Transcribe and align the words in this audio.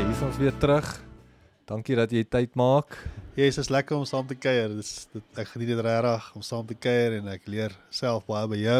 hier 0.00 0.14
is 0.14 0.20
ons 0.24 0.38
weer 0.40 0.54
terug. 0.56 0.86
Dankie 1.68 1.96
dat 1.98 2.12
jy 2.14 2.22
tyd 2.24 2.54
maak. 2.56 2.94
Is 3.36 3.68
lekker 3.68 3.98
om 3.98 4.06
saam 4.08 4.24
te 4.24 4.36
kuier. 4.38 4.72
Dit 4.72 4.80
is 4.80 5.08
dit 5.12 5.40
ek 5.42 5.50
geniet 5.52 5.68
dit 5.74 5.82
regtig 5.84 6.28
om 6.38 6.44
saam 6.44 6.64
te 6.64 6.76
kuier 6.78 7.18
en 7.18 7.28
ek 7.28 7.44
leer 7.52 7.74
self 7.92 8.24
baie 8.24 8.48
by 8.48 8.56
jou. 8.62 8.78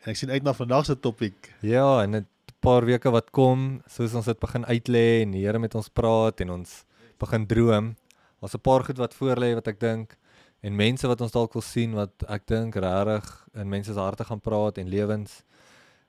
En 0.00 0.14
ek 0.14 0.16
sien 0.16 0.32
uit 0.32 0.46
na 0.46 0.54
vandag 0.56 0.88
se 0.88 0.96
topik. 0.96 1.50
Ja, 1.60 2.00
en 2.00 2.16
'n 2.16 2.26
paar 2.64 2.88
weke 2.88 3.12
wat 3.12 3.28
kom, 3.30 3.82
soos 3.92 4.14
ons 4.14 4.24
dit 4.24 4.40
begin 4.40 4.64
uitlê 4.64 5.20
en 5.20 5.36
die 5.36 5.44
Here 5.44 5.58
met 5.58 5.74
ons 5.74 5.92
praat 5.92 6.40
en 6.40 6.50
ons 6.50 6.84
begin 7.18 7.46
droom. 7.46 7.96
Daar's 8.40 8.56
'n 8.56 8.64
paar 8.64 8.84
goed 8.84 8.96
wat 8.96 9.14
voor 9.14 9.36
lê 9.36 9.54
wat 9.54 9.68
ek 9.68 9.80
dink 9.80 10.16
en 10.62 10.76
mense 10.76 11.06
wat 11.06 11.20
ons 11.20 11.32
dalk 11.32 11.52
wil 11.52 11.62
sien 11.62 11.92
wat 11.92 12.24
ek 12.28 12.46
dink 12.46 12.74
regtig 12.74 13.48
in 13.54 13.68
mense 13.68 13.92
se 13.92 14.00
harte 14.00 14.24
gaan 14.24 14.40
praat 14.40 14.78
en 14.78 14.88
lewens 14.88 15.44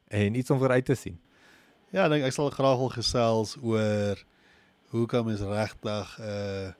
en 0.07 0.35
iets 0.35 0.49
om 0.49 0.59
vooruit 0.59 0.85
te 0.85 0.95
sien. 0.95 1.19
Ja, 1.95 2.03
ek 2.03 2.11
dink 2.11 2.25
ek 2.27 2.33
sal 2.35 2.49
graag 2.51 2.81
wil 2.81 2.89
gesels 2.91 3.53
oor 3.63 4.19
hoe 4.91 5.05
kan 5.07 5.23
mens 5.23 5.39
regtig 5.39 6.09
'n 6.19 6.23
uh, 6.27 6.71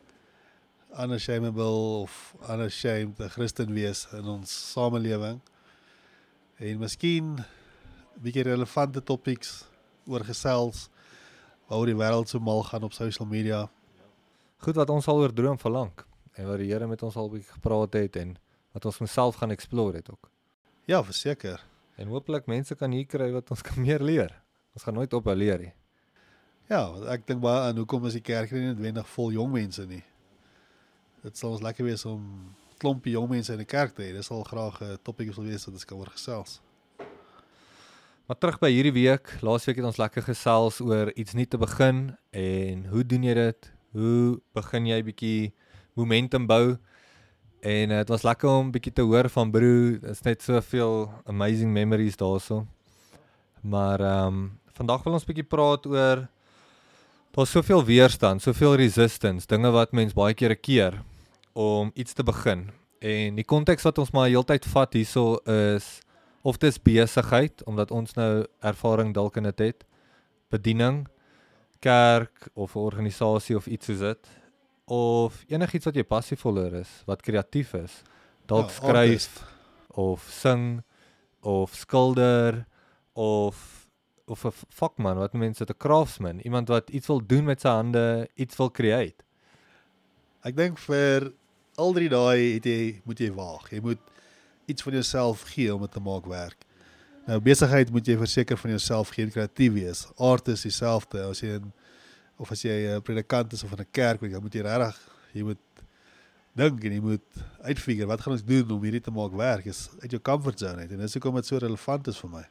unashamable 1.00 2.04
of 2.04 2.36
unashamed 2.44 3.16
Christen 3.32 3.72
wees 3.72 4.08
in 4.12 4.28
ons 4.28 4.52
samelewing. 4.74 5.40
En 6.60 6.80
miskien 6.80 7.40
'n 7.40 7.46
bietjie 8.20 8.44
relevante 8.44 9.04
topics 9.04 9.64
oor 10.08 10.24
gesels 10.28 10.90
waaroor 11.68 11.86
die 11.86 11.96
wêreld 11.96 12.28
so 12.28 12.40
mal 12.40 12.64
gaan 12.64 12.84
op 12.84 12.94
social 12.94 13.28
media. 13.28 13.70
Goed 14.58 14.76
wat 14.76 14.90
ons 14.90 15.08
al 15.08 15.20
oor 15.24 15.34
droom 15.34 15.58
verlang 15.58 15.94
en 16.36 16.48
wat 16.48 16.58
die 16.58 16.72
Here 16.72 16.88
met 16.88 17.04
ons 17.04 17.16
al 17.16 17.30
bietjie 17.30 17.54
gepraat 17.54 17.94
het 17.94 18.16
en 18.16 18.36
wat 18.74 18.86
ons 18.86 19.00
myself 19.00 19.36
gaan 19.36 19.52
explore 19.52 19.96
het 19.96 20.12
ook. 20.12 20.30
Ja, 20.86 21.04
verseker. 21.04 21.64
En 21.96 22.08
hooplik 22.08 22.46
mense 22.46 22.76
kan 22.76 22.92
hier 22.92 23.06
kry 23.06 23.31
wat 23.31 23.50
ons 23.50 23.62
kan 23.68 23.81
meer 23.81 24.03
leer. 24.03 24.47
Ons 24.78 24.86
gaan 24.86 24.94
nooit 24.94 25.14
ophou 25.17 25.33
leer 25.33 25.58
nie. 25.58 25.72
Ja, 26.70 26.83
ek 27.09 27.23
dink 27.25 27.42
baie 27.42 27.72
aan 27.72 27.80
hoekom 27.81 28.03
is 28.06 28.14
die 28.14 28.22
kerk 28.22 28.52
nie 28.53 28.67
noodwendig 28.67 29.08
vol 29.09 29.31
jong 29.34 29.50
mense 29.50 29.81
nie. 29.89 30.03
Dit 31.23 31.39
sal 31.39 31.56
ons 31.56 31.64
lekker 31.66 31.88
wees 31.88 32.03
om 32.06 32.22
klompie 32.78 33.16
jong 33.16 33.31
mense 33.31 33.56
in 33.56 33.64
die 33.64 33.66
kerk 33.66 33.95
te 33.97 34.03
hê. 34.06 34.11
Dit 34.14 34.28
sal 34.28 34.45
graag 34.45 34.78
'n 34.86 35.00
topik 35.02 35.34
wees 35.34 35.66
wat 35.66 35.73
ons 35.73 35.86
kan 35.86 35.97
oor 35.97 36.11
gesels. 36.14 36.59
Maar 38.28 38.38
terug 38.38 38.59
by 38.59 38.69
hierdie 38.69 38.94
week, 38.94 39.42
laasweek 39.42 39.78
het 39.78 39.86
ons 39.86 39.97
lekker 39.97 40.22
gesels 40.22 40.78
oor 40.81 41.09
iets 41.16 41.34
nuut 41.34 41.50
te 41.50 41.58
begin 41.58 42.16
en 42.31 42.86
hoe 42.86 43.03
doen 43.03 43.23
jy 43.23 43.34
dit? 43.34 43.72
Hoe 43.94 44.41
begin 44.53 44.86
jy 44.86 45.02
bietjie 45.02 45.53
momentum 45.95 46.45
bou? 46.45 46.78
En 47.62 47.89
dit 47.89 48.09
uh, 48.09 48.14
was 48.14 48.23
lekker 48.23 48.50
om 48.50 48.72
bietjie 48.72 48.94
te 48.94 49.02
hoor 49.02 49.30
van 49.30 49.52
Bro. 49.52 49.97
Dit's 50.03 50.22
net 50.22 50.41
soveel 50.41 51.09
amazing 51.25 51.72
memories 51.73 52.16
daarso. 52.16 52.67
Maar 53.64 54.00
ehm 54.00 54.28
um, 54.28 54.59
vandag 54.78 55.03
wil 55.06 55.17
ons 55.17 55.25
bietjie 55.28 55.47
praat 55.47 55.86
oor 55.89 56.28
daar's 57.38 57.53
soveel 57.53 57.83
weerstand, 57.86 58.42
soveel 58.42 58.78
resistance, 58.81 59.45
dinge 59.50 59.69
wat 59.73 59.94
mens 59.94 60.16
baie 60.17 60.34
kere 60.38 60.56
keer 60.56 61.02
om 61.53 61.92
iets 61.94 62.14
te 62.17 62.25
begin. 62.25 62.67
En 63.02 63.38
die 63.38 63.45
konteks 63.45 63.86
wat 63.86 64.00
ons 64.02 64.14
maar 64.14 64.30
heeltyd 64.30 64.66
vat 64.73 64.97
hierso 64.97 65.38
is 65.45 66.00
of 66.47 66.58
dit 66.58 66.72
is 66.72 66.81
besigheid 66.81 67.61
omdat 67.69 67.92
ons 67.92 68.16
nou 68.17 68.45
ervaring 68.66 69.14
dalk 69.14 69.38
in 69.38 69.50
dit 69.50 69.67
het, 69.67 69.86
bediening, 70.53 71.06
kerk 71.80 72.50
of 72.56 72.75
'n 72.75 72.80
organisasie 72.80 73.56
of 73.56 73.67
iets 73.67 73.86
soos 73.86 74.00
dit 74.00 74.30
of 74.88 75.44
enigiets 75.47 75.86
wat 75.86 75.95
jy 75.95 76.03
passievol 76.03 76.58
is, 76.80 77.03
wat 77.06 77.22
kreatief 77.22 77.73
is, 77.73 78.03
dalk 78.47 78.69
ja, 78.69 78.73
skryf 78.73 79.09
artist. 79.09 79.44
of 79.89 80.23
sing 80.31 80.84
of 81.41 81.75
skilder 81.75 82.66
of 83.14 83.87
of 84.28 84.45
'n 84.45 84.52
vakman 84.70 85.17
wat 85.17 85.33
mense 85.33 85.64
'n 85.64 85.78
craftsman, 85.78 86.39
iemand 86.39 86.67
wat 86.67 86.89
iets 86.89 87.07
wil 87.07 87.25
doen 87.25 87.44
met 87.44 87.62
sy 87.62 87.69
hande, 87.69 88.29
iets 88.35 88.56
wil 88.56 88.72
create. 88.72 89.24
Ek 90.44 90.56
dink 90.56 90.78
vir 90.78 91.34
al 91.75 91.94
drie 91.94 92.09
daai 92.09 92.53
het 92.53 92.66
jy 92.66 93.02
moet 93.06 93.19
jy 93.19 93.31
waag. 93.31 93.69
Jy 93.72 93.79
moet 93.81 94.00
iets 94.66 94.84
van 94.84 94.94
jouself 94.94 95.41
gee 95.41 95.74
om 95.74 95.81
dit 95.81 95.91
te 95.91 96.00
maak 96.00 96.25
werk. 96.25 96.66
Nou 97.28 97.40
besigheid 97.40 97.91
moet 97.91 98.07
jy 98.07 98.18
verseker 98.18 98.57
van 98.57 98.69
jouself 98.69 99.09
gee, 99.09 99.28
kreatief 99.28 99.74
wees. 99.74 100.07
Art 100.18 100.47
is 100.47 100.62
dieselfde 100.62 101.22
as 101.29 101.41
jy 101.41 101.59
'n 101.59 101.73
of 102.38 102.52
as 102.52 102.62
jy 102.62 102.96
'n 102.96 103.02
predikant 103.02 103.53
is 103.53 103.63
of 103.63 103.72
in 103.72 103.79
'n 103.79 103.91
kerk, 103.91 104.22
dan 104.22 104.41
moet 104.41 104.53
jy 104.53 104.62
regtig 104.62 104.97
jy 105.34 105.44
moet 105.44 105.57
dink 106.57 106.84
en 106.84 106.91
jy 106.91 107.02
moet 107.02 107.41
uitfigure 107.62 108.07
wat 108.09 108.22
gaan 108.22 108.34
ons 108.34 108.46
doen 108.46 108.72
om 108.72 108.84
hierdie 108.84 109.02
te 109.02 109.12
maak 109.12 109.34
werk 109.38 109.66
is 109.66 109.90
uit 110.02 110.12
jou 110.12 110.22
comfort 110.22 110.59
zone 110.59 110.85
uit 110.85 110.91
en 110.91 110.97
dis 110.97 111.13
hoekom 111.13 111.35
dit 111.35 111.46
so 111.46 111.57
relevant 111.57 112.07
is 112.07 112.18
vir 112.18 112.29
my. 112.29 112.46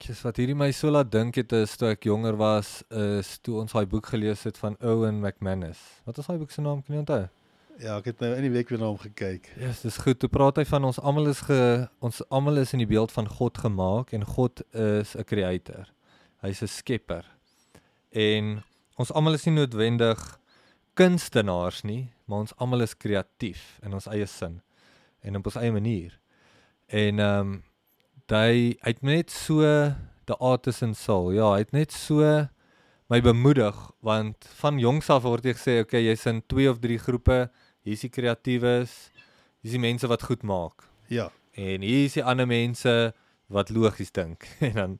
Kies 0.00 0.22
wat 0.24 0.38
hierdie 0.40 0.54
my 0.56 0.70
so 0.72 0.88
laat 0.88 1.10
dink 1.12 1.36
het 1.36 1.52
is 1.52 1.74
toe 1.76 1.90
ek 1.92 2.06
jonger 2.08 2.32
was, 2.40 2.68
is 2.88 3.34
toe 3.44 3.58
ons 3.60 3.74
daai 3.76 3.84
boek 3.84 4.06
gelees 4.08 4.46
het 4.48 4.56
van 4.56 4.78
Owen 4.80 5.18
McManus. 5.20 5.82
Wat 6.08 6.16
is 6.16 6.24
daai 6.30 6.38
boek 6.40 6.54
se 6.54 6.64
naam? 6.64 6.80
Kan 6.86 6.96
jy 6.96 7.02
onthou? 7.02 7.26
Ja, 7.82 7.98
ek 7.98 8.08
het 8.08 8.24
nou 8.24 8.30
in 8.32 8.46
die 8.46 8.52
week 8.54 8.72
weer 8.72 8.80
na 8.80 8.88
hom 8.88 8.96
gekyk. 9.02 9.50
Ja, 9.58 9.66
yes, 9.68 9.82
dis 9.84 10.00
goed. 10.00 10.16
Toe 10.22 10.32
praat 10.32 10.56
hy 10.56 10.64
van 10.70 10.88
ons 10.88 11.02
almal 11.04 11.28
is 11.34 11.44
ge 11.44 11.60
ons 12.00 12.22
almal 12.32 12.62
is 12.62 12.72
in 12.72 12.80
die 12.80 12.88
beeld 12.88 13.12
van 13.12 13.28
God 13.28 13.60
gemaak 13.60 14.16
en 14.16 14.24
God 14.24 14.64
is 14.72 15.12
'n 15.12 15.28
creator. 15.28 15.92
Hy's 16.40 16.62
'n 16.64 16.72
skepper. 16.80 17.28
En 18.16 18.64
ons 18.96 19.12
almal 19.12 19.36
is 19.36 19.44
nie 19.44 19.54
noodwendig 19.60 20.40
kunstenaars 20.96 21.84
nie, 21.84 22.08
maar 22.24 22.48
ons 22.48 22.56
almal 22.56 22.88
is 22.88 22.96
kreatief 22.96 23.76
in 23.84 23.92
ons 23.92 24.08
eie 24.08 24.26
sin 24.26 24.62
en 25.20 25.36
op 25.36 25.44
ons 25.44 25.60
eie 25.60 25.72
manier. 25.72 26.18
En 26.88 27.18
ehm 27.18 27.40
um, 27.40 27.62
hy 28.30 28.76
het 28.84 29.02
net 29.02 29.30
so 29.30 29.62
the 30.26 30.36
artist 30.38 30.82
and 30.82 30.96
soul. 30.96 31.32
Ja, 31.34 31.52
hy 31.54 31.64
het 31.64 31.72
net 31.74 31.94
so 31.94 32.22
my 33.10 33.18
bemoedig 33.24 33.76
want 34.06 34.46
van 34.60 34.78
jongs 34.78 35.10
af 35.10 35.24
word 35.26 35.48
jy 35.48 35.54
gesê, 35.56 35.80
okay, 35.82 36.04
jy's 36.04 36.26
in 36.30 36.42
2 36.46 36.68
of 36.70 36.78
3 36.82 36.98
groepe. 37.02 37.40
Hier's 37.82 38.04
die 38.04 38.12
kreatiewes. 38.12 39.10
Hier's 39.60 39.74
die 39.74 39.82
mense 39.82 40.06
wat 40.10 40.22
goed 40.28 40.44
maak. 40.46 40.86
Ja. 41.10 41.30
En 41.58 41.82
hier 41.82 42.06
is 42.06 42.14
die 42.18 42.24
ander 42.24 42.46
mense 42.46 43.12
wat 43.50 43.72
logies 43.74 44.12
dink 44.14 44.46
en 44.68 44.76
dan 44.76 44.98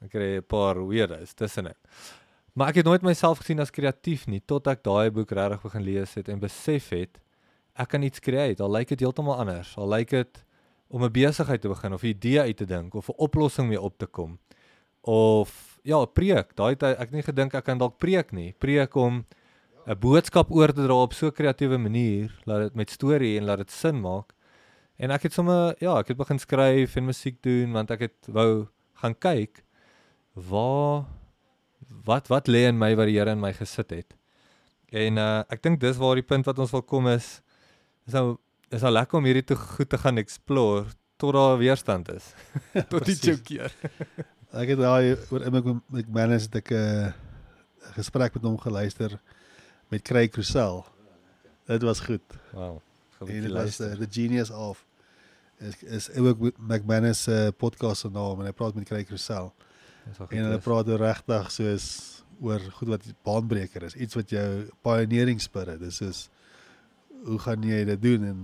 dan 0.00 0.08
kry 0.08 0.28
jy 0.30 0.36
'n 0.40 0.46
paar 0.48 0.78
weirdos 0.88 1.34
tussenin. 1.36 1.76
Maar 2.56 2.70
ek 2.72 2.80
het 2.80 2.86
nooit 2.86 3.02
myself 3.02 3.42
gesien 3.42 3.60
as 3.60 3.70
kreatief 3.70 4.26
nie 4.26 4.40
tot 4.40 4.66
ek 4.66 4.82
daai 4.82 5.10
boek 5.10 5.30
regtig 5.36 5.60
begin 5.62 5.84
lees 5.84 6.14
het 6.16 6.28
en 6.28 6.40
besef 6.40 6.88
het 6.94 7.20
ek 7.76 7.88
kan 7.92 8.02
iets 8.02 8.20
create. 8.20 8.62
Al 8.62 8.72
lyk 8.72 8.88
dit 8.88 9.00
heeltemal 9.00 9.36
anders. 9.42 9.76
Al 9.76 9.88
lyk 9.92 10.10
dit 10.10 10.40
om 10.90 11.04
'n 11.04 11.12
besigheid 11.12 11.60
te 11.60 11.68
begin 11.68 11.92
of 11.92 12.02
'n 12.02 12.06
idee 12.06 12.40
uit 12.40 12.56
te 12.56 12.66
dink 12.66 12.94
of 12.94 13.08
'n 13.08 13.16
oplossing 13.16 13.68
mee 13.68 13.80
op 13.80 13.98
te 13.98 14.06
kom. 14.06 14.38
Of 15.00 15.78
ja, 15.82 16.04
preek. 16.04 16.56
Daai 16.56 16.70
het 16.70 16.82
ek 16.82 17.10
nie 17.10 17.22
gedink 17.22 17.54
ek 17.54 17.64
kan 17.64 17.78
dalk 17.78 17.98
preek 17.98 18.32
nie. 18.32 18.54
Preek 18.58 18.94
om 18.94 19.24
'n 19.86 19.98
boodskap 19.98 20.50
oor 20.50 20.72
te 20.72 20.82
dra 20.82 21.02
op 21.02 21.12
so 21.12 21.26
'n 21.26 21.32
kreatiewe 21.32 21.78
manier, 21.78 22.34
laat 22.44 22.60
dit 22.60 22.74
met 22.74 22.90
storie 22.90 23.38
en 23.38 23.44
laat 23.44 23.58
dit 23.58 23.70
sin 23.70 24.00
maak. 24.00 24.34
En 24.98 25.10
ek 25.10 25.22
het 25.22 25.32
sommer 25.32 25.74
ja, 25.80 25.98
ek 25.98 26.08
het 26.08 26.16
begin 26.16 26.38
skryf 26.38 26.96
en 26.96 27.04
musiek 27.04 27.42
doen 27.42 27.72
want 27.72 27.90
ek 27.90 28.00
het 28.00 28.28
wou 28.28 28.68
gaan 29.00 29.14
kyk 29.14 29.64
waar 30.34 31.06
wat 32.04 32.28
wat 32.28 32.48
lê 32.48 32.66
in 32.68 32.78
my 32.78 32.94
wat 32.96 33.06
die 33.06 33.16
Here 33.18 33.30
in 33.30 33.40
my 33.40 33.52
gesit 33.52 33.90
het. 33.90 34.14
En 34.92 35.18
uh 35.18 35.42
ek 35.48 35.62
dink 35.62 35.80
dis 35.80 35.96
waar 35.96 36.14
die 36.14 36.26
punt 36.26 36.46
wat 36.46 36.58
ons 36.58 36.70
wil 36.70 36.82
kom 36.82 37.08
is 37.08 37.40
is 38.06 38.12
nou 38.12 38.38
is 38.70 38.82
al 38.86 38.94
lekker 38.94 39.18
om 39.18 39.26
hierdie 39.26 39.46
te 39.46 39.56
goed 39.58 39.90
te 39.90 39.98
gaan 39.98 40.20
explore 40.22 40.86
tot 41.20 41.34
daar 41.36 41.58
weerstand 41.60 42.08
is. 42.12 42.30
tot 42.92 43.04
die 43.04 43.16
jou 43.18 43.36
keer. 43.44 43.74
ek 44.62 44.74
het 44.74 44.80
daai 44.80 45.16
oor 45.30 45.46
ek 45.46 45.56
met 45.94 46.12
Manus 46.14 46.48
het 46.48 46.60
ek 46.62 46.70
'n 46.74 46.78
uh, 46.78 47.10
gesprek 47.96 48.34
met 48.38 48.46
hom 48.46 48.58
geluister 48.58 49.18
met 49.90 50.02
Craig 50.02 50.30
Crusell. 50.30 50.84
Dit 51.66 51.82
was 51.82 52.00
goed. 52.00 52.22
Wow. 52.52 52.78
Dit 53.26 53.50
was 53.52 53.80
uh, 53.80 53.94
the 53.98 54.08
genius 54.10 54.50
of 54.50 54.86
is 55.58 55.82
is 55.82 56.10
ook 56.16 56.38
McManus 56.58 57.22
se 57.22 57.50
uh, 57.50 57.52
podcast 57.56 58.00
se 58.00 58.08
naam 58.08 58.40
en 58.40 58.46
hy 58.46 58.52
praat 58.52 58.74
met 58.74 58.86
Craig 58.88 59.06
Crusell. 59.06 59.50
En 60.28 60.44
hulle 60.44 60.58
praat 60.58 60.88
regtig 60.88 61.50
soos 61.52 61.86
oor 62.40 62.60
goed 62.78 62.88
wat 62.88 63.04
baanbreker 63.22 63.82
is, 63.82 63.94
iets 63.94 64.16
wat 64.16 64.30
jou 64.30 64.70
pioneering 64.82 65.40
spirit, 65.40 65.80
dis 65.80 66.00
is 66.00 66.28
hoe 67.28 67.38
gaan 67.38 67.62
jy 67.62 67.82
dit 67.84 68.02
doen 68.02 68.24
en 68.24 68.38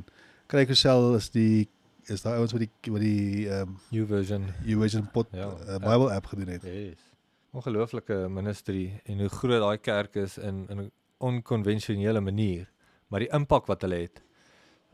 kyk 0.51 0.71
jouself 0.71 1.17
is 1.19 1.31
die 1.35 1.69
is 2.13 2.23
daai 2.23 2.37
ouens 2.39 2.55
wat 2.55 2.63
die 2.63 2.93
wat 2.95 3.03
die 3.03 3.47
ehm 3.49 3.63
um, 3.63 3.79
New 3.91 4.07
Version 4.07 4.47
New 4.65 4.79
Version 4.83 5.09
pot 5.13 5.33
ja, 5.35 5.49
uh, 5.51 5.79
Bible 5.83 6.13
app 6.15 6.27
gedoen 6.31 6.53
het. 6.55 6.63
Yes. 6.63 7.03
Ongelooflike 7.57 8.27
ministry 8.31 9.01
en 9.05 9.25
hoe 9.25 9.33
groot 9.33 9.63
daai 9.65 9.79
kerk 9.83 10.19
is 10.23 10.39
in 10.39 10.67
in 10.71 10.85
'n 10.85 10.91
onkonvensionele 11.19 12.21
manier, 12.21 12.71
maar 13.09 13.21
die 13.21 13.33
impak 13.33 13.67
wat 13.67 13.83
hulle 13.83 14.01
het 14.05 14.23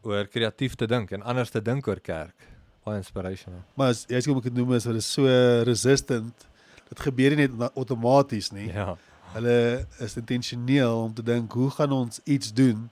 oor 0.02 0.26
kreatief 0.26 0.74
te 0.74 0.86
dink 0.86 1.10
en 1.10 1.22
anders 1.22 1.50
te 1.50 1.62
dink 1.62 1.86
oor 1.86 2.00
kerk. 2.00 2.48
Baie 2.84 2.96
inspirational. 2.96 3.62
Maar 3.74 3.88
as 3.88 4.06
jy 4.08 4.20
sê 4.20 4.30
ek 4.30 4.42
dit 4.42 4.54
noem 4.54 4.72
is 4.74 4.84
hulle 4.84 5.00
so 5.00 5.26
resistant. 5.62 6.48
Dit 6.88 7.00
gebeur 7.00 7.36
nie 7.36 7.46
net 7.46 7.76
outomaties 7.76 8.50
nie. 8.52 8.68
Ja. 8.72 8.96
Hulle 9.34 9.86
is 10.00 10.16
intentioneel 10.16 11.02
om 11.02 11.14
te 11.14 11.22
dink 11.22 11.52
hoe 11.52 11.70
gaan 11.70 11.92
ons 11.92 12.20
iets 12.24 12.52
doen 12.52 12.90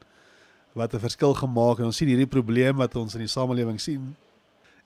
wat 0.74 0.94
'n 0.94 0.98
verskil 0.98 1.34
gemaak 1.34 1.78
en 1.78 1.84
ons 1.84 1.96
sien 1.96 2.08
hierdie 2.08 2.30
probleem 2.30 2.76
wat 2.76 2.96
ons 2.96 3.14
in 3.14 3.20
die 3.20 3.28
samelewing 3.28 3.80
sien 3.80 4.16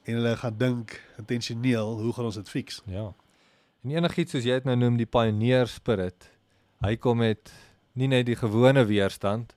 en 0.05 0.15
hulle 0.15 0.37
gaan 0.37 0.57
dink 0.59 1.01
intentioneel 1.19 2.01
hoe 2.01 2.13
gaan 2.13 2.25
ons 2.25 2.41
dit 2.41 2.49
fix? 2.49 2.83
Ja. 2.87 3.13
En 3.85 3.91
enigiets 3.91 4.33
soos 4.33 4.45
jy 4.45 4.57
dit 4.61 4.65
nou 4.65 4.77
noem 4.77 4.97
die 4.97 5.09
pioneer 5.09 5.67
spirit. 5.67 6.31
Hy 6.85 6.97
kom 6.97 7.19
met 7.19 7.53
nie 7.95 8.09
net 8.09 8.27
die 8.27 8.37
gewone 8.37 8.85
weerstand 8.85 9.55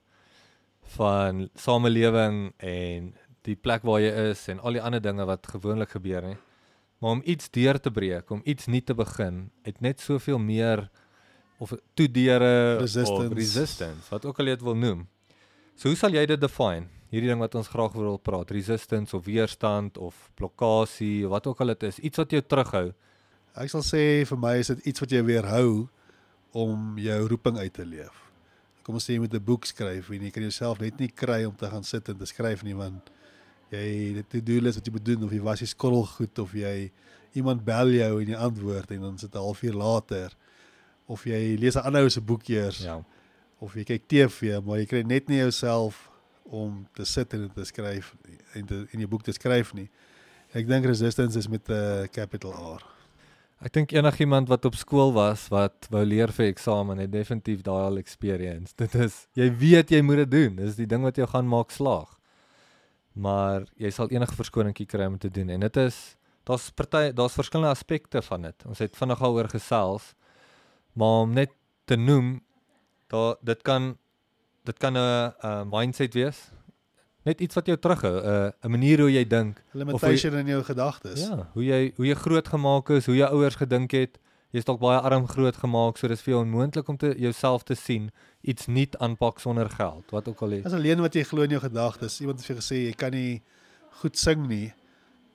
van 0.97 1.49
samelewing 1.55 2.53
en 2.63 3.13
die 3.47 3.55
plek 3.55 3.83
waar 3.87 4.01
jy 4.03 4.11
is 4.31 4.47
en 4.51 4.59
al 4.59 4.77
die 4.77 4.83
ander 4.83 5.01
dinge 5.03 5.25
wat 5.27 5.47
gewoonlik 5.47 5.95
gebeur 5.95 6.21
nie. 6.27 6.37
Maar 6.99 7.11
om 7.19 7.21
iets 7.25 7.51
deur 7.53 7.79
te 7.79 7.91
breek, 7.93 8.31
om 8.33 8.41
iets 8.43 8.67
nuut 8.67 8.85
te 8.85 8.95
begin, 8.97 9.49
het 9.67 9.81
net 9.81 10.01
soveel 10.01 10.39
meer 10.39 10.87
of 11.59 11.73
toedeure 11.93 12.77
Resistance. 12.77 13.27
of 13.27 13.33
resistance, 13.33 14.09
wat 14.09 14.25
ook 14.25 14.39
al 14.39 14.49
jy 14.49 14.57
dit 14.57 14.65
wil 14.65 14.75
noem. 14.77 15.07
So 15.77 15.91
hoe 15.91 15.97
sal 15.99 16.15
jy 16.15 16.23
dit 16.25 16.41
define? 16.41 16.87
Hierdie 17.13 17.29
ding 17.29 17.37
wat 17.37 17.53
ons 17.55 17.67
graag 17.69 17.93
wil 17.93 18.15
praat, 18.17 18.49
resistance 18.51 19.13
of 19.13 19.27
weerstand 19.29 19.99
of 20.01 20.15
blokkade, 20.35 21.27
wat 21.29 21.45
ook 21.47 21.59
al 21.61 21.75
dit 21.75 21.83
is, 21.91 21.99
iets 22.09 22.17
wat 22.17 22.33
jou 22.33 22.39
terughou. 22.41 22.87
Ek 23.61 23.69
sal 23.69 23.83
sê 23.85 24.01
vir 24.25 24.39
my 24.41 24.55
is 24.57 24.71
dit 24.73 24.87
iets 24.89 25.03
wat 25.03 25.13
jy 25.13 25.21
weerhou 25.27 25.67
om 26.57 26.97
jou 26.97 27.19
roeping 27.29 27.59
uit 27.61 27.73
te 27.77 27.85
leef. 27.85 28.23
Kom 28.81 28.97
ons 28.97 29.05
sê 29.05 29.13
jy 29.13 29.21
moet 29.21 29.33
'n 29.37 29.43
boek 29.43 29.69
skryf 29.69 30.09
en 30.09 30.25
jy 30.25 30.31
kan 30.31 30.43
jouself 30.43 30.81
net 30.81 30.99
nie 30.99 31.09
kry 31.13 31.45
om 31.45 31.53
te 31.55 31.69
gaan 31.69 31.83
sit 31.83 32.09
en 32.09 32.17
te 32.17 32.25
skryf 32.25 32.63
nie 32.63 32.73
want 32.73 33.11
jy 33.69 34.13
dit 34.15 34.29
to-do 34.29 34.59
list 34.61 34.77
wat 34.79 34.87
jy 34.87 34.93
moet 34.93 35.05
doen 35.05 35.23
of 35.23 35.31
jy 35.31 35.41
was 35.41 35.59
jy 35.61 35.67
skorrel 35.67 36.05
goed 36.05 36.39
of 36.39 36.53
jy 36.53 36.89
iemand 37.35 37.63
bel 37.65 37.91
jou 37.91 38.21
en 38.21 38.27
jy 38.27 38.35
antwoord 38.35 38.91
en 38.91 39.01
dan 39.01 39.17
sit 39.17 39.35
'n 39.35 39.37
halfuur 39.37 39.73
later 39.73 40.33
of 41.07 41.23
jy 41.23 41.55
lees 41.59 41.75
'n 41.75 41.85
ander 41.85 42.03
ou 42.03 42.09
se 42.09 42.21
boek 42.21 42.49
eers 42.49 42.79
Ja. 42.79 43.03
Of 43.59 43.75
jy 43.75 43.83
kyk 43.83 44.07
TV 44.07 44.59
maar 44.65 44.81
jy 44.81 44.85
kry 44.85 45.01
net 45.07 45.29
nie 45.29 45.39
jouself 45.41 46.07
om 46.47 46.85
te 46.95 47.05
sit 47.05 47.33
en 47.33 47.49
te 47.53 47.65
skryf 47.65 48.13
en 48.55 48.67
te 48.67 48.83
in 48.91 49.03
jou 49.03 49.09
boek 49.11 49.25
te 49.27 49.35
skryf 49.35 49.73
nie. 49.75 49.89
Ek 50.55 50.67
dink 50.67 50.85
resistance 50.87 51.37
is 51.37 51.49
met 51.51 51.67
'n 51.69 51.73
uh, 51.73 52.07
capital 52.07 52.53
R. 52.77 52.83
Ek 53.57 53.73
dink 53.73 53.91
enigiemand 53.91 54.47
wat 54.47 54.65
op 54.65 54.75
skool 54.75 55.13
was 55.13 55.47
wat 55.49 55.87
wou 55.89 56.03
leer 56.05 56.31
vir 56.31 56.45
eksamen 56.47 56.99
het 57.01 57.11
definitief 57.11 57.63
daai 57.65 57.83
al 57.89 57.97
experience. 57.97 58.73
Dit 58.77 58.95
is 58.95 59.27
jy 59.33 59.49
weet 59.49 59.89
jy 59.91 60.01
moet 60.01 60.17
dit 60.17 60.31
doen. 60.31 60.55
Dis 60.55 60.75
die 60.75 60.85
ding 60.85 61.03
wat 61.03 61.17
jou 61.17 61.27
gaan 61.27 61.47
maak 61.47 61.71
slaag. 61.71 62.17
Maar 63.13 63.65
jy 63.75 63.89
sal 63.89 64.11
enige 64.13 64.35
verskoningkie 64.35 64.85
kry 64.85 65.05
om 65.05 65.17
te 65.17 65.29
doen 65.29 65.49
en 65.49 65.59
dit 65.59 65.77
is 65.77 66.17
daar's 66.45 66.69
party 66.71 67.11
daar's 67.11 67.33
verskillende 67.33 67.73
aspekte 67.73 68.21
van 68.21 68.41
dit. 68.41 68.65
Ons 68.65 68.79
het 68.79 68.95
vinnig 68.95 69.21
al 69.21 69.33
oor 69.33 69.49
gesels. 69.49 70.13
Maar 70.93 71.23
om 71.25 71.33
net 71.33 71.51
te 71.85 71.95
noem 71.95 72.41
daar 73.07 73.35
dit 73.41 73.61
kan 73.63 73.97
dit 74.63 74.77
kan 74.77 74.93
'n 74.97 75.33
'n 75.43 75.67
mindset 75.69 76.13
wees. 76.13 76.51
Net 77.23 77.41
iets 77.41 77.55
wat 77.55 77.65
jou 77.65 77.77
terughou, 77.77 78.21
'n 78.23 78.53
'n 78.63 78.71
manier 78.71 78.99
hoe 78.99 79.11
jy 79.11 79.27
dink. 79.27 79.63
Limitation 79.71 80.33
in 80.33 80.47
jou 80.47 80.63
gedagtes. 80.63 81.19
Ja, 81.27 81.49
hoe 81.53 81.63
jy 81.65 81.93
hoe 81.95 82.05
jy 82.05 82.15
groot 82.15 82.47
gemaak 82.47 82.89
is, 82.89 83.05
hoe 83.05 83.15
jou 83.15 83.29
ouers 83.31 83.55
gedink 83.55 83.91
het. 83.91 84.19
Jy's 84.51 84.63
dalk 84.63 84.79
baie 84.79 84.99
arm 84.99 85.27
groot 85.27 85.55
gemaak, 85.55 85.97
so 85.97 86.07
dis 86.07 86.21
vir 86.21 86.33
jou 86.33 86.43
onmoontlik 86.43 86.87
om 86.87 86.97
te 86.97 87.13
jouself 87.19 87.63
te 87.63 87.75
sien 87.75 88.11
iets 88.41 88.67
nuut 88.67 88.97
aanpak 88.97 89.39
sonder 89.39 89.69
geld, 89.69 90.11
wat 90.11 90.27
ook 90.27 90.41
al 90.41 90.51
is. 90.51 90.63
Dis 90.63 90.73
alleen 90.73 91.01
wat 91.01 91.13
jy 91.13 91.23
glo 91.23 91.41
in 91.41 91.49
jou 91.49 91.61
gedagtes. 91.61 92.21
Iemand 92.21 92.39
het 92.39 92.47
vir 92.47 92.55
jou 92.55 92.63
gesê 92.63 92.85
jy 92.87 92.93
kan 92.95 93.11
nie 93.11 93.41
goed 94.01 94.17
sing 94.17 94.47
nie 94.47 94.73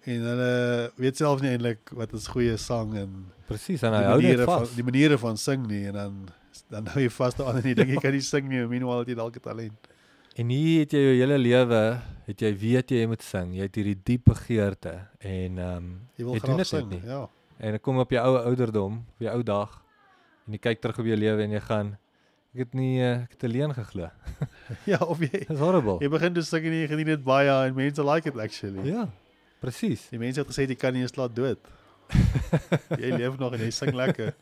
en 0.04 0.20
hulle 0.26 0.90
weet 0.96 1.16
self 1.16 1.42
nie 1.42 1.50
eintlik 1.50 1.92
wat 1.94 2.12
is 2.12 2.26
goeie 2.26 2.56
sang 2.56 2.94
en 2.98 3.32
Presies, 3.46 3.82
en 3.82 3.92
hy 3.92 4.02
hou 4.02 4.16
maniere 4.20 4.44
van 4.44 4.66
die 4.74 4.86
maniere 4.86 5.19
van 5.19 5.36
sing 5.36 5.66
nie 5.66 5.86
en 5.86 5.92
dan 5.94 6.28
dan 6.70 6.87
hou 6.93 7.00
jy 7.02 7.08
vas 7.10 7.34
daaraan 7.34 7.56
en 7.62 7.69
jy 7.70 7.75
dink 7.75 7.90
jy 7.94 8.00
kan 8.00 8.12
nie 8.12 8.20
sing 8.25 8.49
nie, 8.49 8.62
meanwhile 8.66 8.99
het 9.04 9.08
jy 9.08 9.14
dalk 9.19 9.37
'n 9.37 9.40
talent. 9.40 9.88
En 10.37 10.49
hier 10.49 10.81
het 10.81 10.93
jy 10.93 10.99
jou 11.00 11.16
hele 11.20 11.38
lewe, 11.38 12.00
het 12.26 12.40
jy 12.40 12.52
weet 12.56 12.90
jy 12.90 13.06
moet 13.06 13.22
sing. 13.22 13.54
Jy 13.54 13.62
het 13.69 13.75
hierdie 13.76 13.99
diep 14.04 14.25
begeerte 14.25 14.94
en 15.20 15.58
ehm 15.58 15.76
um, 15.76 16.00
Jy 16.16 16.25
wil 16.25 16.34
Jy 16.34 16.40
doen 16.40 16.49
graag 16.49 16.56
dit 16.56 16.66
sing. 16.66 16.88
nie. 16.90 17.00
Ja. 17.04 17.28
en 17.62 17.75
ek 17.75 17.82
kom 17.82 17.99
op 17.99 18.10
jou 18.10 18.22
ou 18.26 18.37
ouderdom, 18.49 19.04
op 19.14 19.20
jou 19.20 19.31
ou 19.34 19.43
dag 19.43 19.82
en 20.46 20.52
jy 20.52 20.58
kyk 20.58 20.81
terug 20.81 20.99
op 20.99 21.06
jou 21.06 21.16
lewe 21.16 21.43
en 21.43 21.50
jy 21.50 21.60
gaan 21.60 21.93
ek 22.55 22.58
het 22.58 22.75
nie 22.75 22.98
uh, 23.00 23.22
ek 23.22 23.31
het 23.31 23.44
alleen 23.44 23.75
geglo. 23.75 24.10
Ja, 24.93 24.98
of 24.98 25.19
jy 25.20 25.44
Dis 25.48 25.58
horrible. 25.58 25.98
jy 26.00 26.08
begin 26.08 26.32
te 26.34 26.43
sing 26.43 26.64
en 26.64 26.72
jy 26.72 26.88
geniet 26.88 27.06
dit 27.06 27.25
baie 27.25 27.48
en 27.69 27.75
mense 27.75 28.02
like 28.05 28.28
it 28.28 28.37
actually. 28.38 28.88
Ja. 28.88 29.08
Presies. 29.60 30.08
Die 30.10 30.19
mense 30.19 30.40
het 30.40 30.48
gesê 30.48 30.66
jy 30.69 30.75
kan 30.75 30.93
nie 30.93 31.02
eens 31.02 31.16
laat 31.16 31.34
dood. 31.37 31.58
jy 33.02 33.10
leef 33.16 33.38
nog 33.38 33.52
en 33.55 33.60
jy 33.60 33.70
sing 33.70 33.93
lekker. 33.94 34.34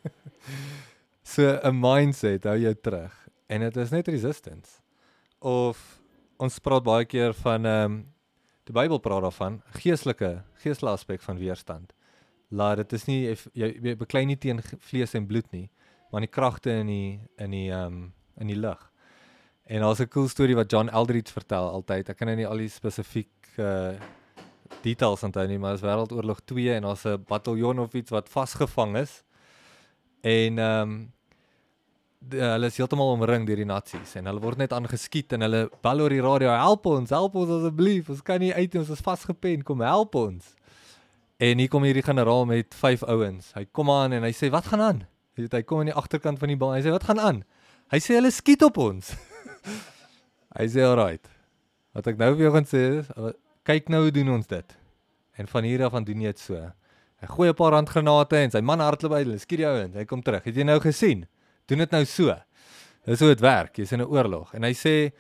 So 1.23 1.59
'n 1.63 1.81
mindset 1.81 2.45
hou 2.45 2.57
jou 2.59 2.75
terug 2.75 3.13
en 3.49 3.61
dit 3.61 3.77
is 3.77 3.91
net 3.91 4.09
resistance. 4.09 4.81
Of 5.39 6.01
ons 6.39 6.59
praat 6.59 6.83
baie 6.83 7.05
keer 7.05 7.35
van 7.35 7.67
ehm 7.67 7.85
um, 7.85 8.07
die 8.65 8.73
Bybel 8.73 8.99
praat 8.99 9.23
daarvan 9.23 9.63
geestelike 9.83 10.43
geestelike 10.63 10.95
aspek 10.95 11.23
van 11.23 11.39
weerstand. 11.39 11.93
Laat 12.51 12.77
dit 12.77 12.93
is 12.93 13.05
nie 13.07 13.21
jy, 13.53 13.69
jy 13.83 13.97
beklei 13.97 14.25
nie 14.27 14.37
teen 14.37 14.63
vlees 14.63 15.15
en 15.15 15.27
bloed 15.27 15.51
nie, 15.53 15.71
maar 16.11 16.21
die 16.21 16.31
kragte 16.31 16.71
in 16.71 16.87
die 16.87 17.21
in 17.39 17.51
die 17.51 17.71
ehm 17.71 17.87
um, 17.87 18.13
in 18.41 18.47
die 18.47 18.57
lig. 18.57 18.91
En 19.67 19.81
daar's 19.81 20.01
'n 20.01 20.09
cool 20.09 20.29
storie 20.29 20.57
wat 20.57 20.71
John 20.71 20.89
Eldridge 20.89 21.33
vertel 21.33 21.69
altyd. 21.69 22.09
Ek 22.09 22.17
kan 22.17 22.27
nou 22.27 22.37
nie 22.37 22.47
al 22.47 22.57
die 22.57 22.69
spesifiek 22.69 23.59
uh 23.59 23.95
details 24.83 25.23
onthou 25.23 25.47
nie, 25.47 25.59
maar 25.59 25.75
dit 25.75 25.83
is 25.83 25.87
Wêreldoorlog 25.89 26.41
2 26.45 26.75
en 26.75 26.83
daar's 26.83 27.05
'n 27.05 27.25
bataljon 27.27 27.79
of 27.79 27.95
iets 27.95 28.11
wat 28.11 28.29
vasgevang 28.29 28.97
is. 28.97 29.23
En 30.21 30.59
ehm 30.59 30.91
um, 30.91 31.13
de, 32.21 32.37
hulle 32.37 32.69
is 32.69 32.77
heeltemal 32.77 33.15
omring 33.15 33.47
deur 33.49 33.61
die 33.63 33.69
natsies 33.69 34.13
en 34.21 34.27
hulle 34.29 34.43
word 34.45 34.61
net 34.61 34.75
aangeskiet 34.77 35.33
en 35.33 35.47
hulle 35.47 35.63
bel 35.81 36.03
oor 36.05 36.13
die 36.13 36.21
radio 36.21 36.53
help 36.53 36.85
ons 36.91 37.15
help 37.17 37.39
ons 37.41 37.53
asseblief 37.55 38.11
ons 38.13 38.21
kan 38.27 38.43
nie 38.43 38.53
uit 38.53 38.77
ons 38.77 38.91
is 38.93 39.01
vasgepen 39.05 39.65
kom 39.65 39.81
help 39.85 40.19
ons. 40.21 40.53
En 41.41 41.63
hier 41.63 41.71
kom 41.73 41.87
hierdie 41.89 42.05
generaal 42.05 42.45
met 42.45 42.77
vyf 42.77 43.07
ouens. 43.09 43.55
Hy 43.57 43.65
kom 43.73 43.89
aan 43.89 44.13
en 44.13 44.27
hy 44.29 44.33
sê 44.37 44.51
wat 44.53 44.69
gaan 44.69 44.85
aan? 44.85 44.99
Weet, 45.39 45.55
hy 45.57 45.63
kom 45.65 45.81
aan 45.81 45.89
die 45.89 45.97
agterkant 45.97 46.41
van 46.43 46.53
die 46.53 46.59
baan. 46.61 46.75
Hy 46.77 46.83
sê 46.85 46.93
wat 46.93 47.07
gaan 47.09 47.23
aan? 47.23 47.39
Hy 47.91 48.01
sê 48.05 48.19
hulle 48.19 48.33
skiet 48.35 48.61
op 48.67 48.77
ons. 48.83 49.15
Hy 50.59 50.67
sê 50.67 50.83
alright. 50.83 51.25
Wat 51.95 52.07
ek 52.11 52.19
nou 52.21 52.29
vir 52.35 52.45
jou 52.45 52.53
gaan 52.55 52.67
sê 52.69 52.83
is 52.99 53.09
kyk 53.67 53.89
nou 53.93 54.03
hoe 54.03 54.13
doen 54.15 54.33
ons 54.37 54.51
dit. 54.51 54.77
En 55.39 55.49
van 55.49 55.67
hier 55.67 55.85
af 55.87 55.95
aan 55.97 56.05
doen 56.07 56.23
jy 56.27 56.33
dit 56.35 56.43
so 56.43 56.59
hy 57.21 57.27
gooi 57.27 57.49
'n 57.49 57.55
paar 57.55 57.73
handgranate 57.73 58.37
en 58.37 58.51
sy 58.51 58.61
man 58.61 58.81
hardloop 58.81 59.13
uit 59.13 59.27
hulle 59.27 59.39
skiet 59.39 59.59
die 59.59 59.67
ouens 59.67 59.95
hy 59.95 60.05
kom 60.05 60.23
terug 60.23 60.45
het 60.45 60.57
jy 60.57 60.65
nou 60.65 60.81
gesien 60.81 61.27
doen 61.71 61.79
dit 61.85 61.93
nou 61.95 62.05
so. 62.05 62.35
Dis 63.07 63.21
hoe 63.23 63.31
dit 63.33 63.43
werk. 63.45 63.79
Jy's 63.79 63.93
in 63.93 64.03
'n 64.03 64.11
oorlog. 64.11 64.53
En 64.55 64.63
hy 64.63 64.73
sê 64.75 65.13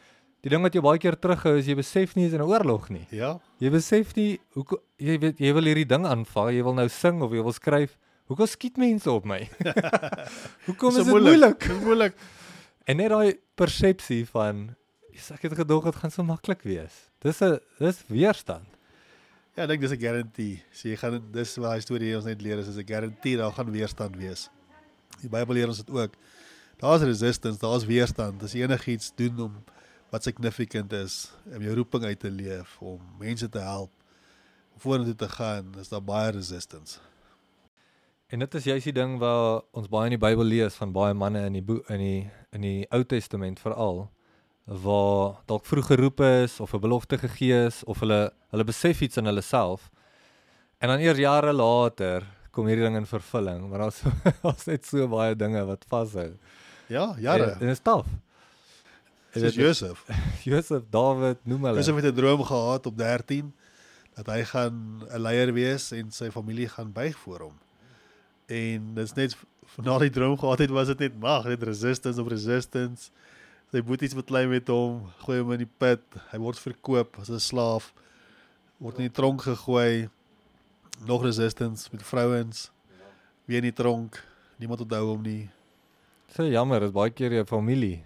die 0.42 0.50
ding 0.50 0.62
wat 0.62 0.74
jy 0.74 0.80
baie 0.80 0.98
keer 0.98 1.16
terughou 1.16 1.58
is 1.58 1.66
jy 1.66 1.74
besef 1.74 2.16
nie 2.16 2.24
jy's 2.24 2.34
in 2.34 2.42
'n 2.42 2.50
oorlog 2.50 2.90
nie. 2.90 3.06
Ja. 3.10 3.38
Jy 3.60 3.70
besef 3.70 4.16
nie 4.16 4.38
hoe 4.54 4.64
jy 4.98 5.18
weet 5.18 5.38
jy 5.38 5.52
wil 5.52 5.64
hierdie 5.64 5.86
ding 5.88 6.06
aanvang, 6.06 6.52
jy 6.52 6.62
wil 6.62 6.74
nou 6.74 6.88
sing 6.88 7.22
of 7.22 7.32
jy 7.32 7.42
wil 7.42 7.52
skryf. 7.52 7.96
Hoekom 8.28 8.46
skiet 8.46 8.76
mense 8.76 9.10
op 9.10 9.24
my? 9.24 9.48
Hoekom 10.66 10.90
is 10.90 11.04
dit 11.04 11.06
moeilik? 11.06 11.58
Dis 11.58 11.82
moeilik. 11.82 12.14
En 12.86 12.96
net 12.96 13.08
daai 13.10 13.38
persepsie 13.56 14.26
van 14.26 14.76
"Jesus, 15.10 15.32
ek 15.32 15.42
het 15.42 15.54
gedog 15.54 15.84
dit 15.84 15.96
gaan 15.96 16.10
so 16.10 16.22
maklik 16.22 16.62
wees. 16.62 17.10
Dis 17.20 17.40
'n 17.42 17.58
dis 17.78 18.04
weerstand. 18.08 18.66
Ja, 19.56 19.64
ek 19.64 19.72
dink 19.72 19.82
dis 19.82 19.92
'n 19.92 20.00
guarantee. 20.00 20.62
So 20.72 20.88
jy 20.88 20.96
gaan 20.96 21.22
dis 21.32 21.56
waar 21.56 21.74
die 21.74 21.82
storie 21.82 22.16
ons 22.16 22.24
net 22.24 22.40
leer 22.42 22.58
is 22.58 22.68
is 22.68 22.76
'n 22.76 22.86
guarantee 22.86 23.36
daar 23.36 23.52
gaan 23.52 23.70
weerstand 23.70 24.16
wees. 24.16 24.48
Die 25.20 25.28
Bybel 25.28 25.54
leer 25.54 25.68
ons 25.68 25.82
dit 25.82 25.90
ook. 25.90 26.12
Daar's 26.78 27.02
resistance, 27.02 27.58
daar's 27.58 27.84
weerstand. 27.84 28.40
Jy 28.40 28.62
enigiets 28.62 29.12
doen 29.14 29.40
om 29.40 29.64
wat 30.10 30.22
significant 30.22 30.92
is, 30.92 31.32
om 31.54 31.62
jou 31.62 31.74
roeping 31.74 32.04
uit 32.04 32.18
te 32.18 32.30
leef, 32.30 32.78
om 32.80 33.00
mense 33.18 33.48
te 33.48 33.58
help, 33.58 33.90
om 34.74 34.80
vorentoe 34.80 35.14
te 35.14 35.28
gaan, 35.28 35.74
is 35.78 35.88
daar 35.88 36.02
baie 36.02 36.30
resistance. 36.30 36.98
En 38.28 38.38
dit 38.38 38.54
is 38.54 38.64
juist 38.64 38.84
die 38.84 38.92
ding 38.92 39.18
waar 39.18 39.62
ons 39.72 39.88
baie 39.88 40.04
in 40.04 40.18
die 40.18 40.26
Bybel 40.26 40.44
lees 40.44 40.74
van 40.74 40.92
baie 40.92 41.14
manne 41.14 41.44
in 41.46 41.52
die 41.52 41.62
boek 41.62 41.88
in 41.90 41.98
die 41.98 42.30
in 42.52 42.60
die 42.60 42.86
Ou 42.90 43.04
Testament 43.04 43.60
veral 43.60 44.10
waar 44.70 45.40
dalk 45.50 45.66
vroeg 45.66 45.86
geroep 45.90 46.20
is 46.20 46.60
of 46.60 46.72
'n 46.74 46.80
belofte 46.80 47.18
gegee 47.18 47.66
is 47.66 47.84
of 47.84 48.00
hulle 48.00 48.32
hulle 48.50 48.64
besef 48.64 49.00
iets 49.00 49.16
in 49.16 49.24
hulle 49.24 49.42
self 49.42 49.90
en 50.78 50.88
dan 50.88 50.98
eers 50.98 51.18
jare 51.18 51.52
later 51.52 52.22
kom 52.50 52.66
hierdie 52.66 52.84
ding 52.84 52.96
in 52.96 53.06
vervulling 53.06 53.68
maar 53.68 53.78
daar's 53.78 54.02
daar's 54.42 54.66
net 54.66 54.86
so 54.86 55.08
baie 55.08 55.34
dinge 55.36 55.64
wat 55.64 55.84
vashou. 55.88 56.36
Ja, 56.86 57.14
jare. 57.18 57.50
En 57.50 57.58
dit 57.58 57.68
is 57.68 57.80
taaf. 57.80 58.06
Dis 59.32 59.54
Josef. 59.62 60.04
Josef, 60.42 60.82
Dawid, 60.90 61.38
noem 61.42 61.64
hulle. 61.64 61.78
Josef 61.78 61.94
het 61.94 62.04
'n 62.04 62.14
droom 62.14 62.42
gehad 62.42 62.86
op 62.86 62.96
13 62.98 63.54
dat 64.14 64.26
hy 64.26 64.44
gaan 64.44 65.02
'n 65.06 65.20
leier 65.20 65.52
wees 65.52 65.92
en 65.92 66.10
sy 66.10 66.30
familie 66.30 66.68
gaan 66.68 66.92
buig 66.92 67.18
voor 67.18 67.40
hom. 67.40 67.58
En 68.46 68.94
dit's 68.94 69.14
net 69.14 69.36
na 69.82 69.98
die 69.98 70.10
droom 70.10 70.38
gehad 70.38 70.58
het 70.58 70.70
was 70.70 70.86
dit 70.86 70.98
net 70.98 71.20
mag, 71.20 71.44
net 71.44 71.62
resistance 71.62 72.20
op 72.20 72.28
resistance. 72.28 73.10
Sy 73.70 73.84
boet 73.86 74.02
iets 74.02 74.16
beklei 74.18 74.48
met 74.50 74.66
hom, 74.72 75.04
gooi 75.22 75.38
hom 75.38 75.52
in 75.54 75.62
die 75.62 75.72
put. 75.78 76.02
Hy 76.32 76.40
word 76.42 76.58
verkoop 76.58 77.20
as 77.22 77.30
'n 77.30 77.38
slaaf. 77.38 77.92
Word 78.80 78.98
in 78.98 79.06
die 79.06 79.14
tronk 79.14 79.42
gegooi. 79.42 80.08
Nog 81.06 81.22
resistance 81.22 81.88
met 81.92 82.02
vrouens. 82.02 82.70
Weer 83.46 83.62
in 83.62 83.70
die 83.70 83.82
tronk. 83.82 84.18
Niemand 84.58 84.80
onthou 84.80 85.14
hom 85.14 85.22
nie. 85.22 85.50
So 86.34 86.42
jammer, 86.44 86.82
is 86.82 86.90
baie 86.90 87.10
keer 87.10 87.32
jou 87.32 87.44
familie 87.44 88.04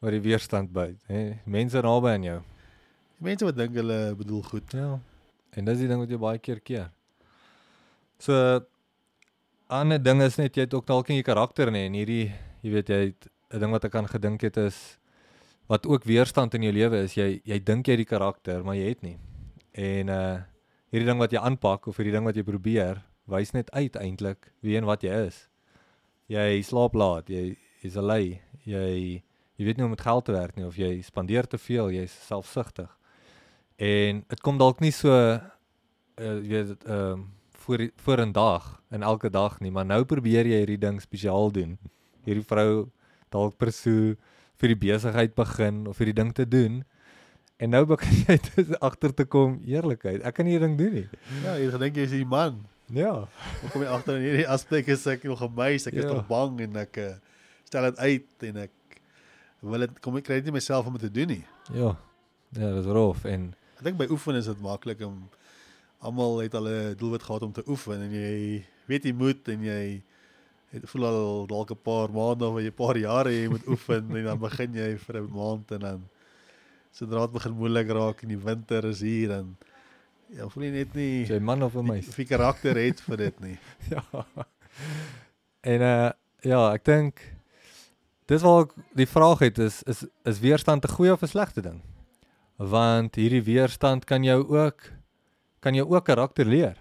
wat 0.00 0.10
die 0.10 0.20
weerstand 0.20 0.72
byt, 0.72 0.98
hè. 1.06 1.38
Mense 1.46 1.80
naby 1.80 2.08
aan 2.08 2.22
jou. 2.22 2.42
Die 3.18 3.24
mense 3.24 3.44
wat 3.44 3.56
dink 3.56 3.74
hulle 3.74 4.14
bedoel 4.14 4.42
goed. 4.42 4.72
Ja. 4.72 4.98
En 5.52 5.64
dis 5.64 5.78
die 5.78 5.88
ding 5.88 6.00
wat 6.00 6.10
jy 6.10 6.18
baie 6.18 6.38
keer 6.38 6.60
keer. 6.60 6.90
So 8.18 8.60
ander 9.68 10.02
ding 10.02 10.22
is 10.22 10.36
net 10.36 10.56
jy 10.56 10.62
het 10.62 10.74
ook 10.74 10.86
dalk 10.86 11.08
in 11.08 11.16
jou 11.16 11.24
karakter 11.24 11.70
nê 11.70 11.86
en 11.86 11.92
hierdie 11.92 12.32
Jy 12.62 12.70
weet 12.70 12.90
jy 12.92 12.98
het 13.08 13.26
'n 13.52 13.60
ding 13.60 13.70
wat 13.70 13.84
ek 13.84 13.94
aan 13.94 14.08
gedink 14.08 14.40
het 14.40 14.56
is 14.56 14.98
wat 15.66 15.86
ook 15.86 16.04
weerstand 16.04 16.54
in 16.54 16.62
jou 16.62 16.72
lewe 16.72 17.02
is. 17.06 17.14
Jy 17.14 17.40
jy 17.44 17.58
dink 17.62 17.86
jy 17.86 17.96
het 17.96 18.02
die 18.02 18.08
karakter, 18.08 18.64
maar 18.64 18.76
jy 18.76 18.88
het 18.88 19.02
nie. 19.02 19.18
En 19.72 20.08
uh 20.08 20.40
hierdie 20.92 21.08
ding 21.08 21.18
wat 21.18 21.32
jy 21.32 21.40
aanpak 21.40 21.86
of 21.88 21.96
hierdie 21.96 22.12
ding 22.12 22.26
wat 22.28 22.36
jy 22.36 22.42
probeer, 22.44 22.98
wys 23.24 23.54
net 23.56 23.70
uit 23.72 23.94
eintlik 23.96 24.50
wie 24.60 24.76
en 24.76 24.84
wat 24.84 25.02
jy 25.02 25.14
is. 25.28 25.48
Jy 26.28 26.60
slaap 26.62 26.94
laat, 26.94 27.30
jy 27.32 27.56
is 27.82 27.96
lui, 27.96 28.40
jy 28.68 29.22
jy 29.56 29.64
weet 29.64 29.78
nie 29.78 29.84
hoe 29.84 29.90
om 29.92 29.94
met 29.96 30.04
geld 30.04 30.24
te 30.24 30.32
werk 30.32 30.56
nie 30.56 30.66
of 30.66 30.76
jy 30.76 31.00
spandeer 31.02 31.48
te 31.48 31.58
veel, 31.58 31.90
jy's 31.92 32.12
selfsugtig. 32.26 32.90
En 33.80 34.20
dit 34.28 34.40
kom 34.44 34.58
dalk 34.60 34.80
nie 34.84 34.92
so 34.92 35.12
uh 35.12 35.40
jy 36.18 36.60
weet 36.60 36.84
ehm 36.84 37.22
uh, 37.22 37.24
voor 37.62 37.90
voor 37.96 38.20
'n 38.26 38.32
dag 38.32 38.82
en 38.90 39.02
elke 39.02 39.30
dag 39.30 39.60
nie, 39.60 39.70
maar 39.70 39.86
nou 39.86 40.04
probeer 40.04 40.46
jy 40.46 40.58
hierdie 40.58 40.78
ding 40.78 41.00
spesiaal 41.00 41.52
doen. 41.52 41.78
Hierdie 42.24 42.44
vrou 42.44 42.90
dalk 43.32 43.56
persoon 43.58 44.16
vir 44.60 44.68
die 44.74 44.78
besigheid 44.78 45.34
begin 45.34 45.86
of 45.90 45.98
hierdie 45.98 46.14
ding 46.20 46.32
te 46.36 46.44
doen. 46.48 46.82
En 47.62 47.70
nou 47.70 47.84
begin 47.86 48.12
jy 48.28 48.64
agter 48.80 49.14
te 49.14 49.24
kom 49.24 49.60
eerlikheid. 49.66 50.22
Ek 50.26 50.34
kan 50.38 50.46
hierdie 50.46 50.66
ding 50.68 50.76
doen 50.78 50.92
nie. 51.00 51.08
Ja, 51.44 51.56
jy 51.58 51.70
gedink 51.74 51.96
jy 51.96 52.06
is 52.08 52.12
'n 52.12 52.28
man. 52.28 52.62
Ja. 52.92 53.26
Hoe 53.62 53.70
kom 53.72 53.82
jy 53.82 53.88
agter 53.88 54.16
in 54.18 54.22
hierdie 54.26 54.48
aspek 54.48 54.88
is 54.92 55.06
ek 55.06 55.24
nog 55.24 55.40
meisie, 55.56 55.88
ek 55.92 55.98
is 55.98 56.04
Ja. 56.04 56.12
nog 56.12 56.26
bang 56.28 56.60
en 56.60 56.76
ek 56.76 56.96
uh, 56.98 57.14
stel 57.64 57.82
dit 57.90 57.98
uit 57.98 58.42
en 58.48 58.56
ek 58.68 58.72
wil 59.62 59.78
dit 59.86 60.00
kom 60.00 60.16
ek 60.18 60.24
kry 60.26 60.34
dit 60.42 60.44
nie 60.50 60.58
myself 60.58 60.86
om 60.86 60.92
dit 60.98 61.02
te 61.08 61.10
doen 61.10 61.28
nie. 61.28 61.44
Ja. 61.72 61.96
Ja, 62.52 62.68
dis 62.74 62.84
rof 62.86 63.24
en 63.24 63.54
Ek 63.78 63.84
dink 63.88 63.96
by 63.98 64.06
oefen 64.10 64.36
is 64.36 64.46
dit 64.46 64.60
maklik 64.60 65.00
om 65.02 65.28
almal 66.02 66.38
het 66.42 66.54
'n 66.54 66.94
doelwit 66.98 67.22
gehad 67.22 67.42
om 67.42 67.52
te 67.52 67.62
oefen 67.66 68.00
en 68.02 68.10
jy 68.12 68.64
weet 68.86 69.04
jy 69.04 69.12
moet 69.14 69.48
en 69.48 69.62
jy 69.62 70.02
het 70.72 70.88
voel 70.88 71.06
al 71.06 71.46
dalk 71.46 71.70
'n 71.70 71.82
paar 71.82 72.10
maande 72.10 72.46
of 72.46 72.58
'n 72.60 72.72
paar 72.72 72.96
jare 72.96 73.32
jy 73.32 73.48
moet 73.48 73.66
oefen 73.68 74.16
en 74.16 74.24
dan 74.24 74.38
begin 74.38 74.74
jy 74.74 74.96
vir 74.98 75.20
'n 75.20 75.30
maand 75.30 75.70
en 75.70 75.80
dan 75.80 76.08
sodra 76.90 77.26
dit 77.26 77.32
begin 77.32 77.52
moeilik 77.52 77.88
raak 77.88 78.22
en 78.22 78.28
die 78.28 78.44
winter 78.44 78.84
is 78.84 79.00
hier 79.00 79.28
dan 79.28 79.56
ja, 80.32 80.48
voel 80.48 80.64
jy 80.64 80.70
net 80.70 80.94
nie 80.94 81.26
jy 81.28 81.38
man 81.38 81.62
of 81.62 81.76
'n 81.76 81.86
meisie? 81.86 82.12
jy 82.16 82.24
karakter 82.24 82.76
het 82.76 83.00
vir 83.00 83.16
dit 83.16 83.40
nie. 83.40 83.58
ja. 83.94 84.02
En 85.60 85.80
uh 85.80 86.10
ja, 86.42 86.72
ek 86.74 86.84
dink 86.84 87.20
dis 88.26 88.42
waar 88.42 88.64
ek 88.64 88.72
die 88.98 89.06
vraag 89.06 89.38
het 89.38 89.58
is 89.58 89.82
is 89.82 90.04
is 90.24 90.40
weerstand 90.40 90.84
'n 90.84 90.94
goeie 90.96 91.12
of 91.12 91.22
'n 91.22 91.28
slegte 91.28 91.62
ding? 91.62 91.82
Want 92.56 93.14
hierdie 93.14 93.44
weerstand 93.44 94.04
kan 94.04 94.24
jou 94.24 94.40
ook 94.48 94.90
kan 95.60 95.74
jou 95.74 95.86
ook 95.86 96.04
karakter 96.04 96.46
leer. 96.46 96.76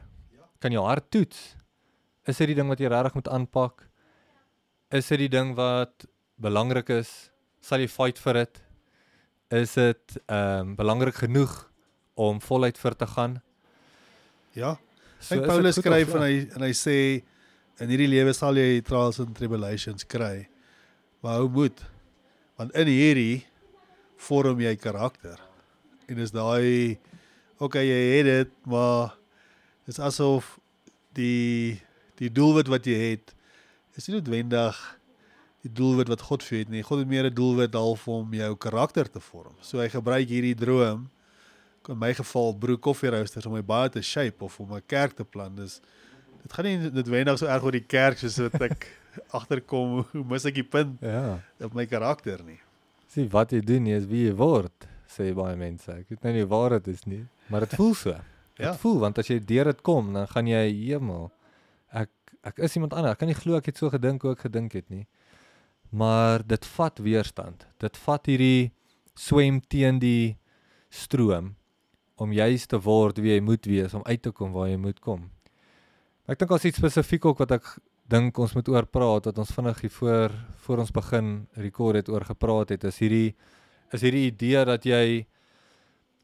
Kan 0.60 0.72
jou 0.72 0.86
hart 0.86 1.12
toets. 1.12 1.56
Is 2.30 2.38
dit 2.38 2.52
die 2.52 2.58
ding 2.60 2.70
wat 2.70 2.82
jy 2.82 2.90
regtig 2.92 3.18
moet 3.18 3.30
aanpak? 3.34 3.88
Is 4.94 5.08
dit 5.10 5.24
die 5.24 5.32
ding 5.32 5.56
wat 5.58 6.06
belangrik 6.42 6.92
is? 6.94 7.32
Sal 7.62 7.82
jy 7.82 7.90
fight 7.90 8.22
vir 8.22 8.44
dit? 8.44 8.62
Is 9.62 9.76
dit 9.80 10.18
ehm 10.28 10.72
um, 10.72 10.76
belangrik 10.78 11.18
genoeg 11.24 11.56
om 12.16 12.42
voluit 12.44 12.78
vir 12.78 12.96
te 12.96 13.08
gaan? 13.08 13.42
Ja. 14.54 14.78
So 15.20 15.36
is 15.36 15.42
dit 15.42 15.48
Paulus 15.50 15.80
skryf 15.80 16.14
en 16.16 16.26
hy 16.26 16.34
en 16.56 16.66
hy 16.66 16.72
sê 16.78 16.98
in 17.82 17.90
hierdie 17.90 18.10
lewe 18.12 18.34
sal 18.38 18.58
jy 18.58 18.82
trials 18.86 19.20
and 19.24 19.34
tribulations 19.38 20.06
kry. 20.06 20.48
Maar 21.22 21.42
hou 21.42 21.50
moed. 21.50 21.82
Want 22.60 22.76
in 22.78 22.90
hierdie 22.92 23.44
vorm 24.22 24.62
jy 24.62 24.76
karakter. 24.78 25.40
En 26.06 26.20
dis 26.22 26.34
daai 26.34 27.00
okay, 27.62 27.86
jy 27.86 28.02
het 28.18 28.28
dit, 28.30 28.54
maar 28.70 29.16
dis 29.90 30.00
asof 30.02 30.58
die 31.18 31.82
die 32.22 32.30
doelwit 32.32 32.70
wat 32.70 32.86
jy 32.86 32.98
het 33.12 33.34
is 33.98 34.08
nie 34.08 34.16
noodwendig 34.20 34.78
die 35.66 35.72
doelwit 35.78 36.10
wat 36.10 36.22
God 36.26 36.44
vir 36.46 36.56
jou 36.56 36.62
het 36.64 36.72
nie. 36.74 36.82
God 36.86 37.00
het 37.04 37.08
meer 37.10 37.26
'n 37.30 37.34
doelwit 37.38 37.74
half 37.78 38.08
om 38.08 38.34
jou 38.34 38.56
karakter 38.56 39.10
te 39.10 39.20
vorm. 39.20 39.54
So 39.62 39.78
hy 39.80 39.90
gebruik 39.90 40.28
hierdie 40.30 40.56
droom 40.56 41.10
in 41.90 41.98
my 41.98 42.14
geval 42.14 42.54
broer 42.54 42.78
koffieroosters 42.78 43.46
om 43.46 43.54
my 43.54 43.62
baie 43.62 43.90
te 43.90 44.02
shape 44.02 44.44
of 44.44 44.60
om 44.60 44.74
'n 44.74 44.82
kerk 44.88 45.14
te 45.16 45.24
plan. 45.26 45.56
Dis 45.56 45.82
dit 46.42 46.54
gaan 46.54 46.66
nie 46.66 46.78
noodwendig 46.78 47.38
so 47.38 47.46
erg 47.46 47.64
oor 47.64 47.72
die 47.72 47.86
kerk 47.88 48.18
soos 48.18 48.38
wat 48.38 48.62
ek 48.62 48.88
agterkom 49.40 50.06
hoe 50.12 50.24
mis 50.24 50.46
ek 50.46 50.54
die 50.56 50.64
punt 50.64 51.02
Ja. 51.02 51.40
op 51.60 51.74
my 51.74 51.86
karakter 51.86 52.40
nie. 52.46 52.60
Sien 53.08 53.30
wat 53.30 53.52
jy 53.52 53.60
doen 53.62 53.84
nie 53.84 53.94
is 53.94 54.06
wie 54.06 54.28
jy 54.28 54.34
word, 54.36 54.88
sê 55.08 55.34
baie 55.34 55.56
mense. 55.56 55.92
Ek 55.92 56.06
weet 56.10 56.24
nou 56.24 56.34
nie 56.34 56.46
waar 56.46 56.70
dit 56.80 56.88
is 56.88 57.06
nie, 57.06 57.26
maar 57.50 57.60
dit 57.60 57.74
voel 57.76 57.94
so. 57.94 58.12
Dit 58.58 58.66
Ja. 58.68 58.74
voel 58.74 59.00
want 59.00 59.18
as 59.18 59.28
jy 59.28 59.40
deur 59.40 59.66
dit 59.66 59.82
kom, 59.82 60.14
dan 60.14 60.28
gaan 60.28 60.46
jy 60.48 60.72
hemel. 60.88 61.32
Ek 62.44 62.58
is 62.66 62.76
iemand 62.76 62.94
anders. 62.94 63.14
Ek 63.14 63.22
kan 63.22 63.30
nie 63.30 63.38
glo 63.38 63.58
ek 63.60 63.70
het 63.72 63.78
so 63.78 63.90
gedink 63.94 64.24
hoe 64.26 64.34
ek 64.34 64.46
gedink 64.48 64.74
het 64.74 64.90
nie. 64.90 65.06
Maar 65.92 66.46
dit 66.48 66.66
vat 66.76 67.00
weerstand. 67.04 67.68
Dit 67.84 67.98
vat 68.06 68.26
hierdie 68.26 68.72
swem 69.18 69.60
teen 69.62 70.00
die 70.02 70.38
stroom 70.90 71.56
om 72.22 72.34
juis 72.34 72.68
te 72.70 72.80
word 72.82 73.20
wie 73.22 73.34
jy 73.36 73.42
moet 73.44 73.66
wees 73.70 73.94
om 73.98 74.04
uit 74.06 74.22
te 74.22 74.32
kom 74.32 74.54
waar 74.56 74.70
jy 74.70 74.80
moet 74.82 75.00
kom. 75.04 75.30
Ek 76.30 76.40
dink 76.40 76.52
daar's 76.54 76.68
iets 76.70 76.80
spesifiek 76.80 77.26
ook 77.26 77.42
wat 77.44 77.56
ek 77.58 77.74
dink 78.12 78.38
ons 78.44 78.54
moet 78.58 78.70
oor 78.72 78.88
praat 78.92 79.30
wat 79.30 79.40
ons 79.40 79.54
vinnig 79.56 79.82
hier 79.86 79.94
voor 79.96 80.34
voor 80.66 80.84
ons 80.84 80.94
begin 80.96 81.30
rekord 81.64 82.02
het 82.02 82.10
oor 82.12 82.26
gepraat 82.28 82.74
het 82.76 82.84
is 82.90 83.00
hierdie 83.02 83.32
is 83.96 84.04
hierdie 84.04 84.28
idee 84.28 84.64
dat 84.68 84.86
jy 84.88 85.06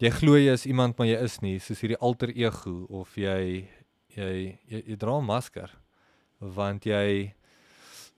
jy 0.03 0.11
glo 0.19 0.37
jy 0.37 0.53
is 0.53 0.67
iemand 0.67 0.97
maar 0.97 1.07
jy 1.07 1.19
is 1.23 1.37
nie 1.41 1.57
soos 1.63 1.81
hierdie 1.83 1.99
alter 2.03 2.33
ego 2.35 2.75
of 3.01 3.15
jy 3.17 3.67
jy 4.17 4.33
jy, 4.67 4.81
jy 4.83 4.97
dra 4.99 5.17
'n 5.19 5.29
masker 5.29 5.71
want 6.39 6.85
jy 6.85 7.33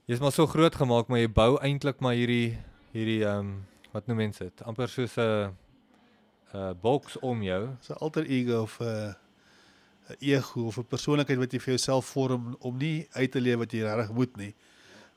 jy's 0.10 0.20
maar 0.20 0.32
so 0.36 0.48
groot 0.48 0.76
gemaak 0.76 1.08
maar 1.10 1.20
jy 1.20 1.28
bou 1.32 1.58
eintlik 1.64 2.00
maar 2.02 2.14
hierdie 2.18 2.58
hierdie 2.94 3.24
ehm 3.24 3.40
um, 3.40 3.66
wat 3.94 4.06
noem 4.08 4.18
mense 4.22 4.44
dit 4.44 4.62
amper 4.70 4.88
soos 4.90 5.18
'n 5.18 5.56
'n 6.54 6.76
boks 6.82 7.18
om 7.22 7.42
jou 7.44 7.70
So 7.82 7.94
alter 7.94 8.26
ego 8.26 8.62
of 8.62 8.80
'n 8.82 9.16
'n 10.10 10.16
ego 10.20 10.66
of 10.68 10.78
'n 10.78 10.84
persoonlikheid 10.90 11.40
wat 11.40 11.54
jy 11.54 11.60
vir 11.60 11.74
jouself 11.78 12.06
vorm 12.06 12.56
om 12.60 12.78
nie 12.78 13.08
uit 13.14 13.32
te 13.32 13.42
leef 13.42 13.58
wat 13.58 13.72
jy 13.72 13.82
regtig 13.84 14.12
moet 14.16 14.38
nie. 14.38 14.56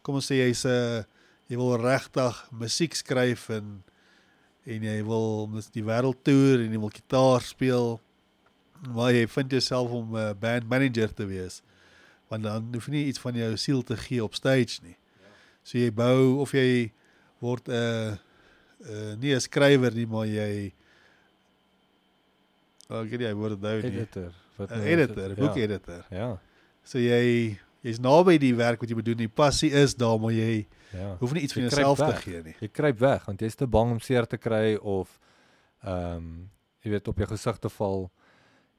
Kom 0.02 0.14
ons 0.14 0.26
sê 0.30 0.34
jy's 0.40 0.64
'n 0.66 1.04
jy 1.48 1.56
wil 1.56 1.76
regtig 1.76 2.48
musiek 2.52 2.94
skryf 2.94 3.48
en 3.50 3.82
en 4.66 4.82
jy 4.82 5.02
wil 5.04 5.46
mis- 5.48 5.70
die 5.70 5.82
wêreld 5.82 6.22
toer 6.22 6.60
en 6.64 6.72
jy 6.72 6.78
wil 6.78 6.90
gitaar 6.94 7.40
speel. 7.42 8.00
Maar 8.94 9.12
jy 9.12 9.26
vind 9.28 9.50
jouself 9.50 9.90
om 9.90 10.16
'n 10.16 10.38
band 10.38 10.68
manager 10.68 11.12
te 11.14 11.26
wees. 11.26 11.62
Want 12.32 12.46
dan 12.48 12.68
hoef 12.72 12.86
jy 12.88 12.92
nie 12.96 13.06
iets 13.12 13.20
van 13.20 13.36
jou 13.36 13.50
siel 13.60 13.82
te 13.84 13.96
gee 14.00 14.22
op 14.24 14.34
stage 14.38 14.80
nie. 14.82 14.96
So 15.62 15.76
jy 15.78 15.90
bou 15.92 16.38
of 16.40 16.52
jy 16.56 16.90
word 17.42 17.68
'n 17.68 17.72
uh, 17.76 18.16
uh, 18.88 19.14
nie 19.20 19.34
'n 19.36 19.40
skrywer 19.40 19.92
nie, 19.94 20.06
maar 20.06 20.26
jy 20.26 20.72
Oh, 22.92 23.00
ek 23.04 23.10
weet 23.14 23.22
hy 23.28 23.34
word 23.38 23.60
nou 23.62 23.74
nie. 23.80 23.88
editor 23.92 24.32
wat 24.58 24.70
nou- 24.70 24.84
Editor, 24.84 25.28
'n 25.30 25.36
ja, 25.36 25.40
boekeditor. 25.46 26.04
ja 26.10 26.38
So 26.84 26.98
jy 26.98 27.58
jy's 27.82 27.98
naby 28.00 28.38
die 28.38 28.54
werk 28.54 28.80
wat 28.80 28.88
jy 28.88 28.94
moet 28.94 29.04
doen. 29.04 29.16
Die 29.16 29.28
passie 29.28 29.70
is 29.70 29.94
daar, 29.94 30.18
maar 30.18 30.32
jy 30.32 30.66
ja 30.92 31.16
hoef 31.20 31.32
nie 31.32 31.42
iets 31.42 31.52
van 31.54 31.62
Jy 31.62 31.68
jouself 31.70 31.98
te 31.98 32.16
gee 32.22 32.42
nie. 32.42 32.54
Jy 32.60 32.68
kruip 32.68 32.98
weg 32.98 33.24
want 33.26 33.40
jy's 33.40 33.54
te 33.56 33.66
bang 33.66 33.92
om 33.92 34.00
seer 34.00 34.26
te 34.26 34.36
kry 34.38 34.74
of 34.76 35.18
ehm 35.84 36.16
um, 36.16 36.50
jy 36.82 36.90
weet 36.90 37.08
op 37.08 37.16
jou 37.18 37.26
gesig 37.28 37.58
te 37.58 37.68
val. 37.68 38.10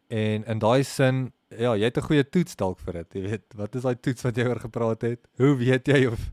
En 0.09 0.43
in 0.45 0.59
daai 0.59 0.83
sin, 0.83 1.31
ja, 1.57 1.73
jy 1.75 1.89
het 1.89 1.97
'n 1.97 2.07
goeie 2.07 2.23
toets 2.23 2.55
dalk 2.55 2.79
vir 2.79 2.93
dit. 2.93 3.13
Jy 3.13 3.21
weet, 3.29 3.45
wat 3.55 3.75
is 3.75 3.83
daai 3.83 3.95
toets 3.95 4.23
wat 4.23 4.37
jy 4.37 4.45
oor 4.45 4.59
gepraat 4.59 5.01
het? 5.01 5.19
Hoe 5.37 5.55
weet 5.57 5.87
jy 5.87 6.05
of 6.07 6.31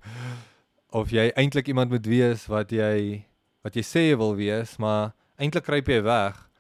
of 0.93 1.11
jy 1.11 1.31
eintlik 1.37 1.69
iemand 1.69 1.91
moet 1.91 2.07
wees 2.07 2.47
wat 2.47 2.71
jy 2.71 3.25
wat 3.63 3.75
jy 3.75 3.83
sê 3.83 4.01
jy 4.11 4.17
wil 4.17 4.35
wees, 4.35 4.77
maar 4.79 5.13
eintlik 5.39 5.65
kruip 5.65 5.89
jy 5.89 6.03
weg 6.03 6.51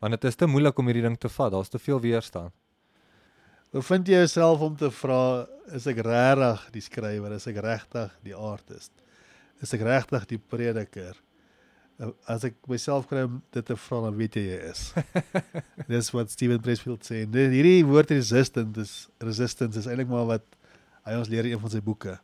want 0.00 0.14
dit 0.14 0.24
is 0.24 0.36
te 0.36 0.46
moeilik 0.46 0.78
om 0.78 0.86
hierdie 0.86 1.02
ding 1.02 1.18
te 1.18 1.28
vat. 1.28 1.52
Daar's 1.52 1.68
te 1.68 1.78
veel 1.78 2.00
weerstand. 2.00 2.52
Bevind 3.74 4.08
jy 4.08 4.14
jouself 4.22 4.60
om 4.60 4.76
te 4.76 4.90
vra, 4.90 5.46
is 5.74 5.86
ek 5.90 5.98
regtig 6.06 6.62
die 6.72 6.80
skrywer? 6.80 7.34
Is 7.36 7.46
ek 7.50 7.58
regtig 7.60 8.12
die 8.24 8.34
artist? 8.34 8.92
Is 9.60 9.74
ek 9.74 9.82
regtig 9.82 10.26
die 10.30 10.38
prediker? 10.38 11.18
As 12.30 12.44
ek 12.46 12.54
myself 12.70 13.08
kry 13.10 13.24
om 13.26 13.40
dit 13.50 13.64
te 13.66 13.74
vra, 13.76 13.98
dan 14.04 14.14
weet 14.16 14.36
jy 14.38 14.42
jy 14.52 14.58
is. 14.70 14.82
Dis 15.90 16.10
wat 16.14 16.30
Steven 16.30 16.60
Pressfield 16.62 17.02
sê. 17.02 17.24
En 17.24 17.30
dit- 17.34 17.50
hierdie 17.56 17.80
woord 17.88 18.12
resistant 18.14 18.76
is 18.78 19.08
resistance 19.18 19.78
is 19.80 19.88
eintlik 19.90 20.06
maar 20.12 20.28
wat 20.28 20.44
hy 21.08 21.16
ons 21.18 21.28
leer 21.32 21.48
in 21.48 21.56
een 21.56 21.62
van 21.64 21.72
sy 21.74 21.80
boeke. 21.82 22.14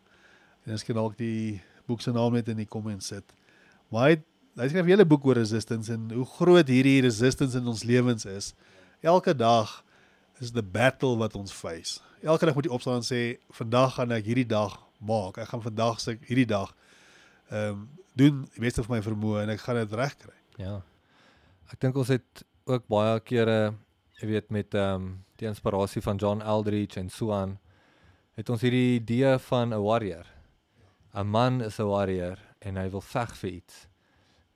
En 0.65 0.77
ons 0.77 0.85
kan 0.87 0.95
dalk 1.01 1.17
die 1.19 1.59
boek 1.89 2.01
se 2.05 2.15
naam 2.15 2.37
net 2.39 2.49
in 2.53 2.61
die 2.63 2.69
comments 2.71 3.11
sit. 3.11 3.25
Maar 3.91 4.13
hy 4.13 4.15
hy 4.63 4.69
skryf 4.71 4.85
'n 4.87 4.93
hele 4.95 5.05
boek 5.11 5.25
oor 5.27 5.35
resistance 5.35 5.91
en 5.91 6.07
hoe 6.15 6.25
groot 6.39 6.69
hierdie 6.71 7.01
resistance 7.03 7.59
in 7.59 7.67
ons 7.67 7.83
lewens 7.83 8.25
is. 8.31 8.53
Elke 9.03 9.35
dag 9.35 9.83
is 10.41 10.53
the 10.55 10.63
battle 10.63 11.17
wat 11.19 11.35
ons 11.35 11.51
face. 11.53 11.99
Elke 12.23 12.47
dag 12.47 12.55
moet 12.55 12.65
jy 12.65 12.71
opstaan 12.71 13.03
en 13.03 13.09
sê 13.11 13.39
vandag 13.51 13.95
gaan 13.99 14.13
ek 14.15 14.25
hierdie 14.25 14.47
dag 14.47 14.79
maak. 15.03 15.39
Ek 15.43 15.49
gaan 15.51 15.63
vandag 15.67 15.99
se 16.01 16.15
hierdie 16.31 16.47
dag 16.47 16.71
ehm 17.51 17.71
um, 17.75 17.89
doen 18.15 18.45
die 18.55 18.63
beste 18.63 18.83
van 18.87 18.97
my 18.97 19.03
vermoë 19.03 19.43
en 19.43 19.55
ek 19.55 19.63
gaan 19.65 19.81
dit 19.81 19.93
regkry. 19.99 20.37
Ja. 20.61 20.79
Ek 21.73 21.81
dink 21.83 21.97
ons 21.99 22.13
het 22.15 22.45
ook 22.71 22.87
baie 22.89 23.19
kere, 23.27 23.75
jy 24.21 24.31
weet 24.31 24.51
met 24.55 24.75
ehm 24.75 24.95
um, 24.95 25.13
die 25.35 25.49
inspirasie 25.51 25.99
van 26.03 26.21
John 26.23 26.43
Eldridge 26.47 27.01
en 27.01 27.09
so 27.11 27.33
aan, 27.35 27.57
het 28.39 28.51
ons 28.51 28.63
hierdie 28.63 29.01
idee 29.01 29.35
van 29.49 29.75
'n 29.75 29.83
warrior. 29.83 30.27
'n 31.15 31.27
man 31.27 31.61
is 31.61 31.79
'n 31.79 31.87
warrior 31.87 32.39
en 32.61 32.77
hy 32.77 32.89
wil 32.91 33.01
veg 33.01 33.37
vir 33.37 33.51
iets. 33.51 33.89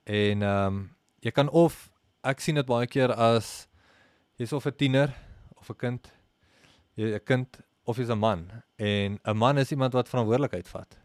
En 0.03 0.41
ehm 0.41 0.67
um, 0.67 0.95
jy 1.19 1.31
kan 1.31 1.49
of 1.49 1.91
ek 2.23 2.39
sien 2.39 2.55
dit 2.55 2.65
baie 2.65 2.87
keer 2.87 3.11
as 3.13 3.67
jy's 4.37 4.53
of 4.53 4.65
'n 4.65 4.75
tiener 4.75 5.13
of 5.55 5.69
'n 5.69 5.75
kind. 5.75 6.11
Jy 6.95 7.13
'n 7.15 7.23
kind 7.23 7.59
of 7.83 7.97
jy's 7.97 8.09
'n 8.09 8.19
man 8.19 8.63
en 8.77 9.19
'n 9.23 9.37
man 9.37 9.57
is 9.57 9.71
iemand 9.71 9.93
wat 9.93 10.09
verantwoordelikheid 10.09 10.67
vat. 10.67 10.99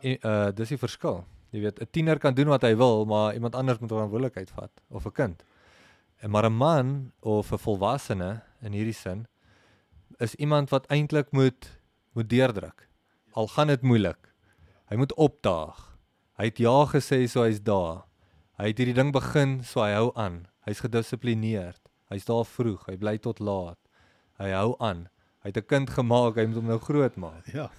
En 0.00 0.16
uh 0.22 0.50
dis 0.52 0.68
die 0.68 0.78
verskil. 0.78 1.24
Jy 1.50 1.60
weet, 1.60 1.80
'n 1.80 1.88
tiener 1.90 2.18
kan 2.18 2.34
doen 2.34 2.48
wat 2.48 2.62
hy 2.62 2.76
wil, 2.76 3.04
maar 3.04 3.34
iemand 3.34 3.54
anders 3.54 3.78
moet 3.78 3.88
verantwoordelikheid 3.88 4.50
vat 4.50 4.72
of 4.88 5.06
'n 5.06 5.12
kind. 5.12 5.44
En 6.20 6.30
maar 6.30 6.44
'n 6.44 6.56
man 6.56 7.12
of 7.20 7.52
'n 7.52 7.58
volwassene 7.58 8.42
in 8.60 8.72
hierdie 8.72 8.94
sin 8.94 9.26
is 10.18 10.34
iemand 10.34 10.70
wat 10.70 10.86
eintlik 10.86 11.30
moet 11.30 11.78
moet 12.12 12.28
deurdruk. 12.28 12.88
Al 13.32 13.48
gaan 13.48 13.66
dit 13.66 13.82
moeilik. 13.82 14.34
Hy 14.90 14.96
moet 14.96 15.14
opdaag. 15.14 15.98
Hy 16.38 16.44
het 16.44 16.58
ja 16.58 16.86
gesê 16.86 17.28
so 17.28 17.42
hy's 17.42 17.62
daar. 17.62 18.04
Hy 18.58 18.66
het 18.72 18.78
hierdie 18.78 18.94
ding 18.94 19.12
begin 19.12 19.62
so 19.62 19.80
hy 19.80 19.92
hou 19.92 20.10
aan. 20.14 20.46
Hy's 20.66 20.80
gedissiplineerd. 20.80 21.80
Hy's 22.10 22.24
daar 22.24 22.44
vroeg. 22.44 22.86
Hy 22.86 22.96
bly 22.96 23.18
tot 23.18 23.38
laat. 23.38 23.78
Hy 24.38 24.50
hou 24.50 24.74
aan. 24.78 25.08
Hy 25.42 25.52
het 25.52 25.56
'n 25.56 25.66
kind 25.66 25.90
gemaak, 25.90 26.36
hy 26.36 26.46
moet 26.46 26.56
hom 26.56 26.66
nou 26.66 26.78
groot 26.78 27.16
maak. 27.16 27.46
Ja. 27.52 27.70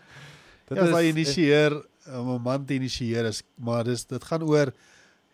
dit 0.68 0.76
ja, 0.78 0.84
is 0.84 0.94
hy 0.96 1.04
initieer 1.12 1.82
om 2.06 2.34
'n 2.34 2.42
man 2.42 2.64
te 2.64 2.74
initieer 2.74 3.24
is, 3.24 3.42
maar 3.54 3.84
dis 3.84 4.04
dit 4.04 4.24
gaan 4.24 4.42
oor 4.42 4.72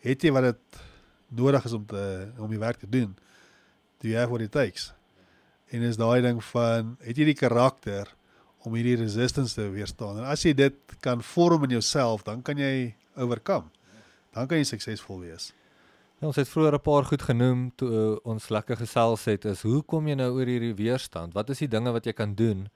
het 0.00 0.22
jy 0.22 0.32
wat 0.32 0.42
dit 0.42 0.80
nodig 1.28 1.64
is 1.64 1.72
om 1.72 1.86
te 1.86 2.32
om 2.38 2.50
die 2.50 2.58
werk 2.58 2.78
te 2.78 2.88
doen. 2.88 3.16
Do 3.98 4.08
you 4.08 4.18
have 4.18 4.30
what 4.30 4.40
it 4.40 4.52
takes? 4.52 4.92
En 5.68 5.82
is 5.82 5.96
daai 5.96 6.22
ding 6.22 6.44
van 6.44 6.96
het 7.00 7.16
jy 7.16 7.24
die 7.24 7.34
karakter 7.34 8.14
om 8.64 8.74
hierdie 8.74 8.96
resistance 8.96 9.54
te 9.54 9.68
weerstaan? 9.70 10.18
En 10.18 10.24
as 10.24 10.42
jy 10.42 10.54
dit 10.54 10.74
kan 11.00 11.22
vorm 11.22 11.64
in 11.64 11.70
jouself, 11.70 12.22
dan 12.22 12.42
kan 12.42 12.56
jy 12.56 12.94
oorkom. 13.16 13.70
Dan 14.32 14.46
kan 14.46 14.58
jy 14.58 14.64
suksesvol 14.64 15.20
wees. 15.20 15.52
Ja, 16.18 16.26
ons 16.26 16.36
het 16.36 16.48
vroeër 16.48 16.74
'n 16.74 16.82
paar 16.82 17.04
goed 17.04 17.22
genoem 17.22 17.70
toe 17.76 17.88
uh, 17.90 18.16
ons 18.22 18.48
lekker 18.48 18.76
gesels 18.76 19.24
het 19.24 19.44
is 19.44 19.62
hoe 19.62 19.82
kom 19.82 20.08
jy 20.08 20.14
nou 20.14 20.32
oor 20.34 20.46
hierdie 20.46 20.74
weerstand? 20.74 21.34
Wat 21.34 21.50
is 21.50 21.58
die 21.58 21.68
dinge 21.68 21.92
wat 21.92 22.06
jy 22.06 22.12
kan 22.12 22.34
doen 22.34 22.68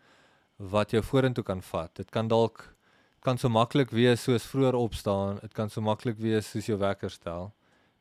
wat 0.57 0.91
jou 0.91 1.03
vorentoe 1.03 1.45
kan 1.45 1.63
vat? 1.63 1.91
Dit 1.95 2.11
kan 2.11 2.29
dalk 2.29 2.75
kan 3.23 3.39
so 3.39 3.49
maklik 3.49 3.93
wees 3.95 4.25
soos 4.27 4.47
vroeër 4.51 4.75
opstaan, 4.75 5.39
dit 5.41 5.53
kan 5.55 5.71
so 5.71 5.81
maklik 5.81 6.19
wees 6.19 6.49
soos 6.51 6.67
jou 6.67 6.79
wekker 6.79 7.11
stel. 7.11 7.53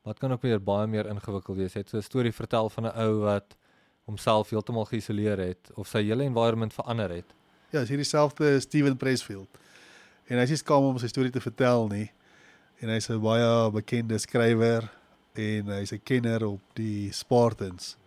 Wat 0.01 0.17
kan 0.19 0.33
ook 0.33 0.41
weer 0.41 0.61
baie 0.61 0.87
meer 0.89 1.05
ingewikkeld 1.05 1.57
wees. 1.57 1.73
Jy 1.73 1.83
het 1.83 1.89
so 1.89 1.97
'n 1.97 2.01
storie 2.01 2.33
vertel 2.33 2.69
van 2.69 2.85
'n 2.85 2.97
ou 2.97 3.19
wat 3.21 3.55
homself 4.05 4.49
heeltemal 4.49 4.85
geïsoleer 4.85 5.37
het 5.37 5.71
of 5.75 5.87
sy 5.87 6.03
hele 6.03 6.23
environment 6.23 6.73
verander 6.73 7.09
het. 7.09 7.33
Ja, 7.71 7.79
dis 7.79 7.89
hierdie 7.89 8.05
selfde 8.05 8.59
Steven 8.59 8.97
Pressfield. 8.97 9.47
En 10.27 10.37
hy 10.37 10.45
sê 10.45 10.57
skaam 10.57 10.83
om 10.83 10.99
sy 10.99 11.07
storie 11.07 11.31
te 11.31 11.41
vertel 11.41 11.87
nie. 11.87 12.11
En 12.81 12.89
hy's 12.89 13.09
'n 13.09 13.21
baie 13.21 13.71
bekende 13.71 14.17
skrywer 14.17 14.89
en 15.33 15.65
hy's 15.67 15.93
'n 15.93 16.01
kenner 16.03 16.45
op 16.45 16.61
die 16.73 17.11
Spartans. 17.11 17.97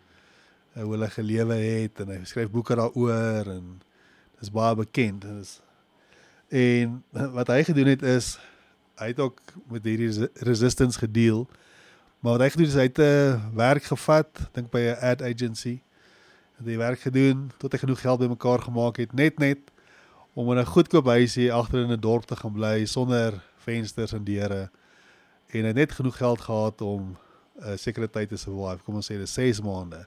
Hoe 0.74 0.90
hulle 0.90 1.10
gelewe 1.10 1.54
het 1.54 2.00
en 2.00 2.08
hy 2.08 2.24
skryf 2.24 2.50
boeke 2.50 2.74
daaroor 2.74 3.46
en 3.46 3.82
dis 4.40 4.50
baie 4.50 4.74
bekend 4.74 5.24
en 5.24 5.40
is 5.40 5.60
en 6.48 7.02
wat 7.10 7.48
hy 7.48 7.62
gedoen 7.64 7.86
het 7.86 8.02
is 8.02 8.38
hy 9.00 9.10
het 9.10 9.20
ook 9.20 9.40
met 9.68 9.84
hierdie 9.84 10.28
resistance 10.34 10.98
gedeel. 10.98 11.48
Maar 12.20 12.38
wat 12.38 12.40
hy 12.40 12.50
gedoen 12.50 12.66
is 12.66 12.74
hy 12.78 12.88
het 12.88 12.98
'n 12.98 13.54
werk 13.54 13.82
gevat, 13.82 14.30
dink 14.52 14.70
by 14.70 14.78
'n 14.78 14.98
ad 15.00 15.22
agency. 15.22 15.82
Het 16.56 16.66
hy 16.66 16.76
werk 16.76 17.00
gedoen 17.00 17.50
tot 17.58 17.72
hy 17.72 17.78
genoeg 17.78 18.00
geld 18.00 18.18
bymekaar 18.18 18.62
gemaak 18.62 18.96
het 18.96 19.12
net 19.12 19.38
net 19.38 19.58
om 20.34 20.50
in 20.50 20.58
'n 20.58 20.66
goedkoop 20.66 21.06
huisie 21.06 21.52
agter 21.52 21.82
in 21.82 21.92
'n 21.92 22.00
dorp 22.00 22.24
te 22.24 22.36
gaan 22.36 22.52
bly 22.52 22.84
sonder 22.84 23.42
vensters 23.56 24.12
en 24.12 24.24
deure 24.24 24.70
en 25.54 25.60
hy 25.60 25.66
het 25.66 25.76
net 25.76 25.92
genoeg 25.92 26.16
geld 26.16 26.40
gehad 26.40 26.80
om 26.80 27.02
'n 27.02 27.16
uh, 27.62 27.72
eh, 27.72 27.78
sekere 27.78 28.10
tyd 28.10 28.28
te 28.28 28.36
survive, 28.36 28.82
kom 28.82 28.94
ons 28.94 29.12
sê 29.12 29.16
dis 29.16 29.32
6 29.32 29.60
maande. 29.60 30.06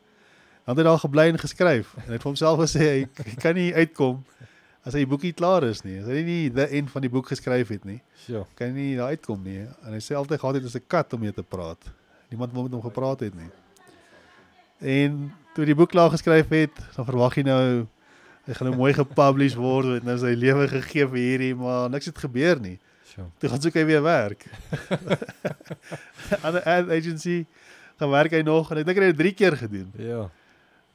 Dan 0.66 0.76
het 0.76 0.78
hy 0.78 0.84
daar 0.84 1.00
gebly 1.00 1.28
en 1.28 1.40
geskryf 1.40 1.94
en 1.96 2.04
hy 2.06 2.12
het 2.12 2.22
vir 2.22 2.32
homself 2.32 2.60
gesê 2.60 2.80
hy, 2.80 3.08
hy 3.24 3.36
kan 3.36 3.56
nie 3.56 3.74
uitkom 3.74 4.26
as 4.88 4.96
hy 4.96 5.04
die 5.04 5.10
boekie 5.12 5.34
klaar 5.36 5.66
is 5.68 5.84
nie. 5.84 5.98
As 6.00 6.08
hy 6.08 6.22
nie 6.24 6.42
die 6.54 6.68
eind 6.80 6.92
van 6.94 7.04
die 7.04 7.12
boek 7.12 7.28
geskryf 7.34 7.74
het 7.74 7.84
nie. 7.88 8.00
Ja. 8.32 8.46
Kan 8.56 8.72
nie 8.78 8.96
daar 8.96 9.12
uitkom 9.12 9.44
nie. 9.44 9.66
En 9.84 9.96
hy 9.96 10.00
sê 10.04 10.16
altyd 10.16 10.40
gehad 10.40 10.60
het 10.62 10.70
as 10.70 10.78
'n 10.80 10.88
kat 10.88 11.14
om 11.14 11.20
mee 11.20 11.34
te 11.34 11.44
praat. 11.44 11.92
Niemand 12.32 12.54
wou 12.54 12.64
met 12.64 12.72
hom 12.72 12.82
gepraat 12.82 13.20
het 13.20 13.36
nie. 13.36 13.52
En 14.80 15.34
toe 15.56 15.66
die 15.66 15.76
boek 15.76 15.90
klaar 15.90 16.10
geskryf 16.10 16.48
het, 16.50 16.76
dan 16.96 17.06
verwag 17.06 17.36
jy 17.36 17.44
nou 17.44 17.88
hy 18.48 18.54
gaan 18.54 18.70
nou 18.70 18.78
mooi 18.80 18.94
gepublish 18.94 19.56
word, 19.60 20.00
het 20.00 20.04
nou 20.08 20.18
sy 20.18 20.32
lewe 20.40 20.68
gegee 20.72 21.08
vir 21.08 21.20
hierdie, 21.20 21.56
maar 21.56 21.90
niks 21.90 22.06
het 22.06 22.18
gebeur 22.18 22.60
nie. 22.60 22.80
Sure. 23.04 23.28
Toe 23.40 23.50
gaan 23.50 23.62
soek 23.62 23.74
hy 23.74 23.86
weer 23.86 24.04
werk. 24.04 24.46
Aan 26.44 26.56
'n 26.56 26.64
ad 26.64 26.90
agency 26.90 27.46
gaan 28.00 28.10
werk 28.10 28.32
hy 28.32 28.42
nog 28.42 28.72
en 28.72 28.78
ek 28.78 28.86
dink 28.86 29.00
hy 29.00 29.12
het 29.12 29.18
3 29.18 29.34
keer 29.34 29.58
gedoen. 29.58 29.92
Ja. 29.98 30.30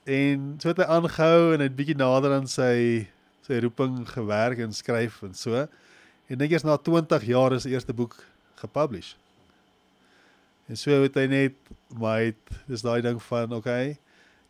En 0.05 0.55
so 0.59 0.68
het 0.68 0.81
hy 0.81 0.85
aangehou 0.85 1.52
en 1.52 1.61
hy 1.61 1.68
het 1.68 1.76
bietjie 1.76 1.96
nader 1.98 2.33
aan 2.33 2.48
sy 2.48 3.09
sy 3.46 3.59
roeping 3.64 4.02
gewerk 4.11 4.62
en 4.64 4.74
skryf 4.76 5.22
en 5.26 5.35
so. 5.38 5.66
En 6.31 6.38
dink 6.38 6.55
eers 6.55 6.66
na 6.66 6.76
20 6.78 7.26
jaar 7.28 7.57
is 7.57 7.66
die 7.66 7.74
eerste 7.74 7.94
boek 7.96 8.16
gepublish. 8.62 9.14
En 10.70 10.78
so 10.78 11.02
het 11.02 11.18
hy 11.18 11.26
net 11.31 11.74
maar 11.98 12.22
het 12.28 12.55
dis 12.70 12.85
daai 12.85 13.02
ding 13.05 13.18
van 13.26 13.52
okay, 13.59 13.98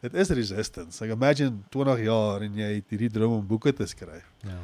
dit 0.05 0.15
is 0.15 0.31
resistance. 0.37 1.01
Like 1.03 1.17
imagine 1.17 1.65
20 1.75 2.05
jaar 2.05 2.45
en 2.45 2.61
jy 2.61 2.77
het 2.77 2.95
hierdie 2.95 3.11
droom 3.11 3.41
om 3.41 3.49
boeke 3.49 3.73
te 3.75 3.89
skryf. 3.89 4.29
Ja 4.47 4.61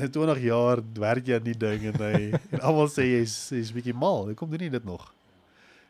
net 0.00 0.12
20 0.14 0.42
jaar 0.44 0.80
werk 0.96 1.26
jy 1.26 1.38
aan 1.38 1.46
die 1.46 1.56
ding 1.58 1.88
en 1.90 1.98
hy 2.00 2.20
en 2.54 2.62
almal 2.62 2.90
sê 2.92 3.06
jy's 3.08 3.36
jy's 3.54 3.72
bietjie 3.74 3.96
mal. 3.96 4.28
Hoe 4.28 4.36
kom 4.38 4.50
doen 4.52 4.66
jy 4.66 4.72
dit 4.72 4.86
nog? 4.88 5.10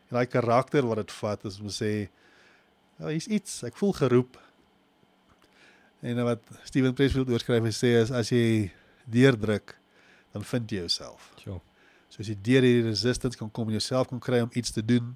En 0.09 0.19
daai 0.19 0.29
karakter 0.29 0.87
wat 0.87 1.03
dit 1.03 1.13
vat 1.21 1.45
is 1.49 1.59
om 1.61 1.71
sê 1.71 1.91
ja, 2.01 3.07
hier's 3.07 3.29
iets, 3.31 3.61
ek 3.67 3.77
voel 3.79 3.95
geroep. 3.97 4.39
En 6.01 6.23
wat 6.25 6.39
Steven 6.63 6.93
Pressfield 6.97 7.29
oorskryf 7.29 7.63
en 7.63 7.75
sê 7.75 7.93
is 7.99 8.11
as 8.11 8.31
jy 8.33 8.71
deurdruk, 9.05 9.75
dan 10.33 10.43
vind 10.43 10.71
jy 10.71 10.79
jouself. 10.85 11.27
Ja. 11.45 11.59
So 12.09 12.23
as 12.23 12.29
jy 12.31 12.37
deur 12.41 12.65
hierdie 12.65 12.87
resistance 12.89 13.37
kan 13.37 13.51
kom 13.53 13.69
en 13.69 13.77
jouself 13.77 14.09
kan 14.09 14.19
kry 14.19 14.41
om 14.41 14.49
iets 14.57 14.73
te 14.73 14.81
doen 14.81 15.13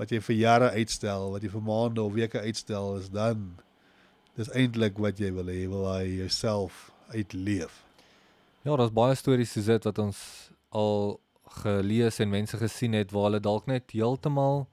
wat 0.00 0.14
jy 0.14 0.22
vir 0.24 0.36
jare 0.38 0.70
uitstel, 0.72 1.26
wat 1.34 1.44
jy 1.44 1.50
vir 1.52 1.64
maande 1.66 2.00
of 2.00 2.14
weke 2.16 2.40
uitstel, 2.40 2.94
is 2.96 3.10
dan 3.12 3.50
dis 4.38 4.48
eintlik 4.56 4.96
wat 5.02 5.20
jy 5.20 5.28
wil 5.36 5.50
hê, 5.52 5.58
jy 5.60 5.68
wil 5.68 5.84
hy 5.90 6.04
jouself 6.22 6.86
uitleef. 7.12 7.82
Ja, 8.64 8.72
daar's 8.76 8.94
baie 8.96 9.18
stories 9.18 9.52
soos 9.52 9.68
dit 9.68 9.88
wat 9.88 10.00
ons 10.00 10.22
al 10.72 11.20
gelees 11.60 12.20
en 12.24 12.32
mense 12.32 12.56
gesien 12.56 12.96
het 12.96 13.12
waar 13.12 13.28
hulle 13.28 13.42
dalk 13.44 13.68
net 13.68 13.92
heeltemal 13.92 14.64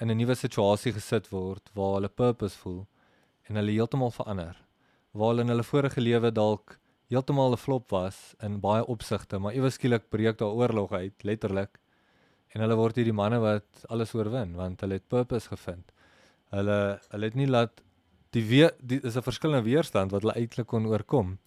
in 0.00 0.08
'n 0.10 0.16
nuwe 0.16 0.34
situasie 0.34 0.92
gesit 0.96 1.28
word 1.28 1.68
waar 1.74 1.94
hulle 2.00 2.08
purpose 2.08 2.56
voel 2.56 2.86
en 3.48 3.56
hulle 3.60 3.76
heeltemal 3.76 4.10
verander. 4.10 4.56
Waar 5.12 5.32
hulle 5.32 5.42
in 5.42 5.52
hulle 5.52 5.66
vorige 5.66 6.00
lewe 6.00 6.30
dalk 6.30 6.78
heeltemal 7.10 7.52
'n 7.52 7.58
flop 7.58 7.90
was 7.90 8.34
in 8.42 8.60
baie 8.60 8.84
opsigte, 8.86 9.38
maar 9.38 9.52
ewe 9.52 9.70
skielik 9.70 10.10
breek 10.10 10.38
daar 10.38 10.54
oorlog 10.54 10.92
uit, 10.92 11.14
letterlik. 11.22 11.80
En 12.54 12.60
hulle 12.60 12.76
word 12.76 12.96
hierdie 12.96 13.14
manne 13.14 13.38
wat 13.40 13.84
alles 13.88 14.14
oorwin 14.14 14.54
want 14.54 14.80
hulle 14.80 14.98
het 14.98 15.08
purpose 15.08 15.48
gevind. 15.48 15.92
Hulle 16.50 17.00
hulle 17.10 17.24
het 17.24 17.34
nie 17.34 17.46
laat 17.46 17.82
die 18.34 18.44
weer 18.46 18.70
die 18.80 19.00
is 19.02 19.16
'n 19.16 19.22
verskillende 19.22 19.64
weerstand 19.64 20.12
wat 20.12 20.22
hulle 20.22 20.34
uiteindelik 20.34 20.66
kon 20.66 20.86
oorkom. 20.86 21.38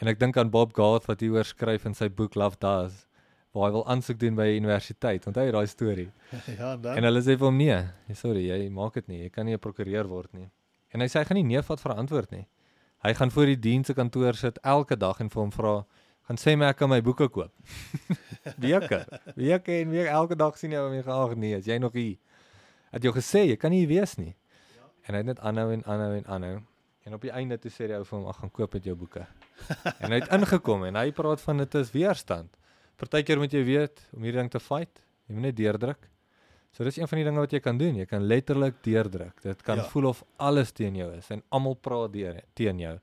En 0.00 0.08
ek 0.08 0.18
dink 0.18 0.36
aan 0.36 0.50
Bob 0.50 0.74
Garth 0.74 1.06
wat 1.06 1.20
hieroor 1.20 1.44
skryf 1.44 1.84
in 1.86 1.94
sy 1.94 2.08
boek 2.08 2.34
Love 2.34 2.56
Does 2.58 3.06
waar 3.52 3.70
hy 3.70 3.72
wil 3.72 3.86
aansoek 3.86 4.18
doen 4.18 4.34
by 4.34 4.44
die 4.44 4.60
universiteit. 4.60 5.26
Onthou 5.26 5.44
jy 5.44 5.52
daai 5.52 5.66
storie? 5.66 6.10
ja, 6.58 6.76
dan. 6.76 6.96
En 6.96 7.04
hulle 7.08 7.22
sê 7.24 7.36
vir 7.38 7.46
hom 7.46 7.56
nee. 7.56 7.78
Sorry, 8.14 8.46
jy 8.48 8.68
maak 8.70 8.94
dit 8.94 9.08
nie. 9.08 9.22
Jy 9.22 9.30
kan 9.30 9.46
nie 9.46 9.54
'n 9.54 9.58
prokureur 9.58 10.06
word 10.06 10.32
nie. 10.34 10.50
En 10.94 11.00
hy 11.00 11.06
sê 11.06 11.20
hy 11.20 11.24
gaan 11.24 11.36
nie 11.36 11.54
nee 11.54 11.62
vat 11.62 11.80
vir 11.80 11.94
antwoord 11.94 12.30
nie. 12.30 12.46
Hy 12.98 13.14
gaan 13.14 13.30
voor 13.30 13.46
die 13.52 13.58
dienste 13.58 13.94
kantoor 13.94 14.34
sit 14.34 14.56
elke 14.66 14.96
dag 14.98 15.20
en 15.22 15.30
vir 15.30 15.40
hom 15.42 15.52
vra, 15.54 15.86
"Gaan 16.26 16.36
sê 16.36 16.56
my 16.58 16.66
ek 16.66 16.76
kan 16.76 16.88
my 16.90 17.00
boeke 17.00 17.28
koop." 17.28 17.52
weke. 18.58 19.06
Weke 19.36 19.72
en 19.72 19.90
weer 19.90 20.06
elke 20.06 20.34
dag 20.36 20.58
sien 20.58 20.72
jy 20.72 20.78
hom 20.78 20.92
en 20.92 21.04
"Ag 21.06 21.36
nee, 21.36 21.56
as 21.56 21.66
jy 21.66 21.78
nog 21.78 21.92
hier 21.92 22.18
het 22.90 23.04
jy 23.04 23.12
gesê 23.12 23.46
jy 23.46 23.56
kan 23.56 23.70
nie 23.70 23.86
wees 23.86 24.16
nie." 24.16 24.34
Ja. 24.74 24.82
En 25.06 25.14
hy 25.14 25.16
het 25.16 25.26
net 25.26 25.40
aanhou 25.40 25.72
en 25.72 25.84
aanhou 25.84 26.16
en 26.16 26.26
aanhou. 26.26 26.62
En 27.04 27.14
op 27.14 27.20
die 27.20 27.30
einde 27.30 27.58
toe 27.58 27.70
sê 27.70 27.86
hy 27.86 27.94
ou 27.94 28.04
vir 28.04 28.18
hom, 28.18 28.26
"Ag, 28.26 28.36
gaan 28.36 28.50
koop 28.50 28.72
met 28.72 28.84
jou 28.84 28.96
boeke." 28.96 29.26
en 30.02 30.10
hy 30.10 30.20
het 30.20 30.32
ingekom 30.32 30.84
en 30.84 30.94
hy 30.94 31.12
praat 31.12 31.40
van 31.40 31.56
dit 31.56 31.74
is 31.74 31.90
weerstand. 31.90 32.56
Partykeer 32.96 33.38
moet 33.38 33.52
jy 33.52 33.64
weet 33.64 34.08
om 34.12 34.22
hierdie 34.22 34.40
ding 34.40 34.50
te 34.50 34.60
fight, 34.60 35.04
jy 35.28 35.34
moet 35.34 35.42
net 35.42 35.56
deurdruk. 35.56 36.08
So 36.72 36.84
dis 36.84 36.96
een 36.96 37.08
van 37.08 37.18
die 37.18 37.24
dinge 37.24 37.40
wat 37.42 37.52
jy 37.52 37.60
kan 37.60 37.78
doen. 37.78 37.96
Jy 37.96 38.06
kan 38.06 38.22
letterlik 38.22 38.82
deurdruk. 38.84 39.42
Dit 39.42 39.62
kan 39.62 39.76
ja. 39.76 39.84
voel 39.92 40.10
of 40.12 40.24
alles 40.36 40.72
teen 40.72 40.94
jou 40.94 41.10
is 41.16 41.30
en 41.34 41.42
almal 41.48 41.74
praat 41.74 42.12
deur 42.12 42.42
teen 42.54 42.78
jou. 42.78 42.98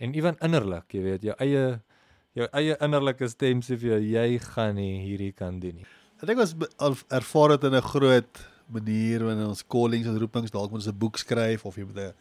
En 0.00 0.14
ewen 0.16 0.36
innerlik, 0.40 0.94
jy 0.96 1.02
weet, 1.04 1.22
jou 1.28 1.34
eie 1.38 1.80
jou 2.38 2.46
eie 2.54 2.76
innerlike 2.78 3.26
stem 3.28 3.60
sê 3.66 3.76
vir 3.76 3.96
jou 3.96 4.00
jy 4.12 4.38
gaan 4.54 4.76
nie 4.78 5.00
hierdie 5.02 5.32
kan 5.36 5.58
doen 5.60 5.80
nie. 5.80 5.88
Ek 6.20 6.28
dink 6.28 6.40
ons 6.40 7.04
ervaar 7.10 7.56
dit 7.56 7.64
in 7.64 7.74
'n 7.74 7.90
groot 7.92 8.42
manier 8.70 9.24
wanneer 9.24 9.48
ons 9.48 9.66
callings 9.66 10.06
en 10.06 10.18
roepings 10.18 10.50
dalk 10.50 10.70
moet 10.70 10.80
ons 10.80 10.88
'n 10.88 10.98
boek 10.98 11.18
skryf 11.18 11.66
of 11.66 11.76
jy 11.76 11.84
moet 11.84 11.98
'n 11.98 12.14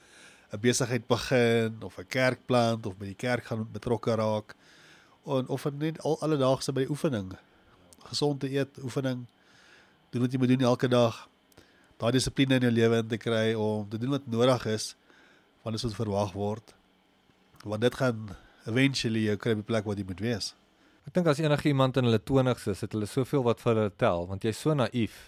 'n 0.53 0.59
besigheid 0.59 1.07
begin 1.07 1.83
of 1.83 1.99
'n 1.99 2.07
kerk 2.07 2.39
plant 2.47 2.85
of 2.85 2.97
by 2.97 3.05
die 3.05 3.15
kerk 3.27 3.43
gaan 3.45 3.67
betrokke 3.71 4.15
raak 4.15 4.55
en 5.25 5.47
of 5.47 5.65
net 5.77 6.01
al 6.01 6.17
alledaagse 6.21 6.73
by 6.73 6.81
die 6.81 6.89
oefening. 6.89 7.37
Gesond 8.09 8.39
te 8.39 8.49
eet, 8.49 8.81
oefening. 8.83 9.27
Doen 10.09 10.25
wat 10.25 10.33
jy 10.33 10.39
moet 10.41 10.49
doen 10.53 10.65
elke 10.71 10.87
dag. 10.89 11.17
Daai 12.01 12.13
dissipline 12.15 12.57
in 12.57 12.65
jou 12.65 12.71
lewe 12.73 13.01
in 13.03 13.09
te 13.11 13.17
kry 13.21 13.53
om 13.53 13.85
te 13.89 13.99
doen 14.01 14.15
wat 14.17 14.25
nodig 14.31 14.65
is 14.73 14.95
want 15.59 15.75
dit 15.75 15.83
is 15.83 15.91
wat 15.91 15.97
verwag 15.99 16.31
word. 16.33 16.71
Want 17.67 17.83
dit 17.83 17.95
gaan 17.99 18.29
eventually 18.65 19.25
jou 19.27 19.35
kry 19.37 19.57
by 19.59 19.65
plek 19.67 19.85
waar 19.85 19.99
jy 19.99 20.05
moet 20.07 20.23
wees. 20.23 20.53
Ek 21.05 21.13
dink 21.13 21.27
as 21.27 21.41
enige 21.43 21.67
iemand 21.69 21.99
in 21.99 22.07
hulle 22.07 22.21
20's 22.23 22.69
is, 22.71 22.81
het 22.85 22.95
hulle 22.95 23.09
soveel 23.09 23.43
wat 23.45 23.61
vir 23.61 23.73
hulle 23.75 23.93
tel 23.99 24.25
want 24.31 24.47
jy's 24.47 24.57
so 24.63 24.73
naïef. 24.73 25.19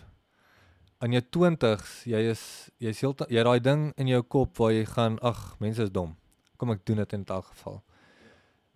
In 1.04 1.14
jou 1.18 1.22
20's, 1.38 1.94
jy 2.10 2.24
is 2.32 2.44
jy's 2.82 3.04
heeltyd 3.04 3.30
jy 3.34 3.42
het 3.42 3.50
daai 3.50 3.62
ding 3.62 3.88
in 4.02 4.10
jou 4.10 4.24
kop 4.24 4.58
waar 4.62 4.74
jy 4.74 4.86
gaan, 4.88 5.20
ag, 5.22 5.58
mense 5.62 5.84
is 5.84 5.94
dom. 5.94 6.16
Kom 6.58 6.74
ek 6.74 6.86
doen 6.88 7.04
dit 7.04 7.18
in 7.20 7.26
elk 7.28 7.52
geval. 7.54 7.82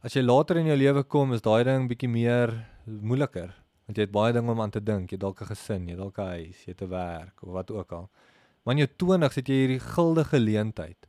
As 0.05 0.13
jy 0.13 0.25
later 0.25 0.59
in 0.61 0.69
jou 0.69 0.77
lewe 0.77 1.05
kom, 1.07 1.33
is 1.33 1.45
daai 1.45 1.63
ding 1.65 1.87
bietjie 1.89 2.11
meer 2.11 2.53
moeiliker 2.85 3.55
want 3.85 3.97
jy 3.97 4.05
het 4.07 4.11
baie 4.13 4.33
dinge 4.33 4.51
om 4.51 4.61
aan 4.61 4.73
te 4.73 4.81
dink. 4.83 5.11
Jy 5.11 5.17
dalk 5.17 5.41
'n 5.41 5.45
gesin, 5.45 5.87
jy 5.87 5.95
dalk 5.95 6.17
'n 6.17 6.25
huis, 6.25 6.65
jy 6.65 6.71
het 6.73 6.81
'n 6.81 6.89
werk 6.89 7.43
of 7.43 7.53
wat 7.53 7.71
ook 7.71 7.91
al. 7.91 8.09
Maar 8.63 8.75
in 8.75 8.87
jou 8.87 8.91
20's 8.97 9.35
het 9.35 9.47
jy 9.47 9.53
hierdie 9.53 9.79
guldige 9.79 10.29
geleentheid. 10.29 11.07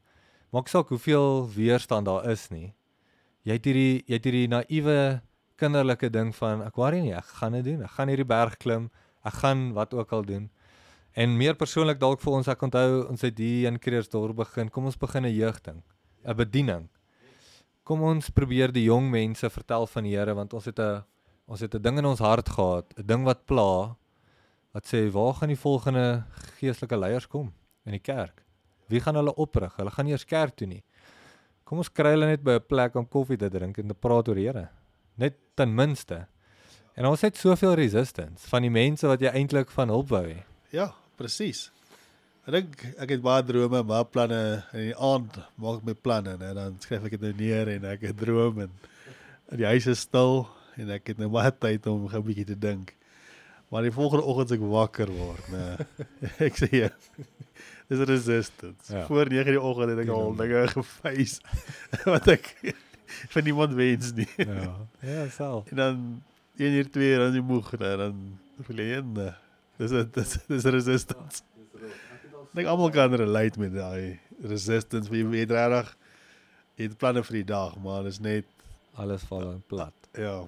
Maak 0.53 0.69
saak 0.69 0.89
hoeveel 0.89 1.49
weerstand 1.49 2.07
daar 2.07 2.31
is 2.31 2.51
nie. 2.51 2.75
Jy 3.43 3.53
het 3.53 3.65
hierdie 3.65 4.05
jy 4.07 4.15
het 4.15 4.25
hierdie 4.25 4.49
naïewe 4.49 5.23
kinderlike 5.57 6.11
ding 6.11 6.35
van 6.35 6.63
ek 6.63 6.77
worry 6.77 7.01
nie, 7.01 7.15
ek 7.15 7.25
gaan 7.25 7.53
dit 7.53 7.65
doen. 7.65 7.83
Ek 7.83 7.91
gaan 7.91 8.09
hierdie 8.09 8.29
berg 8.29 8.57
klim. 8.57 8.91
Ek 9.25 9.33
gaan 9.43 9.73
wat 9.73 9.95
ook 9.95 10.13
al 10.13 10.23
doen. 10.23 10.51
En 11.17 11.37
meer 11.37 11.57
persoonlik 11.57 11.99
dalk 11.99 12.21
vir 12.21 12.33
ons, 12.33 12.49
ek 12.49 12.63
onthou 12.63 13.07
ons 13.09 13.23
het 13.25 13.39
hier 13.39 13.71
in 13.71 13.79
Kreersdorp 13.81 14.37
begin. 14.37 14.69
Kom 14.69 14.85
ons 14.85 14.99
begin 15.01 15.25
'n 15.25 15.33
jeugding, 15.33 15.83
'n 16.25 16.37
bediening. 16.37 16.89
Kom 17.85 18.03
ons 18.03 18.31
probeer 18.31 18.73
die 18.73 18.85
jong 18.85 19.11
mense 19.11 19.49
vertel 19.51 19.87
van 19.87 20.05
die 20.05 20.17
Here 20.17 20.35
want 20.35 20.53
ons 20.53 20.65
het 20.67 20.79
'n 20.79 21.05
ons 21.47 21.61
het 21.61 21.75
'n 21.75 21.83
ding 21.83 21.99
in 21.99 22.05
ons 22.05 22.21
hart 22.21 22.49
gehad, 22.49 22.93
'n 22.99 23.07
ding 23.07 23.25
wat 23.25 23.47
pla 23.47 23.97
wat 24.73 24.85
sê 24.85 25.11
waar 25.11 25.35
gaan 25.35 25.49
die 25.49 25.57
volgende 25.59 26.25
geestelike 26.59 26.97
leiers 26.97 27.27
kom 27.27 27.53
in 27.85 27.93
die 27.93 28.03
kerk? 28.03 28.43
Wie 28.89 29.01
gaan 29.01 29.15
hulle 29.15 29.35
oprig? 29.35 29.77
Hulle 29.77 29.91
gaan 29.91 30.05
nie 30.05 30.13
eers 30.13 30.25
kerk 30.25 30.57
toe 30.57 30.67
nie. 30.67 30.85
Kom 31.65 31.79
ons 31.79 31.89
kry 31.89 32.11
hulle 32.11 32.27
net 32.27 32.45
by 32.45 32.59
'n 32.59 32.67
plek 32.69 32.95
om 32.95 33.07
koffie 33.07 33.39
te 33.39 33.49
drink 33.49 33.79
en 33.79 33.89
te 33.89 33.95
praat 33.95 34.29
oor 34.29 34.35
die 34.35 34.47
Here. 34.47 34.69
Net 35.17 35.35
ten 35.57 35.75
minste. 35.75 36.27
En 36.95 37.07
ons 37.07 37.21
het 37.21 37.37
soveel 37.37 37.75
resistance 37.75 38.49
van 38.49 38.63
die 38.63 38.71
mense 38.71 39.07
wat 39.07 39.21
jy 39.21 39.29
eintlik 39.29 39.71
van 39.71 39.89
hulp 39.89 40.09
wou 40.09 40.25
hê. 40.25 40.45
Ja, 40.71 40.95
presies. 41.17 41.71
Ek 42.47 42.53
dink 42.53 42.85
ek 42.99 43.11
het 43.11 43.23
baie 43.23 43.43
drome, 43.43 43.83
baie 43.83 44.05
planne 44.05 44.63
en 44.73 44.81
in 44.81 44.87
die 44.93 44.97
aand 44.97 45.39
maak 45.57 45.81
ek 45.81 45.85
my 45.85 45.95
planne 45.95 46.37
en 46.39 46.55
dan 46.55 46.77
skryf 46.79 47.05
ek 47.05 47.11
dit 47.11 47.21
nou 47.21 47.33
neer 47.33 47.69
en 47.69 47.85
ek 47.85 48.01
het 48.01 48.17
droom 48.17 48.61
en 48.61 48.71
die 49.51 49.67
huis 49.67 49.87
is 49.87 50.01
stil 50.07 50.47
en 50.77 50.91
ek 50.97 51.07
het 51.13 51.19
nou 51.19 51.29
baie 51.33 51.53
tyd 51.59 51.87
om 51.91 52.07
'n 52.09 52.23
bietjie 52.23 52.45
te 52.53 52.59
dink. 52.59 52.95
Maar 53.71 53.83
die 53.83 53.91
volgende 53.93 54.25
oggend 54.25 54.51
as 54.51 54.57
ek 54.57 54.63
wakker 54.63 55.11
word, 55.11 55.49
nee. 55.51 55.87
ek 56.47 56.55
sê 56.57 56.69
jy. 56.71 56.91
Dis 57.89 57.99
resistance. 58.07 58.93
Ja. 58.93 58.99
Ja. 59.01 59.07
Voor 59.07 59.27
9 59.31 59.45
die 59.57 59.61
oggend 59.61 59.91
het 59.91 59.99
ek 60.05 60.09
al 60.15 60.35
dinge 60.37 60.67
gefees 60.77 61.41
wat 62.13 62.29
ek 62.29 62.53
van 63.35 63.45
niemand 63.45 63.75
wens 63.75 64.13
nie. 64.15 64.29
Ja. 64.37 64.77
Ja, 65.03 65.29
self. 65.29 65.71
En 65.71 65.77
dan 65.77 66.23
1 66.57 66.73
uur 66.73 66.91
2 66.91 67.11
uur 67.13 67.19
dan 67.19 67.35
jy 67.35 67.43
moeg 67.43 67.73
en 67.75 67.99
dan 67.99 68.39
voel 68.63 68.77
jy 68.85 68.97
en 69.01 69.17
eh, 69.27 69.35
dis 69.79 69.91
dis 70.15 70.39
dis 70.49 70.65
resistance. 70.65 71.43
Ek 71.77 72.53
dink 72.63 72.69
almal 72.73 72.91
kan 72.91 73.13
relate 73.15 73.59
met 73.61 73.75
daai 73.75 74.19
resistance 74.47 75.11
wie 75.13 75.25
weet 75.27 75.51
regtig 75.51 75.91
jy 76.77 76.87
het 76.89 76.97
planne 77.01 77.23
vir 77.25 77.37
die 77.43 77.49
dag, 77.51 77.75
maar 77.83 78.03
dit 78.07 78.13
is 78.13 78.21
net 78.21 78.45
Alles 78.97 79.23
val 79.29 79.51
in 79.53 79.63
plat. 79.69 79.93
ja. 80.17 80.39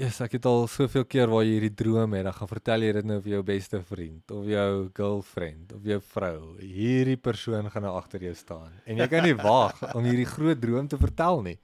Yes, 0.00 0.22
ek 0.24 0.38
het 0.38 0.46
al 0.48 0.62
soveel 0.72 1.04
keer 1.04 1.28
waar 1.28 1.42
jy 1.44 1.58
hierdie 1.58 1.74
droom 1.76 2.14
het, 2.16 2.24
dan 2.24 2.32
gaan 2.32 2.48
vertel 2.48 2.84
jy 2.86 2.92
dit 2.96 3.08
nou 3.10 3.18
vir 3.20 3.34
jou 3.34 3.40
beste 3.44 3.80
vriend 3.84 4.32
of 4.32 4.46
jou 4.48 4.70
girlfriend 4.96 5.74
of 5.76 5.84
jou 5.84 5.98
vrou. 6.14 6.38
Hierdie 6.64 7.18
persoon 7.20 7.68
gaan 7.68 7.84
nou 7.84 7.92
agter 7.98 8.24
jou 8.24 8.32
staan 8.38 8.72
en 8.88 9.02
jy 9.02 9.08
kan 9.12 9.26
nie 9.28 9.36
wag 9.50 9.82
om 9.92 10.08
hierdie 10.08 10.28
groot 10.30 10.62
droom 10.62 10.88
te 10.88 10.96
vertel 10.96 11.44
nie. 11.44 11.58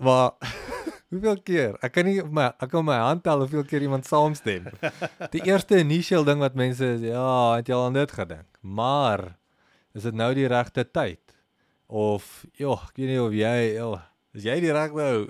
Maar 0.00 0.32
hoeveel 1.12 1.38
keer? 1.44 1.76
Ek 1.84 1.92
kan 1.98 2.08
nie 2.08 2.16
op 2.24 2.32
my 2.32 2.48
ek 2.56 2.72
kan 2.72 2.88
my 2.88 2.96
hand 3.02 3.26
tel 3.28 3.44
hoeveel 3.44 3.68
keer 3.68 3.84
iemand 3.84 4.08
saamstem. 4.08 4.72
Die 5.36 5.44
eerste 5.44 5.84
initial 5.84 6.24
ding 6.24 6.40
wat 6.40 6.56
mense 6.56 6.94
is, 6.96 7.04
ja, 7.04 7.28
het 7.58 7.68
jy 7.68 7.76
al 7.76 7.90
aan 7.90 8.00
dit 8.00 8.16
gedink. 8.16 8.48
Maar 8.64 9.34
is 9.92 10.08
dit 10.08 10.16
nou 10.16 10.32
die 10.32 10.48
regte 10.48 10.88
tyd? 10.88 11.20
Of 11.84 12.46
joh, 12.56 12.80
ek 12.88 12.96
weet 12.96 13.12
nie 13.12 13.20
of 13.20 13.36
jy, 13.36 13.56
joh, 13.76 13.98
is 14.32 14.48
jy 14.48 14.56
die 14.64 14.72
regte 14.72 15.04
ou? 15.04 15.26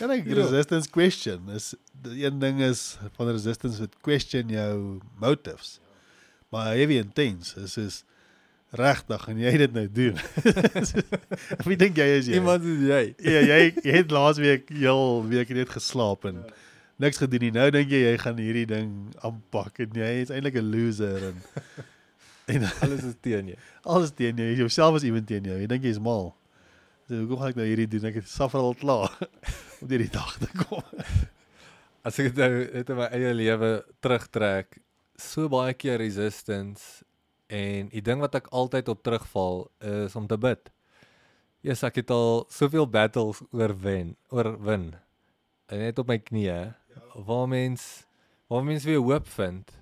En 0.00 0.10
ek 0.10 0.26
Ja. 0.26 0.34
resistance 0.34 0.90
question 0.90 1.48
is 1.54 1.74
die 2.02 2.24
een 2.24 2.38
ding 2.38 2.60
is 2.60 2.98
van 3.16 3.28
resistance 3.30 3.78
wat 3.80 3.94
question 4.02 4.48
jou 4.48 4.98
motives. 5.18 5.80
Maar 6.50 6.74
heavy 6.76 6.98
intense 7.00 7.60
is 7.60 7.76
is 7.76 8.04
regtig 8.74 9.28
en 9.28 9.38
jy 9.38 9.56
dit 9.56 9.72
nou 9.72 9.88
doen. 9.92 10.16
Wie 11.68 11.76
dink 11.78 11.96
jy 11.96 12.06
is 12.18 12.26
jy? 12.26 12.34
Iemand 12.40 12.62
soos 12.66 12.82
jy. 12.88 13.02
Ja, 13.22 13.40
jy 13.46 13.58
jy 13.84 13.96
het 14.00 14.10
laasweek 14.14 14.68
heel 14.74 15.24
week 15.30 15.48
net 15.54 15.70
geslaap 15.74 16.24
en 16.30 16.42
niks 17.02 17.18
gedoen 17.22 17.40
nie. 17.46 17.52
Nou 17.54 17.68
dink 17.74 17.90
jy 17.90 18.00
jy 18.04 18.14
gaan 18.22 18.38
hierdie 18.38 18.66
ding 18.70 18.90
aanpak 19.26 19.78
en 19.86 19.94
jy 19.98 20.10
is 20.24 20.30
eintlik 20.34 20.58
'n 20.60 20.70
loser 20.74 21.30
en 21.32 21.42
en 22.54 22.66
Alles 22.84 23.02
is 23.08 23.14
teen 23.24 23.46
jou. 23.54 23.58
alles 23.84 24.10
teen 24.12 24.36
jou. 24.36 24.50
Jouself 24.64 24.96
is 24.96 25.06
iemand 25.08 25.26
teen 25.26 25.44
jou. 25.44 25.58
Jy 25.58 25.66
dink 25.66 25.82
jy's 25.86 25.98
mal. 25.98 26.34
So 27.04 27.18
hoekom 27.20 27.40
gaan 27.42 27.50
ek 27.52 27.58
nou 27.58 27.64
hierdie 27.68 27.88
doen? 27.92 28.06
Ek 28.08 28.22
het 28.22 28.28
suffer 28.32 28.62
al 28.64 28.76
klaar 28.80 29.12
om 29.82 29.88
deur 29.90 30.00
die 30.00 30.12
dag 30.12 30.38
te 30.40 30.48
kom. 30.56 30.84
As 32.06 32.16
ek 32.20 32.32
nou 32.38 32.48
net 32.62 32.92
in 32.92 32.96
my 32.96 33.08
eie 33.12 33.32
lewe 33.36 33.72
terugtrek, 34.04 34.78
so 35.20 35.50
baie 35.52 35.74
keer 35.76 36.00
resistance 36.00 37.04
en 37.52 37.90
die 37.92 38.02
ding 38.04 38.24
wat 38.24 38.38
ek 38.40 38.48
altyd 38.56 38.88
op 38.88 39.02
terugval 39.04 39.66
is 39.84 40.16
om 40.16 40.30
te 40.30 40.38
bid. 40.40 40.72
Ja, 41.64 41.74
yes, 41.74 41.84
ek 41.84 42.00
het 42.00 42.12
al 42.12 42.46
soveel 42.52 42.88
battles 42.88 43.42
oorwen, 43.52 44.16
oorwin. 44.32 44.90
En 45.68 45.84
net 45.84 46.00
op 46.00 46.08
my 46.08 46.18
knieë 46.20 46.58
waar 47.28 47.46
mens 47.52 48.06
waar 48.48 48.64
mens 48.64 48.84
weer 48.88 49.00
hoop 49.04 49.28
vind 49.36 49.76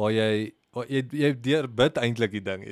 waar 0.00 0.12
jy 0.12 0.52
waar 0.74 0.90
jy 0.90 1.04
jy 1.14 1.32
deur 1.40 1.68
bid 1.70 1.98
eintlik 2.02 2.32
die 2.34 2.42
ding. 2.42 2.64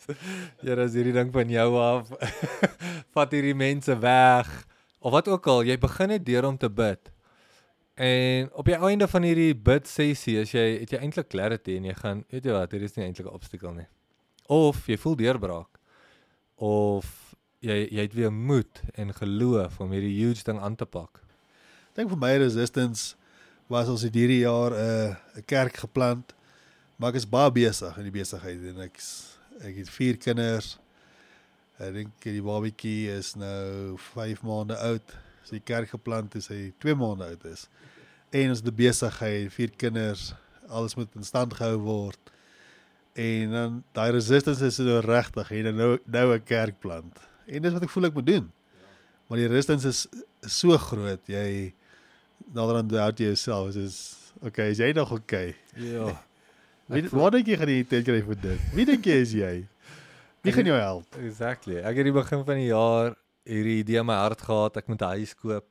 Here 0.64 0.84
is 0.86 0.96
hierdie 0.96 1.14
ding 1.16 1.32
van 1.34 1.50
jou 1.52 1.68
af. 1.80 2.12
Vat 3.14 3.34
hierdie 3.36 3.56
mense 3.56 3.96
weg 4.00 4.50
of 5.02 5.12
wat 5.12 5.28
ook 5.28 5.46
al, 5.50 5.64
jy 5.66 5.76
begin 5.82 6.14
net 6.14 6.24
deur 6.24 6.46
om 6.48 6.56
te 6.58 6.70
bid. 6.70 7.10
En 7.98 8.48
op 8.56 8.68
die 8.70 8.78
einde 8.78 9.08
van 9.10 9.26
hierdie 9.26 9.52
bid 9.54 9.88
sessie 9.90 10.38
as 10.40 10.54
jy 10.54 10.64
het 10.80 10.94
jy 10.94 11.00
eintlik 11.02 11.28
clarity 11.34 11.76
en 11.76 11.90
jy 11.90 11.96
gaan 11.98 12.22
weet 12.32 12.48
jy 12.48 12.54
wat 12.56 12.72
hier 12.72 12.86
is 12.86 12.96
nie 12.96 13.04
eintlik 13.04 13.28
'n 13.28 13.36
obstacle 13.36 13.74
nie. 13.74 13.88
Of 14.48 14.86
jy 14.88 14.96
voel 14.96 15.16
deurbraak 15.16 15.80
of 16.56 17.36
jy 17.60 17.88
jy 17.90 18.06
het 18.06 18.14
weer 18.14 18.32
moed 18.32 18.80
en 18.94 19.12
geloof 19.12 19.80
om 19.80 19.92
hierdie 19.92 20.16
huge 20.16 20.44
ding 20.44 20.60
aan 20.60 20.76
te 20.76 20.86
pak. 20.86 21.20
Dink 21.94 22.08
vir 22.08 22.18
my 22.18 22.36
resistance 22.40 23.14
was 23.68 23.88
ons 23.88 24.02
hierdie 24.02 24.42
jaar 24.46 24.72
'n 24.72 24.80
uh, 24.80 25.16
'n 25.36 25.44
kerk 25.44 25.76
geplant. 25.76 26.32
Maar 27.02 27.10
ek 27.10 27.18
is 27.18 27.24
baie 27.26 27.50
besig 27.50 27.96
in 27.98 28.04
die 28.06 28.14
besigheid 28.14 28.60
en 28.70 28.76
ek 28.84 29.00
ek 29.66 29.80
het 29.80 29.88
vier 29.90 30.18
kinders. 30.22 30.76
Ek 31.82 31.90
dink 31.96 32.22
die 32.22 32.42
babatjie 32.46 33.10
is 33.10 33.32
nou 33.34 33.96
5 34.14 34.44
maande 34.46 34.76
oud. 34.86 35.16
Die 35.50 35.60
kerk 35.66 35.90
geplant 35.90 36.36
is 36.38 36.46
hy 36.52 36.70
2 36.84 36.94
maande 37.00 37.26
oud 37.26 37.48
is. 37.50 37.66
En 38.30 38.54
ons 38.54 38.62
'n 38.62 38.76
besigheid, 38.78 39.50
vier 39.50 39.74
kinders, 39.74 40.32
alles 40.70 40.94
moet 40.94 41.10
in 41.18 41.26
stand 41.26 41.58
gehou 41.58 41.82
word. 41.82 42.32
En 43.18 43.50
dan 43.50 43.84
daai 43.92 44.12
resistance 44.12 44.62
is 44.62 44.78
so 44.78 45.00
regtig 45.02 45.50
en 45.50 45.74
nou 45.74 45.98
nou 46.06 46.34
'n 46.34 46.44
kerk 46.44 46.78
plant. 46.78 47.18
En 47.48 47.62
dis 47.62 47.72
wat 47.72 47.82
ek 47.82 47.90
voel 47.90 48.06
ek 48.06 48.14
moet 48.14 48.26
doen. 48.26 48.52
Maar 49.26 49.38
die 49.38 49.48
resistance 49.48 49.88
is, 49.88 50.06
so 50.46 50.78
groot. 50.78 51.26
Jy 51.26 51.74
naderhand 52.54 52.90
doubt 52.90 53.18
jy 53.18 53.26
jouself 53.26 53.74
is 53.74 53.76
is 53.76 54.32
okay, 54.40 54.70
is 54.70 54.78
jy 54.78 54.92
nog 54.92 55.10
okay? 55.10 55.56
Ja. 55.74 56.22
Wie 56.92 57.08
wat 57.08 57.32
dink 57.32 57.48
jy 57.48 57.56
gaan 57.56 57.70
jy 57.72 57.84
tyd 57.88 58.04
kry 58.04 58.20
vir 58.26 58.38
dit? 58.42 58.64
Wie 58.76 58.84
dink 58.84 59.06
jy 59.08 59.14
is 59.24 59.30
jy? 59.32 59.52
Wie 60.44 60.52
gaan 60.52 60.68
jou 60.68 60.76
help? 60.76 61.16
Exactly. 61.24 61.78
Ek 61.80 61.96
het 61.96 62.08
die 62.08 62.12
begin 62.12 62.42
van 62.44 62.58
die 62.60 62.68
jaar 62.68 63.14
hierdie 63.48 63.78
idee 63.80 64.02
in 64.02 64.08
my 64.10 64.18
hart 64.20 64.42
gehad 64.44 64.76
ek 64.76 64.90
moet 64.92 65.00
'n 65.00 65.16
huis 65.16 65.32
koop. 65.34 65.64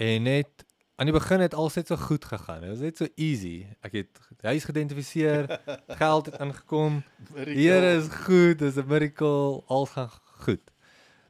En 0.00 0.22
net 0.24 0.64
aan 0.96 1.10
die 1.10 1.14
begin 1.14 1.44
het 1.44 1.54
alles 1.54 1.76
net 1.76 1.90
so 1.92 1.96
goed 1.96 2.24
gegaan. 2.24 2.60
Dit 2.62 2.70
was 2.70 2.80
net 2.80 2.96
so 2.96 3.06
easy. 3.16 3.66
Ek 3.82 3.92
het 3.92 4.20
die 4.40 4.48
huis 4.48 4.64
geïdentifiseer, 4.64 5.60
geld 6.00 6.26
het 6.26 6.40
ingekom. 6.40 7.02
Die 7.44 7.68
Here 7.68 7.96
is 7.98 8.08
goed, 8.24 8.58
dis 8.58 8.76
'n 8.80 8.88
miracle, 8.88 9.62
alles 9.68 9.90
gaan 9.90 10.08
goed. 10.46 10.70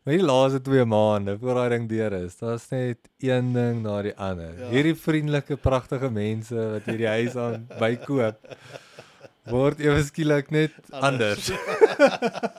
Maar 0.04 0.14
die 0.14 0.24
laaste 0.24 0.60
2 0.60 0.84
maande 0.84 1.38
voor 1.40 1.54
daai 1.54 1.68
ding 1.68 1.88
deur 1.88 2.12
is, 2.12 2.36
daar's 2.36 2.68
net 2.68 3.08
een 3.18 3.52
ding 3.52 3.82
na 3.82 4.02
die 4.02 4.16
ander. 4.16 4.52
Ja. 4.58 4.68
Hierdie 4.68 4.94
vriendelike, 4.94 5.56
pragtige 5.56 6.10
mense 6.10 6.54
wat 6.54 6.84
hierdie 6.84 7.08
huis 7.08 7.36
aan 7.36 7.64
bykoop 7.80 8.36
word 9.50 9.80
ewe 9.84 10.02
skielik 10.04 10.50
net 10.54 10.74
anders. 10.94 11.50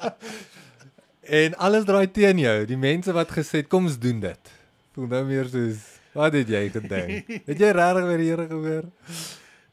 en 1.41 1.55
alles 1.67 1.87
draai 1.87 2.07
teen 2.11 2.41
jou. 2.43 2.57
Die 2.69 2.79
mense 2.79 3.15
wat 3.15 3.33
gesê 3.33 3.63
het 3.63 3.71
kom 3.71 3.89
ons 3.89 3.97
doen 4.01 4.21
dit. 4.23 4.53
voel 4.95 5.09
nou 5.11 5.23
meer 5.27 5.49
soos 5.51 5.81
wat 6.15 6.37
het 6.37 6.47
jy 6.49 6.69
gedink? 6.71 7.31
Het 7.49 7.59
jy 7.59 7.71
regtig 7.75 8.05
weer 8.07 8.21
die 8.21 8.29
Here 8.29 8.47
gehoor? 8.47 8.85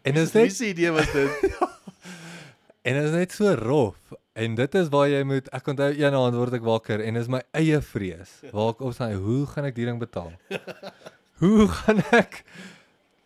En 0.03 0.19
is 0.19 0.33
Wie 0.35 0.43
net 0.43 0.57
se 0.57 0.73
idee 0.73 0.91
was 0.91 1.13
dit? 1.13 1.47
en 2.89 2.99
is 3.05 3.15
net 3.15 3.37
so 3.37 3.55
rof. 3.55 4.17
En 4.33 4.57
dit 4.59 4.75
is 4.81 4.91
waar 4.91 5.07
jy 5.13 5.23
moet 5.29 5.49
ek 5.55 5.71
onthou 5.71 5.93
een 5.93 6.19
aand 6.19 6.39
word 6.41 6.59
ek 6.59 6.67
wakker 6.67 7.05
en 7.05 7.21
is 7.21 7.31
my 7.31 7.43
eie 7.55 7.79
vrees. 7.85 8.41
Waar 8.51 8.73
ek 8.75 8.83
opstaan, 8.83 9.15
hoe 9.23 9.45
gaan 9.53 9.69
ek 9.71 9.77
die 9.79 9.87
ding 9.87 10.01
betaal? 10.03 10.33
Hoe 11.43 11.69
gaan 11.69 12.03
ek 12.11 12.43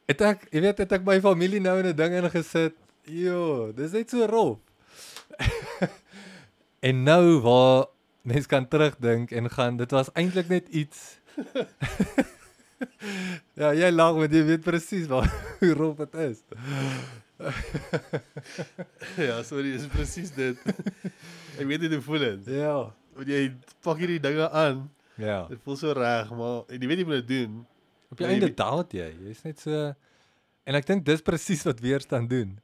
Het 0.07 0.23
ek, 0.23 0.45
jy 0.55 0.63
weet, 0.63 0.83
het 0.85 0.93
ek 1.01 1.07
my 1.07 1.17
familie 1.23 1.61
nou 1.63 1.75
in 1.81 1.89
'n 1.91 1.97
ding 1.99 2.13
ingesit. 2.21 2.77
Jo, 3.07 3.71
dis 3.77 3.93
net 3.95 4.11
so 4.11 4.27
rof. 4.27 4.59
en 6.89 7.03
nou 7.07 7.39
waar 7.45 7.87
mens 8.27 8.47
kan 8.51 8.67
terugdink 8.69 9.31
en 9.31 9.47
gaan 9.51 9.77
dit 9.79 9.91
was 9.95 10.11
eintlik 10.19 10.49
net 10.49 10.69
iets 10.69 11.19
Ja, 13.61 13.71
jy 13.77 13.89
lag 13.93 14.17
want 14.19 14.33
jy 14.35 14.43
weet 14.49 14.65
presies 14.65 15.07
waar 15.11 15.29
hoe 15.61 15.73
rof 15.79 16.01
dit 16.03 16.17
is. 16.27 16.43
ja, 19.17 19.39
sorry, 19.47 19.77
dis 19.77 19.87
presies 19.93 20.33
dit. 20.37 20.61
ek 21.57 21.65
weet 21.69 21.87
nie 21.87 21.93
hoe 21.95 22.03
voel 22.05 22.25
dit. 22.27 22.51
Ja. 22.59 22.75
Want 23.17 23.31
jy 23.33 23.47
pak 23.87 24.03
hierdie 24.03 24.21
dinge 24.21 24.51
aan. 24.51 24.83
Ja. 25.21 25.45
Dit 25.49 25.63
voel 25.65 25.79
so 25.81 25.95
reg, 25.97 26.29
maar 26.37 26.67
en 26.69 26.83
jy 26.85 26.91
weet 26.91 27.01
nie 27.01 27.09
wat 27.09 27.23
dit 27.25 27.31
doen. 27.33 27.63
Op 28.13 28.21
die 28.21 28.29
einde 28.29 28.51
wie- 28.51 28.59
daalt 28.61 28.93
jy. 28.97 29.09
Jy's 29.29 29.41
net 29.47 29.63
so 29.63 29.87
en 30.67 30.75
ek 30.81 30.89
dink 30.89 31.05
dis 31.07 31.23
presies 31.25 31.63
wat 31.69 31.81
weerstand 31.81 32.29
doen. 32.33 32.57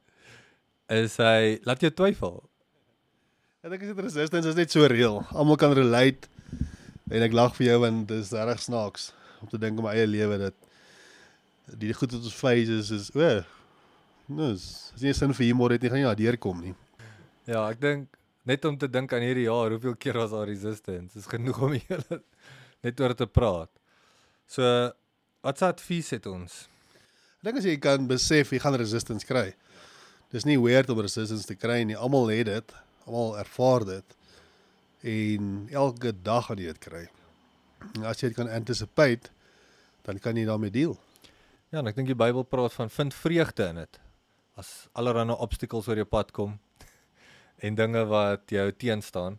Is 0.91 1.15
hy 1.17 1.59
laat 1.63 1.81
jou 1.81 1.91
twyfel. 1.91 2.41
Ek 3.63 3.71
dink 3.71 3.85
dit 3.87 4.03
resistance 4.03 4.49
is 4.49 4.57
net 4.57 4.73
so 4.73 4.83
reël. 4.91 5.21
Almal 5.31 5.55
kan 5.55 5.71
relate. 5.71 6.27
En 7.11 7.23
ek 7.23 7.35
lag 7.35 7.55
vir 7.55 7.69
jou 7.69 7.79
want 7.83 8.07
dis 8.09 8.31
reg 8.35 8.59
snaaks 8.59 9.11
om 9.41 9.51
te 9.51 9.59
dink 9.59 9.79
in 9.79 9.85
my 9.85 9.93
eie 9.95 10.07
lewe 10.07 10.39
dat 10.41 10.55
die 11.79 11.93
goed 11.95 12.11
wat 12.11 12.23
ons 12.23 12.35
face 12.35 12.71
is 12.71 12.91
is 12.91 13.09
o. 13.15 13.29
Nou, 14.27 14.51
is 14.51 14.91
is 14.95 15.01
nie 15.01 15.09
'n 15.09 15.13
sin 15.13 15.33
vir 15.33 15.45
humor 15.47 15.71
het 15.71 15.81
nie 15.81 15.89
gaan 15.89 16.03
jy 16.03 16.07
daardeur 16.11 16.37
kom 16.37 16.61
nie. 16.61 16.75
Ja, 17.45 17.69
ek 17.69 17.79
dink 17.79 18.17
net 18.45 18.65
om 18.65 18.77
te 18.77 18.87
dink 18.87 19.13
aan 19.13 19.21
hierdie 19.21 19.47
jaar, 19.47 19.71
hoeveel 19.71 19.95
keer 19.95 20.13
was 20.13 20.31
daar 20.31 20.47
resistance? 20.47 21.13
Dis 21.13 21.27
genoeg 21.27 21.61
om 21.61 21.73
julle 21.73 22.21
net 22.83 22.99
oor 22.99 23.13
te 23.15 23.27
praat. 23.27 23.71
So 24.47 24.63
wat 25.43 25.57
se 25.57 25.65
advies 25.65 26.09
het 26.11 26.25
ons? 26.25 26.67
Ek 27.39 27.47
dink 27.47 27.57
as 27.57 27.65
jy 27.65 27.77
kan 27.77 28.07
besef 28.07 28.51
jy 28.51 28.59
gaan 28.59 28.75
resistance 28.75 29.25
kry. 29.25 29.53
Dis 30.33 30.47
nie 30.49 30.57
weird 30.57 30.89
om 30.89 30.97
resistance 31.03 31.45
te 31.45 31.53
kry 31.53 31.83
nie. 31.85 31.93
Almal 31.93 32.31
het 32.33 32.47
dit. 32.49 32.71
Almal 33.05 33.35
ervaar 33.43 33.83
dit. 33.85 34.15
En 35.05 35.51
elke 35.69 36.13
dag 36.25 36.47
gaan 36.47 36.57
jy 36.57 36.71
dit 36.71 36.81
kry. 36.81 37.03
En 37.93 38.07
as 38.09 38.23
jy 38.23 38.31
dit 38.31 38.39
kan 38.39 38.49
anticipate, 38.49 39.29
dan 40.07 40.17
kan 40.23 40.37
jy 40.37 40.47
daarmee 40.47 40.73
deel. 40.73 40.95
Ja, 41.69 41.83
en 41.83 41.91
ek 41.91 41.99
dink 41.99 42.09
die 42.09 42.17
Bybel 42.17 42.47
praat 42.49 42.73
van 42.73 42.89
vind 42.89 43.13
vreugde 43.13 43.67
in 43.69 43.81
dit. 43.83 43.99
As 44.57 44.71
allerlei 44.97 45.37
obstacles 45.37 45.89
oor 45.89 46.01
jou 46.01 46.07
pad 46.09 46.33
kom 46.33 46.57
en 47.65 47.77
dinge 47.77 48.03
wat 48.09 48.49
jou 48.53 48.65
teenstaan. 48.73 49.37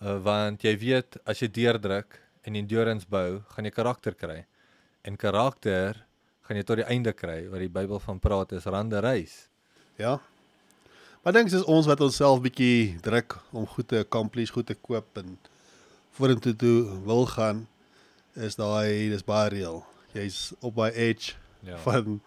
Uh, 0.00 0.16
want 0.24 0.66
jy 0.66 0.74
weet 0.82 1.20
as 1.28 1.44
jy 1.44 1.50
deurdruk 1.52 2.18
en 2.42 2.58
endurance 2.58 3.06
bou, 3.06 3.42
gaan 3.54 3.70
jy 3.70 3.74
karakter 3.74 4.18
kry. 4.18 4.40
En 5.06 5.14
karakter 5.14 6.02
gaan 6.42 6.58
jy 6.58 6.66
tot 6.66 6.82
die 6.82 6.90
einde 6.90 7.14
kry 7.14 7.44
wat 7.52 7.62
die 7.62 7.70
Bybel 7.70 8.02
van 8.02 8.18
praat 8.18 8.58
is 8.58 8.66
rande 8.66 8.98
reis. 9.04 9.51
Ja. 9.96 10.20
Maar 11.22 11.32
dink 11.32 11.50
dis 11.50 11.64
ons 11.64 11.86
wat 11.86 12.00
onsself 12.00 12.40
bietjie 12.42 12.98
druk 13.00 13.38
om 13.52 13.66
goed 13.66 13.88
te 13.88 13.98
accomplish, 14.02 14.50
goed 14.50 14.66
te 14.66 14.74
koop 14.74 15.16
en 15.20 15.38
vorentoe 16.16 16.56
toe 16.56 16.78
wil 17.06 17.26
gaan 17.26 17.66
is 18.34 18.56
daai 18.56 19.10
dis 19.12 19.24
baie 19.24 19.50
reël. 19.52 19.84
Jy's 20.12 20.52
op 20.60 20.74
by 20.74 20.90
edge 20.94 21.36
Ja. 21.62 21.76
ja. 21.76 21.78
van 21.78 22.20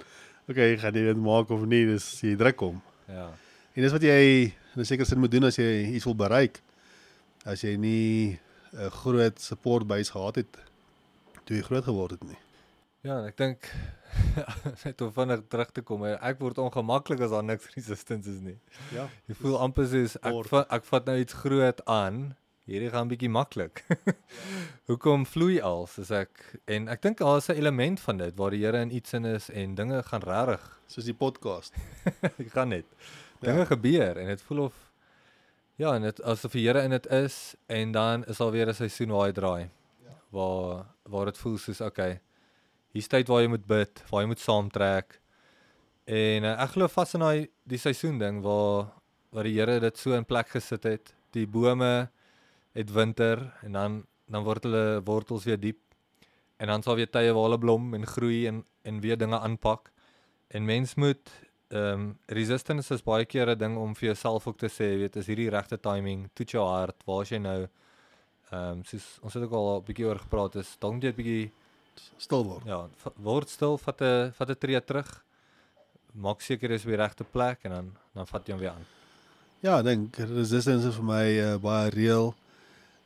okay, 0.48 0.78
gaan 0.78 0.96
jy 0.96 1.10
dit 1.10 1.20
maak 1.20 1.50
of 1.52 1.66
nie? 1.68 1.84
Dis 1.90 2.06
jy 2.24 2.36
druk 2.40 2.62
hom. 2.64 2.80
Ja. 3.12 3.28
En 3.76 3.84
dis 3.84 3.92
wat 3.92 4.06
jy 4.06 4.20
in 4.76 4.80
'n 4.82 4.86
sekere 4.86 5.08
sin 5.08 5.20
moet 5.20 5.32
doen 5.32 5.44
as 5.44 5.58
jy 5.60 5.92
iets 5.96 6.06
wil 6.06 6.16
bereik. 6.16 6.62
As 7.44 7.62
jy 7.62 7.76
nie 7.76 8.40
'n 8.74 8.90
groot 8.90 9.42
support 9.42 9.88
base 9.88 10.12
gehad 10.12 10.36
het 10.36 10.58
toe 11.44 11.58
jy 11.58 11.64
groot 11.64 11.84
geword 11.84 12.12
het 12.12 12.24
nie. 12.24 12.38
Ja, 13.06 13.20
ek 13.30 13.36
dink 13.38 13.68
net 14.86 15.02
om 15.06 15.12
vinnig 15.14 15.44
terug 15.52 15.70
te 15.76 15.84
kom, 15.86 16.08
ek 16.10 16.40
word 16.42 16.58
ongemaklik 16.64 17.22
as 17.22 17.36
daar 17.36 17.46
niks 17.46 17.68
resistance 17.76 18.32
is 18.32 18.40
nie. 18.42 18.56
Ja. 18.96 19.06
Jy 19.30 19.38
voel 19.44 19.60
amper 19.62 19.86
soos 19.92 20.16
ek 20.26 20.50
vat, 20.50 20.66
ek 20.74 20.90
vat 20.90 21.12
nou 21.12 21.16
iets 21.22 21.38
groot 21.44 21.84
aan. 21.86 22.34
Hierdie 22.66 22.90
gaan 22.90 23.12
bietjie 23.12 23.30
maklik. 23.30 23.84
Hoekom 24.90 25.28
vloei 25.30 25.60
als 25.62 26.00
as 26.02 26.10
ek 26.18 26.42
en 26.66 26.90
ek 26.90 27.06
dink 27.06 27.22
daar 27.22 27.38
is 27.38 27.52
'n 27.54 27.62
element 27.62 28.02
van 28.02 28.18
dit 28.24 28.34
waar 28.42 28.58
die 28.58 28.64
Here 28.66 28.82
in 28.82 28.90
iets 28.90 29.14
in 29.14 29.30
is 29.36 29.52
en 29.54 29.78
dinge 29.78 30.02
gaan 30.10 30.26
regtig. 30.26 30.66
Soos 30.90 31.06
die 31.06 31.14
podcast. 31.14 31.78
Dit 32.42 32.52
gaan 32.58 32.74
net. 32.74 32.90
Ja. 33.42 33.52
Dinge 33.52 33.66
gebeur 33.70 34.18
en 34.18 34.28
dit 34.34 34.42
voel 34.42 34.66
of 34.66 34.74
ja, 35.78 35.94
en 35.94 36.02
dit 36.02 36.24
asof 36.24 36.58
die 36.58 36.66
Here 36.66 36.82
in 36.82 36.90
dit 36.90 37.06
is 37.06 37.56
en 37.70 37.92
dan 37.92 38.26
is 38.26 38.42
al 38.42 38.52
weer 38.52 38.66
'n 38.66 38.74
seisoen 38.74 39.14
waar 39.14 39.30
hy 39.30 39.32
draai. 39.32 39.70
Ja. 40.02 40.18
Waar 40.30 40.86
waar 41.06 41.26
dit 41.26 41.38
voel 41.38 41.58
soos 41.58 41.82
okay. 41.82 42.22
Hier's 42.96 43.10
tyd 43.12 43.28
waar 43.28 43.42
jy 43.44 43.50
moet 43.52 43.66
bid, 43.68 44.00
waar 44.08 44.22
jy 44.24 44.28
moet 44.32 44.40
saamtrek. 44.40 45.18
En 46.08 46.46
uh, 46.48 46.54
ek 46.64 46.78
glo 46.78 46.88
vas 46.88 47.10
in 47.18 47.24
daai 47.26 47.48
die 47.68 47.80
seisoen 47.82 48.22
ding 48.22 48.38
waar 48.46 48.94
waar 49.36 49.44
die 49.44 49.58
Here 49.58 49.82
dit 49.84 49.98
so 50.00 50.16
in 50.16 50.24
plek 50.24 50.54
gesit 50.54 50.86
het. 50.88 51.12
Die 51.36 51.44
bome 51.44 52.08
het 52.72 52.94
winter 52.96 53.42
en 53.68 53.76
dan 53.76 53.98
dan 54.32 54.46
word 54.48 54.64
hulle 54.64 55.02
wortels 55.06 55.44
weer 55.44 55.60
diep. 55.60 55.82
En 56.58 56.72
dan 56.72 56.86
sal 56.86 56.96
weer 56.96 57.12
tye 57.12 57.34
waar 57.36 57.50
hulle 57.50 57.60
blom 57.60 57.92
en 58.00 58.08
groei 58.08 58.46
en 58.48 58.64
en 58.88 59.04
weer 59.04 59.20
dinge 59.20 59.42
aanpak. 59.44 59.92
En 60.48 60.64
mens 60.64 60.96
moet 60.96 61.34
ehm 61.76 62.00
um, 62.00 62.08
resistance 62.32 62.94
is 62.94 63.04
baie 63.04 63.26
keer 63.26 63.52
'n 63.52 63.60
ding 63.60 63.78
om 63.78 63.96
vir 63.96 64.14
jouself 64.14 64.48
ook 64.48 64.58
te 64.58 64.70
sê, 64.70 64.96
weet, 65.02 65.16
is 65.16 65.28
hierdie 65.28 65.50
regte 65.50 65.78
timing, 65.78 66.30
toets 66.34 66.52
jou 66.52 66.64
hart, 66.64 67.04
waar 67.06 67.22
is 67.22 67.30
jy 67.30 67.44
nou? 67.44 67.68
Ehm 68.52 68.72
um, 68.72 68.84
soos 68.84 69.20
ons 69.22 69.34
het 69.34 69.44
ook 69.44 69.52
al 69.52 69.80
'n 69.80 69.84
bietjie 69.84 70.06
oor 70.08 70.20
gepraat, 70.20 70.56
is 70.56 70.78
dalk 70.80 71.04
jy 71.04 71.10
'n 71.12 71.20
bietjie 71.20 71.52
Stil 72.18 72.44
word. 72.46 72.66
ja, 72.66 72.88
word 73.24 73.50
stil, 73.50 73.78
vat 73.78 74.02
'n 74.02 74.32
vat 74.38 74.50
'n 74.50 74.60
tree 74.60 74.82
terug. 74.82 75.24
Maak 76.14 76.42
seker 76.42 76.70
jy 76.70 76.76
is 76.76 76.86
op 76.86 76.94
die 76.94 77.02
regte 77.04 77.24
plek 77.24 77.60
en 77.64 77.72
dan 77.72 77.92
dan 78.14 78.28
vat 78.28 78.48
jy 78.48 78.54
hom 78.54 78.62
weer 78.62 78.72
aan. 78.72 78.86
Ja, 79.62 79.80
ek 79.80 79.86
dink 79.86 80.18
resistance 80.18 80.88
is 80.88 80.96
vir 80.96 81.04
my 81.04 81.26
uh, 81.40 81.58
baie 81.58 81.90
reël 81.90 82.34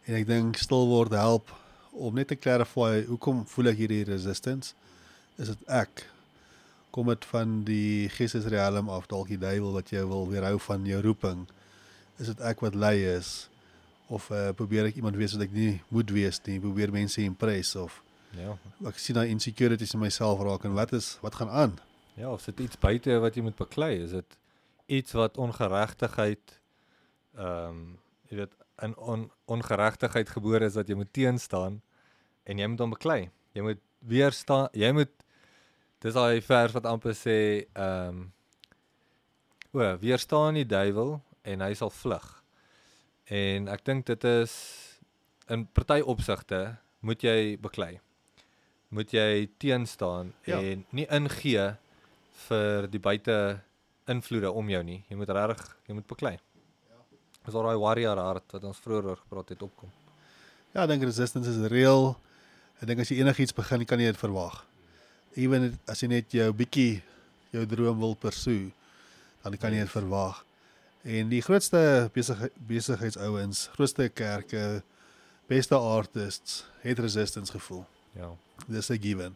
en 0.06 0.16
ek 0.16 0.28
dink 0.28 0.58
stil 0.58 0.88
word 0.88 1.12
help 1.12 1.52
om 1.94 2.16
net 2.16 2.28
te 2.28 2.36
clarify 2.36 3.06
hoekom 3.08 3.46
voel 3.46 3.72
ek 3.72 3.78
hierdie 3.78 4.04
resistance? 4.04 4.74
Is 5.38 5.48
dit 5.54 5.62
ek? 5.68 6.06
Kom 6.92 7.08
dit 7.08 7.26
van 7.32 7.64
die 7.64 8.10
geestesriem 8.10 8.90
af 8.90 9.08
dalk 9.08 9.28
die 9.28 9.40
duiwel 9.40 9.74
wat 9.78 9.90
jou 9.94 10.06
wil 10.10 10.28
weerhou 10.28 10.58
van 10.60 10.86
jou 10.86 11.02
roeping? 11.02 11.48
Is 12.20 12.28
dit 12.28 12.42
ek 12.42 12.62
wat 12.66 12.76
lui 12.76 12.98
is 13.06 13.50
of 14.10 14.30
uh, 14.34 14.50
probeer 14.58 14.90
ek 14.90 14.98
iemand 14.98 15.16
wees 15.16 15.36
wat 15.38 15.46
ek 15.46 15.54
nie 15.54 15.80
moet 15.94 16.10
wees 16.12 16.42
nie, 16.48 16.60
probeer 16.60 16.92
mense 16.92 17.22
impress 17.22 17.76
of 17.78 18.02
Ja. 18.38 18.58
ek 18.86 19.00
sien 19.02 19.18
daai 19.18 19.32
insecurities 19.32 19.96
in 19.98 20.04
myself 20.04 20.42
raak 20.46 20.66
en 20.68 20.76
wat 20.78 20.94
is 20.94 21.18
wat 21.24 21.36
gaan 21.40 21.50
aan? 21.50 21.78
Ja, 22.20 22.32
of 22.32 22.46
dit 22.46 22.60
iets 22.68 22.78
buite 22.78 23.18
wat 23.24 23.36
jy 23.36 23.44
moet 23.46 23.58
beklei, 23.58 23.96
is 24.04 24.12
dit 24.12 24.38
iets 25.00 25.16
wat 25.18 25.38
ongeregtigheid 25.38 26.58
ehm 27.38 27.70
um, 27.70 27.84
jy 28.30 28.38
weet 28.44 28.54
in 28.86 28.94
on, 28.98 29.24
ongeregtigheid 29.50 30.30
gebore 30.30 30.66
is 30.66 30.76
wat 30.78 30.90
jy 30.90 30.98
moet 31.00 31.14
teenstaan 31.14 31.80
en 32.46 32.60
jy 32.62 32.68
moet 32.70 32.84
hom 32.84 32.94
beklei. 32.94 33.22
Jy 33.58 33.64
moet 33.66 33.82
weerstaan, 34.06 34.68
jy 34.78 34.92
moet 34.94 35.14
dis 36.04 36.14
daai 36.14 36.42
vers 36.46 36.76
wat 36.78 36.90
amper 36.90 37.16
sê 37.18 37.40
ehm 37.74 38.20
um, 38.20 38.28
o, 39.74 39.86
weerstaan 40.02 40.58
die 40.58 40.66
duiwel 40.66 41.18
en 41.46 41.62
hy 41.62 41.74
sal 41.78 41.92
vlug. 41.94 42.28
En 43.30 43.68
ek 43.70 43.84
dink 43.86 44.08
dit 44.10 44.24
is 44.30 44.54
in 45.50 45.68
party 45.78 46.00
opsigte 46.02 46.62
moet 47.06 47.22
jy 47.24 47.58
beklei. 47.62 48.00
Moet 48.90 49.12
jy 49.14 49.50
teenstaan 49.62 50.34
Ja. 50.46 50.58
ja. 50.58 50.72
en 50.72 50.86
nie 50.92 51.06
ingee 51.14 51.76
vir 52.48 52.88
die 52.90 53.00
buite 53.00 53.60
invloede 54.10 54.52
om 54.52 54.70
jou 54.70 54.84
nie. 54.84 55.04
Jy 55.10 55.18
moet 55.20 55.30
regtig, 55.30 55.76
jy 55.88 55.94
moet 55.94 56.08
beklei. 56.10 56.38
Dis 57.46 57.56
al 57.56 57.64
daai 57.70 57.78
warrior 57.82 58.18
hart 58.18 58.52
wat 58.56 58.64
ons 58.64 58.80
vroeër 58.84 59.12
oor 59.12 59.20
gepraat 59.22 59.50
het 59.54 59.62
opkom. 59.66 59.92
Ja, 60.74 60.84
ek 60.84 60.90
dink 60.94 61.04
resistance 61.08 61.50
is 61.50 61.62
reël. 61.72 62.16
Ek 62.82 62.88
dink 62.90 63.02
as 63.04 63.10
jy 63.12 63.20
enigiets 63.22 63.54
begin, 63.56 63.86
kan 63.86 64.00
jy 64.02 64.12
dit 64.12 64.20
verwag. 64.22 64.64
Ewen 65.38 65.72
as 65.90 66.02
jy 66.02 66.10
net 66.10 66.34
jou 66.34 66.50
bietjie 66.54 67.02
jou 67.54 67.66
droom 67.70 68.00
wil 68.02 68.16
pursue, 68.16 68.72
dan 69.44 69.58
kan 69.58 69.74
jy 69.74 69.82
dit 69.86 69.94
verwag. 69.94 70.44
En 71.04 71.30
die 71.32 71.42
grootste 71.42 72.10
besig 72.14 72.42
besigheidsouens, 72.70 73.68
grootste 73.78 74.10
kerke, 74.10 74.82
beste 75.50 75.76
artists 75.76 76.64
het 76.84 77.00
resistance 77.00 77.52
gevoel. 77.52 77.86
Ja. 78.16 78.36
Dis 78.68 78.90
'n 78.90 79.02
given. 79.02 79.36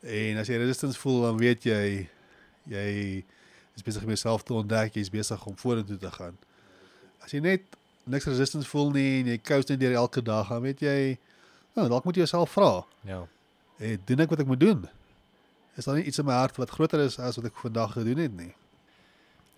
En 0.00 0.36
as 0.36 0.46
jy 0.48 0.56
resistance 0.56 0.98
voel, 0.98 1.22
dan 1.22 1.36
weet 1.38 1.62
jy 1.64 2.08
jy 2.68 3.24
is 3.74 3.82
besig 3.82 4.02
om 4.02 4.08
jouself 4.08 4.42
te 4.42 4.52
ontdek, 4.54 4.94
jy's 4.94 5.10
besig 5.10 5.46
om 5.46 5.56
vorentoe 5.56 5.96
te 5.96 6.10
gaan. 6.10 6.36
As 7.20 7.30
jy 7.30 7.40
net 7.40 7.62
niks 8.04 8.24
resistance 8.24 8.68
voel 8.68 8.90
nie 8.90 9.20
en 9.20 9.26
jy 9.26 9.38
coast 9.38 9.68
net 9.68 9.80
deur 9.80 9.92
elke 9.92 10.22
dag, 10.22 10.48
dan 10.48 10.62
weet 10.62 10.80
jy, 10.80 11.18
nou, 11.74 11.88
dalk 11.88 12.04
moet 12.04 12.14
jy 12.14 12.24
jouself 12.26 12.50
vra, 12.50 12.84
Ja. 13.02 13.26
En 13.82 13.98
doen 14.06 14.20
ek 14.20 14.30
wat 14.30 14.40
ek 14.40 14.46
moet 14.46 14.60
doen? 14.60 14.84
Is 15.74 15.84
daar 15.84 15.96
nie 15.98 16.04
iets 16.04 16.18
in 16.18 16.24
my 16.28 16.36
hart 16.38 16.56
wat 16.56 16.70
groter 16.70 17.00
is 17.00 17.18
as 17.18 17.36
wat 17.40 17.48
ek 17.50 17.56
vandag 17.58 17.96
gedoen 17.96 18.20
het 18.22 18.36
nie? 18.36 18.52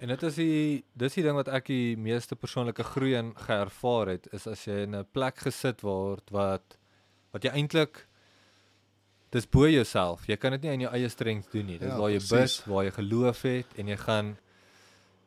En 0.00 0.08
dit 0.08 0.22
is 0.28 0.34
die 0.34 0.84
dis 0.96 1.14
die 1.14 1.24
ding 1.24 1.36
wat 1.36 1.48
ek 1.52 1.68
die 1.68 1.96
meeste 2.00 2.36
persoonlike 2.36 2.84
groei 2.84 3.14
in 3.16 3.32
geervaar 3.46 4.14
het 4.14 4.28
is 4.36 4.46
as 4.48 4.64
jy 4.64 4.82
in 4.84 4.94
'n 4.96 5.06
plek 5.12 5.38
gesit 5.44 5.80
word 5.84 6.24
wat 6.30 6.76
wat 7.32 7.44
jy 7.44 7.50
eintlik 7.50 8.06
dis 9.34 9.46
bo 9.50 9.66
jouself. 9.68 10.24
Jy 10.26 10.36
kan 10.36 10.52
dit 10.56 10.62
nie 10.62 10.72
in 10.72 10.80
jou 10.86 10.92
eie 10.94 11.08
strength 11.08 11.52
doen 11.52 11.66
nie. 11.66 11.78
Dis 11.78 11.88
Ja, 11.90 11.98
waar 11.98 12.10
jy 12.10 12.20
bid, 12.30 12.62
waar 12.66 12.84
jy 12.84 12.90
geloof 12.90 13.42
het 13.42 13.66
en 13.78 13.86
jy 13.88 13.96
gaan 13.96 14.36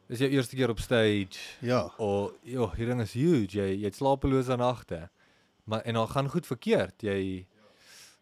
dis 0.10 0.20
jou 0.24 0.30
eerste 0.32 0.56
keer 0.56 0.70
op 0.74 0.80
stage 0.80 1.38
Ja. 1.62 1.92
of 1.98 2.32
joh, 2.44 2.72
hierdie 2.74 2.88
ding 2.96 3.02
is 3.02 3.14
huge. 3.14 3.54
Jy 3.58 3.76
jy 3.84 3.92
slapelose 3.92 4.56
nagte. 4.58 5.10
Maar 5.70 5.82
en 5.86 5.94
dan 5.94 6.08
gaan 6.08 6.30
goed 6.30 6.46
verkeerd. 6.48 6.96
Jy 7.04 7.46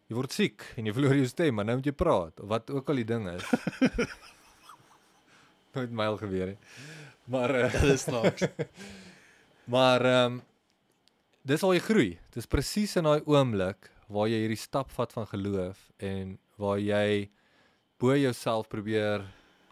jy 0.10 0.16
word 0.16 0.32
siek 0.32 0.62
en 0.78 0.86
jy 0.86 0.94
verloor 0.94 1.16
jou 1.16 1.28
stem, 1.28 1.56
maar 1.56 1.66
nou 1.66 1.76
moet 1.78 1.86
jy 1.86 1.92
praat 1.96 2.40
of 2.40 2.48
wat 2.50 2.70
ook 2.72 2.90
al 2.90 2.96
die 2.96 3.06
ding 3.08 3.28
is. 3.30 3.44
Nooit 5.76 5.92
myl 5.92 6.18
gebeur 6.18 6.48
nie. 6.54 6.58
Maar 7.28 7.52
uh, 7.56 7.72
Dit 7.72 7.84
is 7.84 8.02
snaaks. 8.08 8.48
Maar 9.68 10.02
ehm 10.06 10.32
um, 10.38 10.42
dis 11.48 11.63
al 11.63 11.74
jy 11.76 11.80
groei. 11.84 12.12
Dis 12.32 12.48
presies 12.48 12.94
in 13.00 13.04
daai 13.08 13.20
oomblik 13.28 13.90
waar 14.08 14.28
jy 14.32 14.39
hierdie 14.46 14.60
stap 14.60 14.91
vat 14.96 15.12
van 15.13 15.28
geloof 15.28 15.78
en 16.00 16.38
waar 16.58 16.80
jy 16.80 17.30
bo 18.00 18.15
jouself 18.15 18.67
probeer 18.70 19.24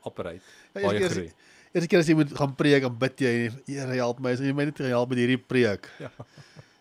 operate. 0.05 0.43
Ja, 0.73 0.81
waar 0.81 0.93
jy 0.97 1.01
eers- 1.01 1.13
groei. 1.13 1.31
Eerste 1.75 1.89
keer 1.91 1.99
as 1.99 2.07
jy 2.07 2.15
moet 2.15 2.31
gaan 2.37 2.53
preek, 2.55 2.81
dan 2.85 2.97
bid 2.97 3.19
jy, 3.19 3.33
Here 3.67 3.95
help 3.99 4.19
my, 4.23 4.31
as 4.31 4.39
jy 4.39 4.53
my 4.55 4.63
net 4.69 4.77
help 4.77 5.09
met 5.09 5.17
hierdie 5.23 5.39
preek. 5.41 5.89
Ja. 6.05 6.09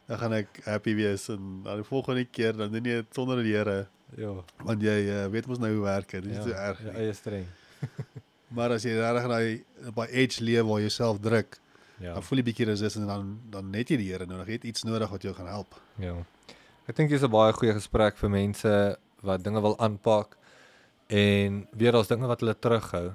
Dan 0.06 0.18
gaan 0.20 0.32
ek 0.36 0.58
happy 0.66 0.92
wees 0.98 1.22
en 1.32 1.62
dan 1.64 1.78
die 1.80 1.86
volgende 1.88 2.26
keer 2.28 2.52
dan 2.52 2.68
doen 2.72 2.84
jy 2.84 2.98
dit 3.00 3.14
sonder 3.16 3.40
die 3.42 3.54
Here, 3.56 3.86
Ja. 4.20 4.34
want 4.62 4.82
jy 4.84 4.98
uh, 5.08 5.26
weet 5.32 5.46
mos 5.48 5.58
nou 5.58 5.70
hoe 5.74 5.84
werk 5.86 6.10
dit. 6.12 6.22
Dit 6.26 6.32
is 6.32 6.36
ja, 6.36 6.42
so 6.44 6.52
erg. 6.52 6.82
Ja, 6.84 6.92
eie 7.00 7.12
streng. 7.16 7.46
Maar 8.54 8.70
as 8.76 8.84
jy 8.86 8.92
regtig 9.00 9.24
daai 9.32 9.64
daai 9.96 10.08
edge 10.12 10.44
leef 10.44 10.62
waar 10.68 10.78
jy 10.82 10.86
jouself 10.90 11.18
druk, 11.24 11.56
Ja. 12.02 12.12
dan 12.18 12.22
voel 12.26 12.38
jy 12.38 12.44
bietjie 12.50 12.66
resistance 12.68 13.00
en 13.00 13.08
dan 13.08 13.32
dan 13.50 13.70
net 13.72 13.88
jy 13.90 13.96
die 13.96 14.10
Here 14.12 14.26
nodig. 14.28 14.46
Jy 14.52 14.58
het 14.60 14.64
iets 14.74 14.84
nodig 14.86 15.08
wat 15.10 15.22
jou 15.24 15.32
gaan 15.34 15.48
help. 15.48 15.74
Ja. 15.98 16.14
Ek 16.84 16.96
dink 16.98 17.08
dis 17.08 17.22
'n 17.24 17.32
baie 17.32 17.52
goeie 17.56 17.72
gesprek 17.72 18.16
vir 18.20 18.28
mense 18.28 18.98
wat 19.24 19.42
dinge 19.42 19.60
wil 19.60 19.76
aanpak 19.80 20.36
en 21.08 21.66
weer 21.72 21.92
daar's 21.92 22.08
dinge 22.08 22.26
wat 22.28 22.40
hulle 22.40 22.54
terughou. 22.54 23.14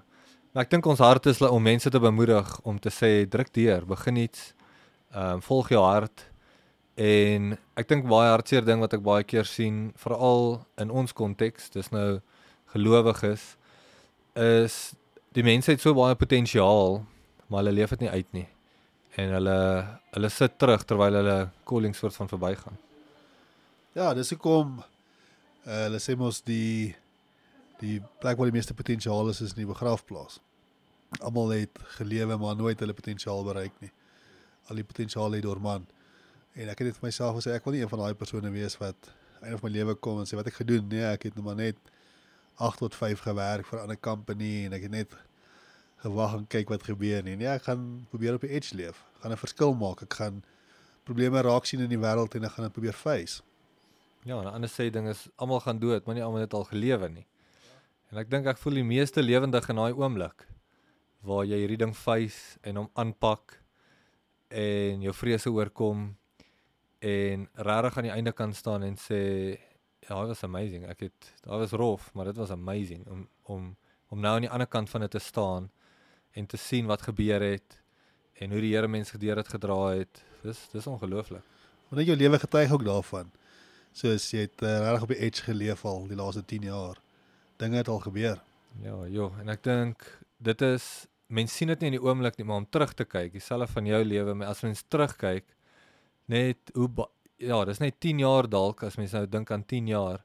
Maar 0.54 0.64
ek 0.64 0.72
dink 0.72 0.86
ons 0.86 1.00
hart 1.00 1.28
is 1.28 1.42
om 1.42 1.62
mense 1.62 1.90
te 1.90 2.00
bemoedig 2.00 2.60
om 2.64 2.80
te 2.80 2.90
sê 2.90 3.30
druk 3.30 3.54
deur, 3.54 3.86
begin 3.86 4.16
iets. 4.18 4.56
Ehm 5.14 5.34
um, 5.34 5.42
volg 5.42 5.70
jou 5.70 5.84
hart. 5.84 6.26
En 6.96 7.58
ek 7.78 7.88
dink 7.88 8.10
baie 8.10 8.32
hartseer 8.34 8.66
ding 8.66 8.82
wat 8.82 8.94
ek 8.94 9.04
baie 9.06 9.24
keer 9.24 9.46
sien, 9.46 9.94
veral 9.96 10.66
in 10.78 10.90
ons 10.90 11.14
konteks, 11.14 11.70
dis 11.70 11.92
nou 11.92 12.22
gelowiges, 12.74 13.56
is 14.34 14.96
die 15.32 15.44
mense 15.44 15.72
het 15.72 15.82
so 15.82 15.94
baie 15.94 16.16
potensiaal, 16.16 17.06
maar 17.48 17.62
hulle 17.62 17.78
leef 17.78 17.90
dit 17.90 18.00
nie 18.02 18.10
uit 18.10 18.34
nie. 18.34 18.48
En 19.16 19.30
hulle 19.38 19.60
hulle 20.12 20.30
sit 20.30 20.58
terug 20.58 20.84
terwyl 20.84 21.14
hulle 21.14 21.50
calling 21.66 21.94
soort 21.96 22.16
van 22.16 22.28
verbygaan. 22.28 22.89
Ja, 24.00 24.14
dis 24.16 24.30
hoekom 24.32 24.78
uh, 24.80 24.84
hulle 25.68 26.00
sê 26.00 26.14
mos 26.16 26.38
die 26.48 26.94
die 27.82 27.98
plek 28.24 28.38
waar 28.40 28.48
die 28.48 28.56
meeste 28.56 28.76
potensiaal 28.76 29.28
is 29.32 29.42
is 29.44 29.52
in 29.52 29.66
die 29.66 29.68
begrafplaas. 29.68 30.38
Almal 31.20 31.52
het 31.58 31.82
gelewe 31.98 32.38
maar 32.40 32.56
nooit 32.56 32.80
hulle 32.80 32.96
potensiaal 32.96 33.44
bereik 33.44 33.76
nie. 33.84 33.90
Al 34.72 34.80
die 34.80 34.86
potensiaal 34.88 35.34
lê 35.34 35.42
dormant. 35.44 35.92
En 36.56 36.72
ek 36.72 36.80
het 36.80 36.90
dit 36.90 37.00
vir 37.00 37.08
myself 37.10 37.42
gesê 37.42 37.58
ek 37.58 37.68
wil 37.68 37.76
nie 37.76 37.82
een 37.84 37.92
van 37.92 38.06
daai 38.06 38.16
persone 38.22 38.52
wees 38.54 38.78
wat 38.80 39.10
einde 39.42 39.60
van 39.60 39.68
my 39.68 39.74
lewe 39.74 39.98
kom 40.08 40.22
en 40.22 40.32
sê 40.32 40.40
wat 40.40 40.48
ek 40.48 40.62
gedoen. 40.62 40.88
Nee, 40.94 41.04
ek 41.10 41.28
het 41.28 41.36
nou 41.36 41.44
maar 41.50 41.60
net 41.60 41.92
8 42.70 42.80
tot 42.86 42.96
5 43.02 43.26
gewerk 43.28 43.68
vir 43.68 43.82
'n 43.82 43.90
ander 43.90 44.00
company 44.00 44.54
en 44.70 44.78
ek 44.80 44.88
het 44.88 44.96
net 44.96 45.18
gewag 46.06 46.38
en 46.38 46.48
kyk 46.48 46.72
wat 46.72 46.88
gebeur 46.88 47.20
nie. 47.28 47.36
Nee, 47.36 47.52
ek 47.52 47.68
gaan 47.68 48.08
probeer 48.16 48.40
op 48.40 48.48
die 48.48 48.56
edge 48.56 48.80
leef. 48.80 49.04
Gaan 49.20 49.36
'n 49.36 49.44
verskil 49.44 49.76
maak. 49.76 50.08
Ek 50.08 50.14
gaan 50.24 50.40
probleme 51.04 51.42
raak 51.42 51.66
sien 51.66 51.84
in 51.84 51.92
die 51.92 52.00
wêreld 52.00 52.40
en 52.40 52.48
ek 52.48 52.52
gaan 52.56 52.72
dit 52.72 52.80
probeer 52.80 52.96
face. 52.96 53.44
Ja, 54.24 54.42
'n 54.42 54.48
ander 54.48 54.70
sê 54.70 54.90
ding 54.92 55.08
is 55.08 55.30
almal 55.36 55.60
gaan 55.60 55.80
dood, 55.80 56.06
maar 56.06 56.16
nie 56.16 56.24
almal 56.24 56.42
het 56.42 56.54
al 56.54 56.64
gelewe 56.64 57.10
nie. 57.10 57.28
En 58.12 58.18
ek 58.18 58.30
dink 58.30 58.46
ek 58.46 58.58
voel 58.58 58.74
die 58.74 58.84
meeste 58.84 59.22
lewendig 59.22 59.70
in 59.70 59.76
daai 59.76 59.94
oomblik 59.94 60.48
waar 61.22 61.46
jy 61.46 61.60
hierdie 61.60 61.78
ding 61.78 61.96
face 61.96 62.58
en 62.64 62.76
hom 62.76 62.90
aanpak 62.94 63.60
en 64.50 65.02
jou 65.02 65.14
vrese 65.14 65.52
oorkom 65.52 66.16
en 67.00 67.50
regtig 67.54 67.98
aan 67.98 68.08
die 68.08 68.16
einde 68.16 68.32
kan 68.32 68.54
staan 68.54 68.84
en 68.84 68.96
sê 68.96 69.22
ja, 70.10 70.22
it 70.24 70.28
was 70.28 70.44
amazing. 70.44 70.88
Ek 70.90 71.00
het 71.06 71.34
daai 71.46 71.60
was 71.60 71.76
rof, 71.78 72.10
maar 72.14 72.26
dit 72.26 72.40
was 72.40 72.52
amazing 72.52 73.06
om 73.08 73.28
om 73.44 73.76
om 74.10 74.20
nou 74.20 74.36
aan 74.36 74.48
die 74.48 74.50
ander 74.50 74.68
kant 74.68 74.90
van 74.90 75.02
dit 75.06 75.12
te 75.12 75.20
staan 75.20 75.70
en 76.34 76.46
te 76.46 76.58
sien 76.58 76.88
wat 76.90 77.02
gebeur 77.06 77.42
het 77.42 77.78
en 78.42 78.52
hoe 78.52 78.62
die 78.62 78.74
Here 78.74 78.88
mens 78.88 79.12
gedeur 79.12 79.38
het 79.38 79.48
gedra 79.48 79.78
het. 80.00 80.24
Dis 80.42 80.68
dis 80.72 80.88
ongelooflik. 80.88 81.44
Want 81.90 82.06
jou 82.08 82.18
lewe 82.18 82.40
getuig 82.40 82.72
ook 82.72 82.86
daarvan. 82.86 83.32
Soos 84.00 84.30
jy 84.32 84.46
het 84.46 84.62
uh, 84.64 84.78
regtig 84.86 85.06
op 85.06 85.12
die 85.12 85.22
edge 85.28 85.44
geleef 85.44 85.84
al 85.88 86.06
die 86.08 86.16
laaste 86.16 86.46
10 86.48 86.70
jaar. 86.70 87.00
Dinge 87.60 87.82
het 87.82 87.90
al 87.92 88.00
gebeur. 88.00 88.40
Ja, 88.80 88.96
joh, 89.12 89.34
en 89.42 89.52
ek 89.52 89.64
dink 89.66 90.06
dit 90.40 90.62
is 90.64 90.86
mense 91.28 91.58
sien 91.58 91.70
dit 91.74 91.82
nie 91.84 91.92
in 91.92 91.98
die 91.98 92.06
oomblik 92.06 92.40
nie, 92.40 92.46
maar 92.48 92.62
om 92.64 92.68
terug 92.72 92.94
te 92.96 93.06
kyk, 93.06 93.34
dieselfde 93.36 93.68
van 93.74 93.90
jou 93.90 94.00
lewe, 94.06 94.34
maar 94.40 94.54
as 94.54 94.64
mens 94.64 94.86
terugkyk 94.88 95.46
net 96.32 96.72
hoe 96.78 96.88
ja, 97.42 97.60
dis 97.68 97.82
net 97.84 98.00
10 98.00 98.24
jaar 98.24 98.50
dalk 98.50 98.86
as 98.88 98.98
mens 99.00 99.14
nou 99.18 99.26
dink 99.28 99.52
aan 99.52 99.66
10 99.68 99.92
jaar. 99.92 100.24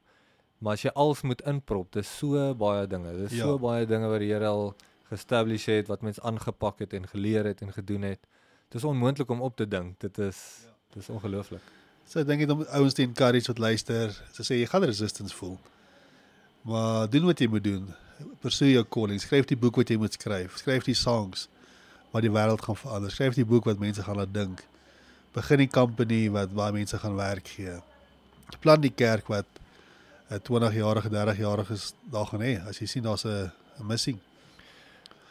Maar 0.63 0.79
as 0.79 0.85
jy 0.85 0.91
als 0.95 1.23
moet 1.27 1.43
inprop, 1.49 1.91
dis 1.93 2.09
so 2.19 2.49
baie 2.57 2.87
dinge. 2.87 3.11
Dis 3.25 3.35
ja. 3.37 3.45
so 3.45 3.59
baie 3.61 3.85
dinge 3.89 4.09
wat 4.11 4.23
die 4.23 4.31
Here 4.31 4.49
al 4.49 4.71
geestablish 5.11 5.67
het, 5.69 5.91
wat 5.91 6.01
mens 6.05 6.21
aangepak 6.23 6.85
het 6.85 6.95
en 6.97 7.07
geleer 7.11 7.45
het 7.51 7.61
en 7.61 7.75
gedoen 7.75 8.07
het. 8.07 8.23
Dis 8.73 8.87
onmoontlik 8.87 9.29
om 9.29 9.43
op 9.45 9.55
te 9.59 9.67
dink. 9.67 9.99
Dit 10.01 10.17
is 10.17 10.39
ja. 10.63 10.73
dis 10.95 11.11
ongelooflik. 11.11 11.84
So 12.05 12.21
ek 12.21 12.27
dink 12.29 12.43
dit 12.45 12.51
om 12.53 12.61
ouens 12.77 12.93
te 12.93 13.01
encourage 13.01 13.49
wat 13.49 13.59
luister, 13.59 14.13
so 14.33 14.45
sê 14.45 14.59
jy 14.59 14.67
gaan 14.69 14.85
resistance 14.85 15.33
voel. 15.33 15.57
Maar 16.69 17.09
doen 17.09 17.25
wat 17.25 17.41
jy 17.41 17.47
moet 17.49 17.65
doen. 17.65 17.89
Pursue 18.41 18.71
jou 18.71 18.85
calling. 18.89 19.19
Skryf 19.21 19.49
die 19.49 19.57
boek 19.59 19.81
wat 19.81 19.89
jy 19.89 19.97
moet 20.01 20.13
skryf. 20.13 20.59
Skryf 20.61 20.85
die 20.87 20.97
songs 20.97 21.47
wat 22.13 22.23
die 22.23 22.31
wêreld 22.31 22.61
gaan 22.63 22.77
verander. 22.79 23.11
Skryf 23.13 23.35
die 23.37 23.45
boek 23.45 23.67
wat 23.69 23.81
mense 23.81 24.05
gaan 24.05 24.21
laat 24.21 24.31
dink. 24.33 24.63
Begin 25.35 25.65
die 25.65 25.69
company 25.69 26.21
wat 26.31 26.53
baie 26.55 26.73
mense 26.77 26.97
gaan 27.01 27.17
werk 27.17 27.51
gee. 27.57 27.75
Plan 28.61 28.81
die 28.81 28.93
kerk 28.93 29.27
wat 29.27 29.49
'n 30.29 30.39
20-jarige, 30.41 31.09
30-jariges 31.09 31.93
daar 32.09 32.25
gaan 32.25 32.41
hê. 32.41 32.61
As 32.69 32.79
jy 32.79 32.87
sien 32.87 33.03
daar's 33.03 33.25
'n 33.25 33.51
'n 33.79 33.87
missing. 33.87 34.19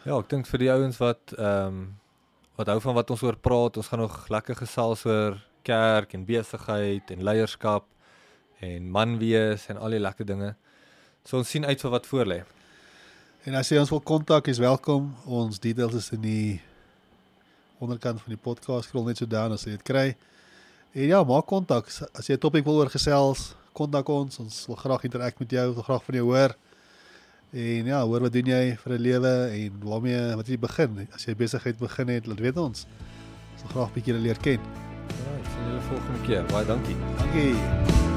Ja, 0.04 0.18
ek 0.18 0.28
dink 0.28 0.46
vir 0.46 0.58
die 0.58 0.70
ouens 0.70 0.98
wat 0.98 1.32
ehm 1.38 1.66
um, 1.66 1.96
wat 2.56 2.66
hou 2.66 2.80
van 2.80 2.94
wat 2.94 3.10
ons 3.10 3.22
oor 3.22 3.36
praat, 3.36 3.76
ons 3.76 3.88
gaan 3.88 3.98
nog 3.98 4.28
lekker 4.28 4.56
gesels 4.56 5.04
oor 5.04 5.40
kerk 5.64 6.14
en 6.14 6.26
besigheid 6.28 7.10
en 7.10 7.24
leierskap 7.24 7.88
en 8.64 8.90
man 8.90 9.18
wees 9.18 9.68
en 9.72 9.80
al 9.80 9.96
die 9.96 10.02
lekker 10.02 10.28
dinge. 10.28 10.54
So 11.24 11.40
ons 11.40 11.50
sien 11.50 11.64
uit 11.64 11.80
vir 11.80 11.90
wat 11.90 12.06
voor 12.06 12.28
lê. 12.28 12.42
En 13.44 13.56
as 13.58 13.68
jy 13.68 13.80
ons 13.80 13.90
wil 13.92 14.00
kontak, 14.00 14.48
is 14.48 14.60
welkom. 14.62 15.10
Ons 15.28 15.60
details 15.60 15.96
is 15.98 16.10
in 16.16 16.22
die 16.24 16.60
onderkant 17.82 18.22
van 18.22 18.32
die 18.32 18.40
podcast. 18.40 18.88
Scroll 18.88 19.10
net 19.10 19.20
so 19.20 19.28
down 19.28 19.52
as 19.52 19.66
jy 19.66 19.74
dit 19.76 19.84
kry. 19.84 20.06
En 20.94 21.10
ja, 21.10 21.20
maak 21.28 21.48
kontak. 21.50 21.90
As 22.14 22.28
jy 22.28 22.36
'n 22.36 22.40
topik 22.40 22.64
wil 22.64 22.80
oorgesels, 22.80 23.54
kontak 23.72 24.08
ons. 24.08 24.38
Ons 24.38 24.66
wil 24.66 24.76
graag 24.76 25.04
interak 25.04 25.38
met 25.38 25.50
jou, 25.50 25.74
wil 25.74 25.82
graag 25.82 26.04
van 26.04 26.14
jou 26.14 26.24
hoor. 26.24 26.56
En 27.52 27.86
ja, 27.86 28.00
hoor 28.02 28.20
wat 28.20 28.32
doen 28.32 28.46
jy 28.46 28.76
vir 28.76 28.92
'n 28.92 29.00
lewe 29.00 29.34
en 29.52 29.80
waarmee 29.80 30.36
wat 30.36 30.46
jy 30.46 30.58
begin? 30.58 31.08
As 31.12 31.24
jy 31.24 31.34
besigheid 31.34 31.78
begin 31.78 32.08
het, 32.08 32.26
laat 32.26 32.40
weet 32.40 32.56
ons. 32.56 32.86
Ons 33.52 33.62
wil 33.62 33.70
graag 33.70 33.88
'n 33.90 33.94
bietjie 33.94 34.14
leer 34.14 34.38
ken. 34.38 34.93
Ja, 35.08 35.50
sien 35.50 35.68
julle 35.68 35.80
volgende 35.88 36.26
keer. 36.26 36.44
Baie 36.52 36.66
dankie. 36.66 36.96
Dankie. 37.18 38.13